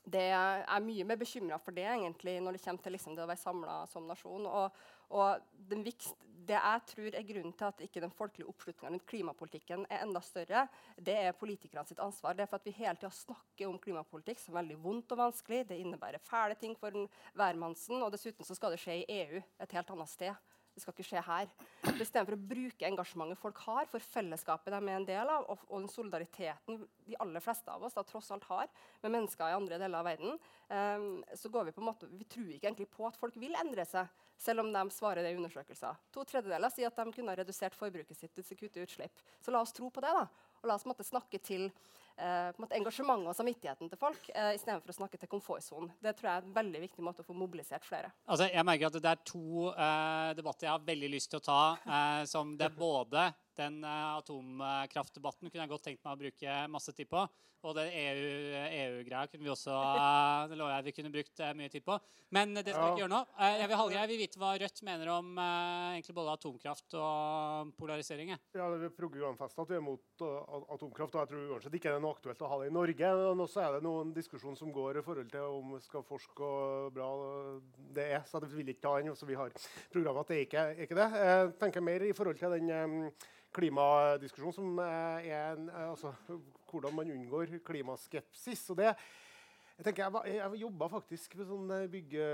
[0.04, 3.30] det er mye mer bekymra for det egentlig når det kommer til liksom, det å
[3.30, 4.46] være samla som nasjon.
[4.50, 4.78] Og,
[5.16, 9.86] og vikst, det jeg tror er grunnen til at ikke den folkelige oppslutninga rundt klimapolitikken
[9.88, 10.66] er enda større,
[11.00, 12.36] det er politikerne sitt ansvar.
[12.36, 15.62] Det er for at vi hele tida snakker om klimapolitikk som veldig vondt og vanskelig.
[15.70, 19.40] Det innebærer fæle ting for en hvermannsen, og dessuten så skal det skje i EU,
[19.40, 20.53] et helt annet sted.
[20.74, 21.50] Det skal ikke skje her.
[21.92, 25.84] Istedenfor å bruke engasjementet folk har for fellesskapet de er en del av, og, og
[25.84, 28.66] den solidariteten de aller fleste av oss da, tross alt har
[29.04, 30.38] med mennesker i andre deler av verden,
[30.72, 31.06] um,
[31.38, 33.86] så går vi på en måte, vi tror ikke egentlig på at folk vil endre
[33.86, 34.10] seg,
[34.40, 36.00] selv om de svarer det i undersøkelser.
[36.16, 39.22] To tredjedeler sier at de kunne ha redusert forbruket sitt til de kutter utslipp.
[39.44, 40.26] Så la oss tro på det, da.
[40.64, 41.68] Og la oss måtte, snakke til
[42.16, 45.90] eh, engasjementet og samvittigheten til folk, eh, istedenfor å snakke til komfortsonen.
[46.02, 48.12] Det tror jeg er en veldig viktig måte å få mobilisert flere.
[48.26, 51.44] Altså, jeg merker at Det er to eh, debatter jeg har veldig lyst til å
[51.44, 51.62] ta.
[51.84, 56.60] Eh, som det er både den eh, atomkraftdebatten kunne jeg godt tenkt meg å bruke
[56.72, 57.26] masse tid på.
[57.64, 61.72] Og den EU-greia kunne vi også eh, det lover jeg vi kunne brukt eh, mye
[61.72, 61.96] tid på.
[62.36, 63.20] Men det skal vi ikke gjøre nå.
[63.40, 68.34] Jeg vil, Hallgeir, vil vite hva Rødt mener om egentlig både atomkraft og polarisering.
[68.34, 70.24] Ja, Det er programfestet at vi er mot
[70.74, 73.12] atomkraft, og jeg tror uansett ikke det er noe aktuelt å ha det i Norge.
[73.20, 76.50] Men også er det noen diskusjon som går i forhold til om vi skal forske
[76.50, 77.08] og bra
[77.94, 78.26] det er.
[78.28, 79.14] Så vi vil ikke ta den.
[79.16, 79.54] Så vi har
[79.94, 81.08] programmet at det ikke er ikke det.
[81.22, 83.08] Jeg tenker mer i forhold til den
[83.54, 86.14] klimadiskusjonen som eh, er en, eh, altså,
[86.70, 88.66] hvordan man unngår klimaskepsis.
[88.74, 88.92] Og det,
[89.74, 92.28] jeg tenker, jeg, jeg jobba faktisk med sånn eh, bygge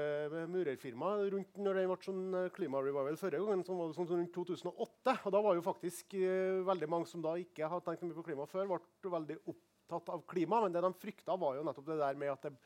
[0.53, 5.17] murerfirma rundt når det ble sånn klimarevival forrige gang, som var det sånn rundt 2008.
[5.17, 8.29] Og da var jo faktisk uh, veldig mange som da ikke hadde tenkt mye på
[8.31, 10.63] klima før, ble veldig opptatt av klima.
[10.65, 12.57] Men det de frykta, var jo nettopp det der med at det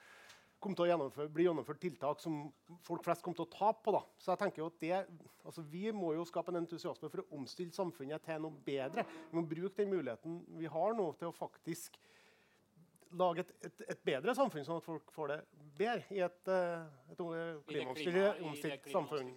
[0.64, 2.40] kom til å gjennomføre, bli gjennomført tiltak som
[2.86, 3.94] folk flest kom til å tape på.
[3.94, 4.02] da.
[4.18, 4.96] Så jeg tenker jo at det,
[5.44, 9.04] altså Vi må jo skape en entusiasme for å omstille samfunnet til noe bedre.
[9.30, 12.00] Vi må bruke den muligheten vi har nå, til å faktisk
[13.14, 15.36] lage et, et, et bedre samfunn, sånn at folk får det
[15.78, 17.20] bedre i et, eh, et
[17.68, 19.30] klimaomstilt samfunn.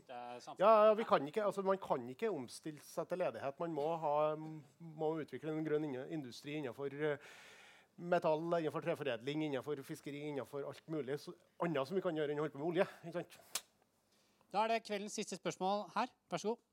[0.57, 3.59] Ja, vi kan ikke, altså Man kan ikke omstille seg til ledighet.
[3.61, 4.15] Man må, ha,
[4.79, 7.29] må utvikle en grønn industri innenfor eh,
[7.97, 11.33] metall, innenfor treforedling, innenfor fiskeri, innenfor alt mulig så,
[11.65, 12.85] annet som vi kan gjøre enn å holde på med olje.
[13.07, 13.63] ikke sant?
[14.53, 16.11] Da er det kveldens siste spørsmål her.
[16.31, 16.63] Vær så god.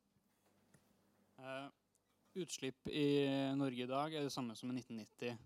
[1.45, 1.67] Uh,
[2.45, 3.09] utslipp i
[3.59, 5.41] Norge i dag er det samme som i 1990.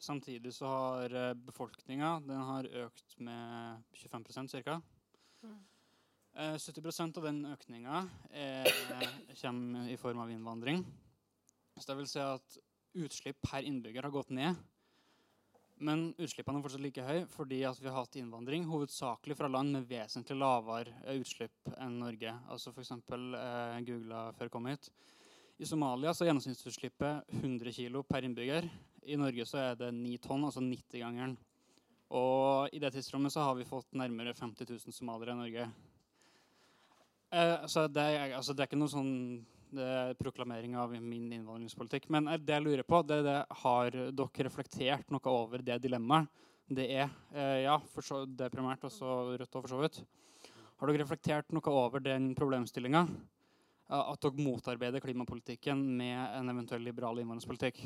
[0.00, 4.80] Samtidig så har uh, befolkninga den har økt med 25 ca.
[6.30, 8.04] Eh, 70% av den økninga
[9.40, 10.84] kommer i form av innvandring.
[11.74, 12.58] Så det vil si at
[13.00, 14.60] utslipp per innbygger har gått ned.
[15.80, 19.86] Men utslippene er fortsatt like høye fordi vi har hatt innvandring hovedsakelig fra land med
[19.88, 22.34] vesentlig lavere eh, utslipp enn Norge.
[22.52, 22.92] Altså F.eks.
[22.92, 24.90] Eh, googla før jeg kom hit.
[25.60, 28.68] I Somalia så er gjennomsnittsutslippet 100 kg per innbygger.
[29.08, 31.38] I Norge så er det 9 tonn, altså 90-gangeren.
[32.16, 35.66] Og i det tidsrommet så har vi fått nærmere 50 000 somaliere i Norge.
[37.30, 39.14] Eh, så det altså det er ikke noe sånn
[40.18, 42.08] proklamering av min innvandringspolitikk.
[42.12, 46.30] Men eh, det jeg lurer på, det det, har dere reflektert noe over det dilemmaet?
[46.70, 50.00] Det er eh, ja, så, det er primært, også Rødt og for så vidt.
[50.78, 53.04] Har dere reflektert noe over den problemstillinga?
[53.90, 57.82] At dere motarbeider klimapolitikken med en eventuell liberal innvandringspolitikk?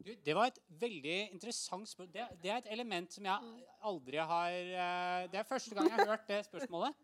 [0.00, 2.12] Du, det var et veldig interessant spørsmål.
[2.14, 5.98] Det, det er et element som jeg aldri har eh, Det er første gang jeg
[5.98, 6.94] har hørt det spørsmålet.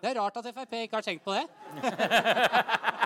[0.00, 1.46] Det er rart at Frp ikke har tenkt på det.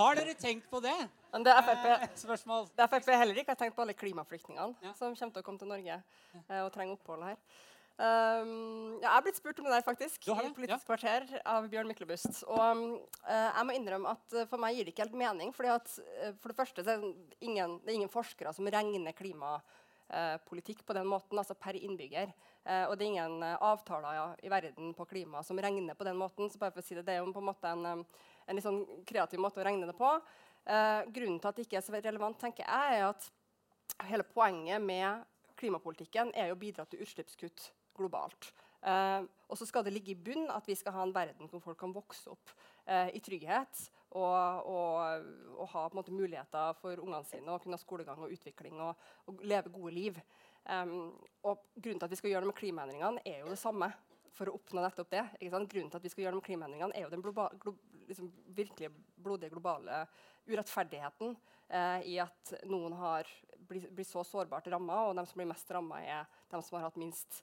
[0.00, 0.96] Har dere tenkt på det?
[1.30, 5.34] Men det Frp, Eh, det Frp heller ikke har tenkt på alle klimaflyktningene som kommer
[5.34, 7.36] til å komme til Norge eh, og trenger opphold her.
[8.00, 10.32] Um, ja, jeg har blitt spurt om det der faktisk det?
[10.32, 12.46] i Politisk Politisk kvarter av Bjørn Myklebust.
[12.48, 12.64] Og
[13.28, 15.52] eh, jeg må innrømme at for meg gir det ikke helt mening.
[15.52, 17.04] fordi at uh, For det første det er
[17.44, 19.12] ingen, det er ingen forskere som regner
[20.10, 22.32] klimapolitikk på den måten, altså per innbygger.
[22.64, 26.04] Eh, og det er ingen eh, avtaler ja, i verden på klima som regner på
[26.04, 26.50] den måten.
[26.50, 28.04] så bare for å si Det det er jo på en måte en,
[28.46, 30.10] en litt sånn kreativ måte å regne det på.
[30.66, 33.30] Eh, grunnen til at det ikke er så relevant, tenker jeg, er at
[34.08, 35.24] hele poenget med
[35.56, 38.52] klimapolitikken er jo å bidra til utslippskutt globalt.
[38.82, 41.60] Eh, og så skal det ligge i bunn at vi skal ha en verden hvor
[41.60, 42.52] folk kan vokse opp
[42.86, 45.26] eh, i trygghet og, og,
[45.56, 49.44] og ha måte, muligheter for ungene sine og kunne ha skolegang og utvikling og, og
[49.46, 50.20] leve gode liv.
[50.64, 51.12] Um,
[51.46, 53.90] og grunnen til at vi skal gjøre noe med klimaendringene, er jo det samme.
[54.36, 55.24] For å oppnå nettopp det.
[55.42, 57.74] Grunnen til at vi skal gjøre noe med klimaendringene, er jo den globa, glo,
[58.08, 60.04] liksom, virkelig blodige globale
[60.48, 61.34] urettferdigheten
[61.68, 63.28] eh, i at noen har
[63.68, 66.88] blir, blir så sårbart ramma, og de som blir mest ramma, er de som har
[66.88, 67.42] hatt minst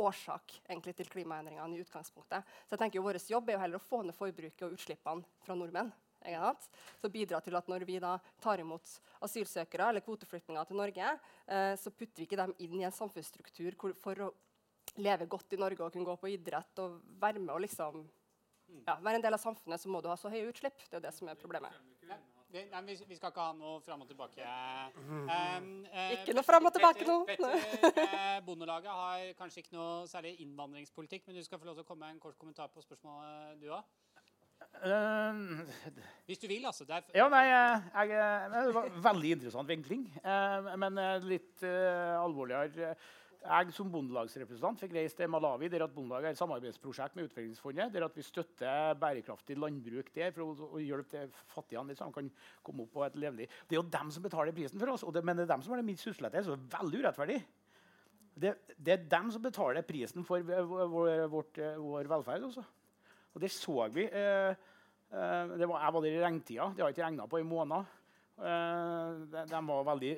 [0.00, 2.46] årsak egentlig, til klimaendringene i utgangspunktet.
[2.66, 5.44] Så jeg tenker jo Vår jobb er jo heller å få ned forbruket og utslippene
[5.46, 5.92] fra nordmenn.
[6.24, 6.68] Ikke sant?
[7.02, 11.14] Så bidra til at når vi da tar imot asylsøkere eller kvoteflyktninger til Norge,
[11.46, 14.32] eh, så putter vi ikke dem inn i en samfunnsstruktur hvor, for å
[15.00, 18.04] leve godt i Norge og kunne gå på idrett og være med og liksom
[18.84, 20.86] ja, være en del av samfunnet, så må du ha så høye utslipp.
[20.88, 21.76] Det er det som er problemet.
[22.54, 24.46] Nei, nei, vi, skal ikke ha noe fram og tilbake.
[24.94, 27.16] Um, uh, Ikke noe fram og tilbake nå.
[28.04, 31.88] Eh, Bondelaget har kanskje ikke noe særlig innvandringspolitikk, men du skal få lov til å
[31.88, 33.82] komme med en kort kommentar på spørsmålet, du òg.
[34.82, 35.42] Eh,
[36.26, 36.84] Hvis du vil, altså.
[36.84, 40.06] Det er, Ja, nei, jeg, jeg, eh, det var veldig interessant vinkling.
[40.24, 42.94] Eh, men eh, litt eh, alvorligere.
[43.44, 47.90] Jeg som bondelagsrepresentant fikk reist til Malawi, der at Bondelaget er et samarbeidsprosjekt med Utviklingsfondet.
[47.92, 52.16] Der at vi støtter bærekraftig landbruk der for å, å hjelpe de fattige så de
[52.16, 52.30] kan
[52.64, 55.12] komme opp på et levelig Det er jo dem som betaler prisen for oss, og
[55.12, 56.40] det, men det er dem som har det minst sysselsatte.
[56.46, 57.38] Så det er veldig urettferdig.
[58.34, 62.48] Det, det er dem som betaler prisen for vår, vår, eh, vår velferd.
[62.48, 62.64] Også.
[63.34, 64.04] Og det så vi.
[64.06, 64.50] Eh,
[65.10, 66.68] eh, det var, jeg var der i regntida.
[66.76, 67.84] Det har ikke regna på en måned.
[68.38, 70.12] Eh, de, de var veldig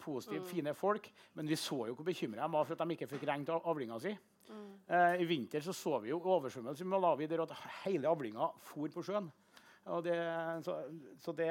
[0.00, 0.46] positive, Mm.
[0.48, 1.10] fine folk.
[1.34, 3.60] Men vi så jo hvor bekymra de var for at de ikke fikk regnet til
[3.70, 4.14] avlinga si.
[4.48, 4.72] Mm.
[4.88, 7.52] Eh, I vinter så, så vi jo oversvømmelse i Malawi der at
[7.84, 9.30] hele avlinga for på sjøen.
[9.84, 10.16] Og det,
[10.64, 10.74] så,
[11.18, 11.50] så det,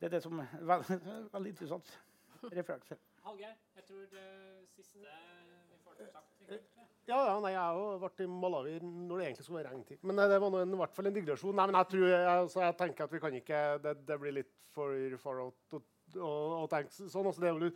[0.00, 0.84] det er det som er veld,
[1.34, 1.90] veldig interessant.
[2.58, 2.96] Referanse.
[3.24, 4.28] Hallgeir, jeg tror det
[4.76, 6.79] siste vi får sagt.
[7.10, 10.02] Ja, ja, nei, jeg jo vært i Malawi når det egentlig skulle være regntid.
[10.06, 11.56] Men det var en, i hvert fall en digresjon.
[11.58, 14.36] Nei, men jeg, tror, jeg, altså, jeg tenker at vi kan ikke Det, det blir
[14.38, 15.80] litt for far out
[16.18, 16.30] å,
[16.62, 17.26] å tenke sånn.
[17.26, 17.72] Altså, det, er vel,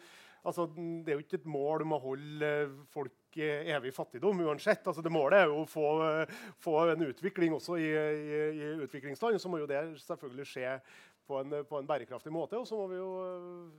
[0.47, 4.45] altså, det er jo ikke et mål om å holde eh, folk i evig fattigdom
[4.47, 4.87] uansett.
[4.87, 8.71] Altså, det Målet er jo å få, eh, få en utvikling også i, i, i
[8.87, 9.41] utviklingsland.
[9.43, 10.77] Så må jo det selvfølgelig skje
[11.27, 12.59] på en, på en bærekraftig måte.
[12.61, 13.11] Og så må vi jo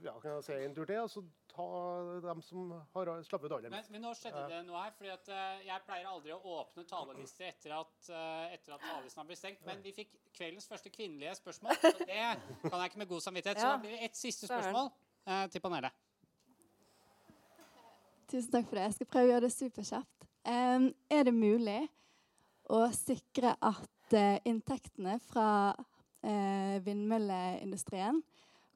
[0.04, 1.66] ja, kan jeg se en tur til, og så ta
[2.24, 3.92] dem som har slappet ut aller Men, mest.
[3.94, 4.94] men nå skjedde det noe her.
[4.96, 9.22] fordi at eh, Jeg pleier aldri å åpne talelister etter at, uh, etter at talerlisten
[9.22, 9.62] har blitt stengt.
[9.68, 11.78] Men vi fikk kveldens første kvinnelige spørsmål.
[11.78, 12.24] Og det
[12.66, 13.62] kan jeg ikke med god samvittighet.
[13.62, 14.90] Så da blir det ett siste spørsmål
[15.26, 16.02] eh, til panelet.
[18.26, 18.88] Tusen takk for det.
[18.88, 20.26] Jeg skal prøve å gjøre det superkjapt.
[20.46, 21.80] Er det mulig
[22.72, 25.48] å sikre at eh, inntektene fra
[26.26, 28.20] eh, vindmølleindustrien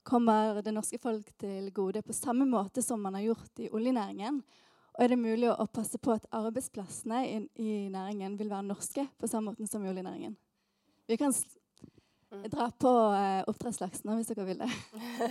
[0.06, 4.40] kommer det norske folk til gode på samme måte som man har gjort i oljenæringen?
[4.96, 9.06] Og er det mulig å, passe på at arbeidsplassene i, i næringen vil være norske
[9.20, 10.36] på samme måte som i oljenæringen?
[11.10, 11.44] Vi kan s
[12.30, 14.70] dra på eh, oppdrettslaksen hvis dere vil det.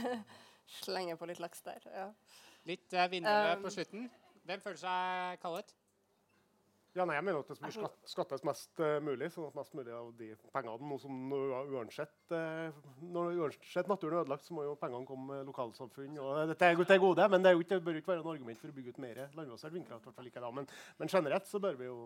[0.84, 1.84] Slenge på litt laks der.
[1.96, 2.10] ja.
[2.68, 4.10] Litt uh, vindmølle Um, på slutten.
[4.46, 5.72] Hvem føler seg kallet?
[6.98, 9.76] Ja, nei, jeg mener at det bør skatt, skattes mest uh, mulig, sånn at mest
[9.78, 14.66] mulig av de pengene nå som uansett, uh, når uansett naturen er ødelagt, så må
[14.66, 16.18] jo pengene komme lokalsamfunn.
[16.18, 18.26] og Dette er til gode, men det, er jo ikke, det bør jo ikke være
[18.26, 20.10] noe argument for å bygge ut mer landbasert vindkraft.
[20.26, 22.00] ikke da, men, men generelt så bør vi jo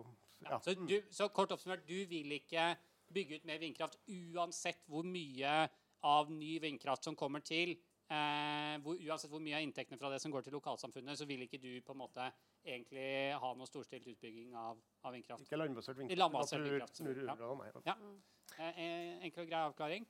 [0.44, 0.60] ja.
[0.60, 2.74] Så, du, så kort oppsummert, du vil ikke
[3.14, 5.64] bygge ut mer vindkraft uansett hvor mye
[6.04, 7.78] av ny vindkraft som kommer til.
[8.12, 11.46] Eh, hvor, uansett hvor mye av inntektene fra det som går til lokalsamfunnet, så vil
[11.46, 12.26] ikke du på en måte
[12.60, 13.06] egentlig
[13.40, 15.46] ha noe storstilt utbygging av, av vindkraft.
[15.46, 16.20] Ikke landbasert vindkraft.
[16.20, 17.00] Landbasert vindkraft.
[17.00, 17.94] nei, Ja.
[17.94, 18.68] Ja.
[18.68, 20.06] Eh, enkel og grei avklaring.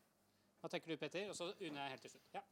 [0.60, 1.30] Hva tenker du, Petter?
[1.30, 2.28] Og så Une helt til slutt.
[2.34, 2.42] Ja.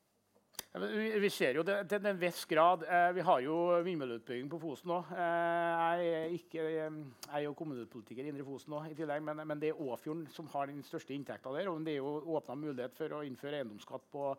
[0.73, 2.85] Vi ser jo det til en viss grad.
[2.89, 5.11] Eh, vi har jo vindmølleutbygging på Fosen òg.
[5.13, 6.97] Eh, jeg, er ikke, eh,
[7.27, 10.25] jeg er jo kommunepolitiker i Indre Fosen òg, i tillegg, men, men det er Åfjorden
[10.33, 11.69] som har den største inntekta der.
[11.69, 14.31] Og det er jo åpna mulighet for å innføre eiendomsskatt på,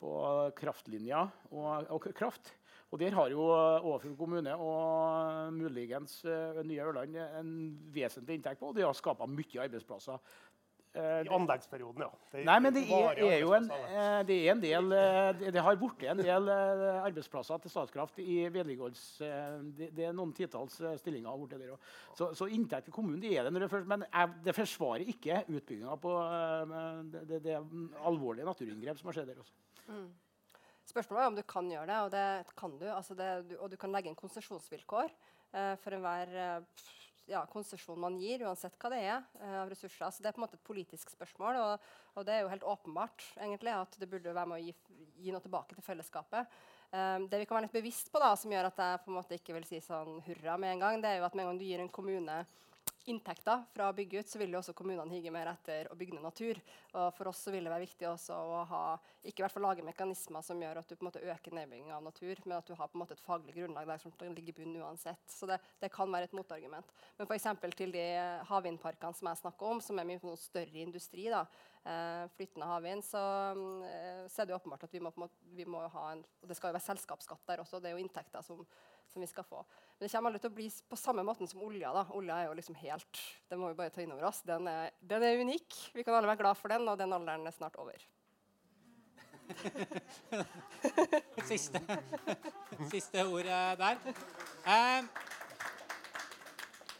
[0.00, 0.14] på
[0.58, 2.54] kraftlinja og, og kraft.
[2.94, 7.54] Og Der har jo Åfjord kommune og muligens uh, Nye Ørland en
[7.94, 8.70] vesentlig inntekt på.
[8.70, 10.20] og De har skapa mye arbeidsplasser.
[10.96, 12.06] I anleggsperioden, ja.
[12.32, 13.66] Det Nei, men det er, er jo en,
[14.24, 14.86] det er en del
[15.52, 19.02] Det har blitt en del arbeidsplasser til Statskraft i vedlikeholds...
[19.76, 21.92] Det, det, er noen titalls stillinger borti der òg.
[22.16, 23.52] Så, så, inntekt til kommunen det er det.
[23.52, 24.06] Når det først, men
[24.46, 26.16] det forsvarer ikke utbygginga på
[27.12, 27.60] det, det, det
[28.00, 29.65] alvorlige naturinngrep som har skjedd der også.
[29.88, 30.10] Mm.
[30.86, 32.86] Spørsmålet er om du kan gjøre det, og det kan du.
[32.92, 36.84] Altså det, du og du kan legge inn konsesjonsvilkår eh, for enhver eh,
[37.26, 40.06] ja, konsesjon man gir, uansett hva det er eh, av ressurser.
[40.14, 42.66] Så det er på en måte et politisk spørsmål, og, og det er jo helt
[42.76, 44.74] åpenbart egentlig, at det burde være med å gi,
[45.26, 46.54] gi noe tilbake til fellesskapet.
[46.86, 49.16] Um, det vi kan være litt bevisst på, da, som gjør at jeg på en
[49.18, 51.50] måte ikke vil si sånn hurra med en gang, det er jo at med en
[51.50, 52.36] gang du gir en kommune
[53.10, 56.16] inntekter fra å bygge ut, så vil jo også kommunene hige mer etter å bygge
[56.16, 56.58] ned natur.
[56.96, 58.80] Og for oss så vil det være viktig også å ha,
[59.22, 61.92] ikke i hvert fall lage mekanismer som gjør at du på en måte øker nedbygging
[61.94, 64.52] av natur, men at du har på en måte et faglig grunnlag der som ligger
[64.52, 65.22] i bunnen uansett.
[65.30, 66.90] Så det, det, kan være et motargument.
[67.18, 67.48] Men f.eks.
[67.78, 68.04] til de
[68.50, 71.44] havvindparkene som jeg snakker om, som er mye større industri, da,
[71.86, 73.22] eh, flytende havvind, så,
[73.86, 75.14] eh, så, er det jo åpenbart at vi må,
[75.54, 78.02] vi må ha en Og det skal jo være selskapsskatt der også, det er jo
[78.02, 78.66] inntekter som
[79.12, 79.62] som vi skal få.
[79.96, 81.92] Men det kommer aldri til å bli på samme måten som olja.
[81.96, 82.04] da.
[82.16, 84.42] Olja er jo liksom helt Det må vi bare ta inn over oss.
[84.44, 85.78] Den er, den er unik.
[85.96, 88.04] Vi kan alle være glad for den, og den alderen er snart over.
[91.48, 91.80] Siste,
[92.90, 93.96] Siste ordet der.
[94.66, 95.04] Eh,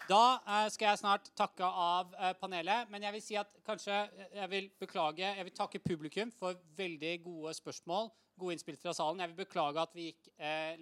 [0.06, 2.90] da eh, skal jeg snart takke av eh, panelet.
[2.92, 3.96] Men jeg vil si at kanskje
[4.36, 8.10] jeg vil beklage Jeg vil takke publikum for veldig gode spørsmål.
[8.38, 9.20] Gode innspill fra salen.
[9.20, 10.30] Jeg vil beklage at vi gikk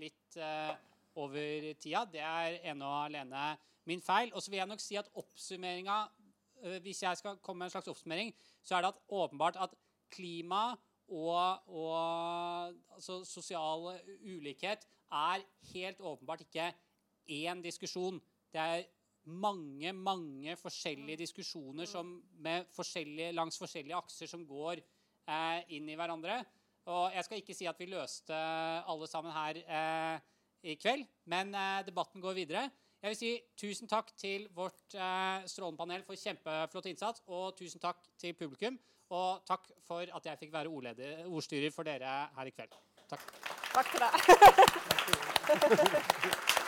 [0.01, 0.39] litt
[1.15, 2.05] over tida.
[2.13, 3.55] Det er ene og alene
[3.87, 4.33] min feil.
[4.35, 6.01] Og så vil jeg nok si at oppsummeringa
[6.65, 9.75] øh, Hvis jeg skal komme med en slags oppsummering, så er det at åpenbart at
[10.11, 10.75] klima
[11.09, 16.73] og, og altså sosial ulikhet er helt åpenbart ikke
[17.31, 18.21] én diskusjon.
[18.53, 18.85] Det er
[19.25, 22.19] mange mange forskjellige diskusjoner som,
[22.77, 26.43] forskjellige, langs forskjellige akser som går eh, inn i hverandre.
[26.93, 30.33] Og jeg skal ikke si at vi løste alle sammen her eh,
[30.65, 31.07] i kveld.
[31.31, 32.71] Men eh, debatten går videre.
[33.05, 37.25] Jeg vil si tusen takk til vårt eh, strålende panel for kjempeflott innsats.
[37.29, 38.79] Og tusen takk til publikum.
[39.15, 42.73] Og takk for at jeg fikk være ordleder, ordstyrer for dere her i kveld.
[43.11, 43.23] Takk.
[43.75, 44.11] Takk for det.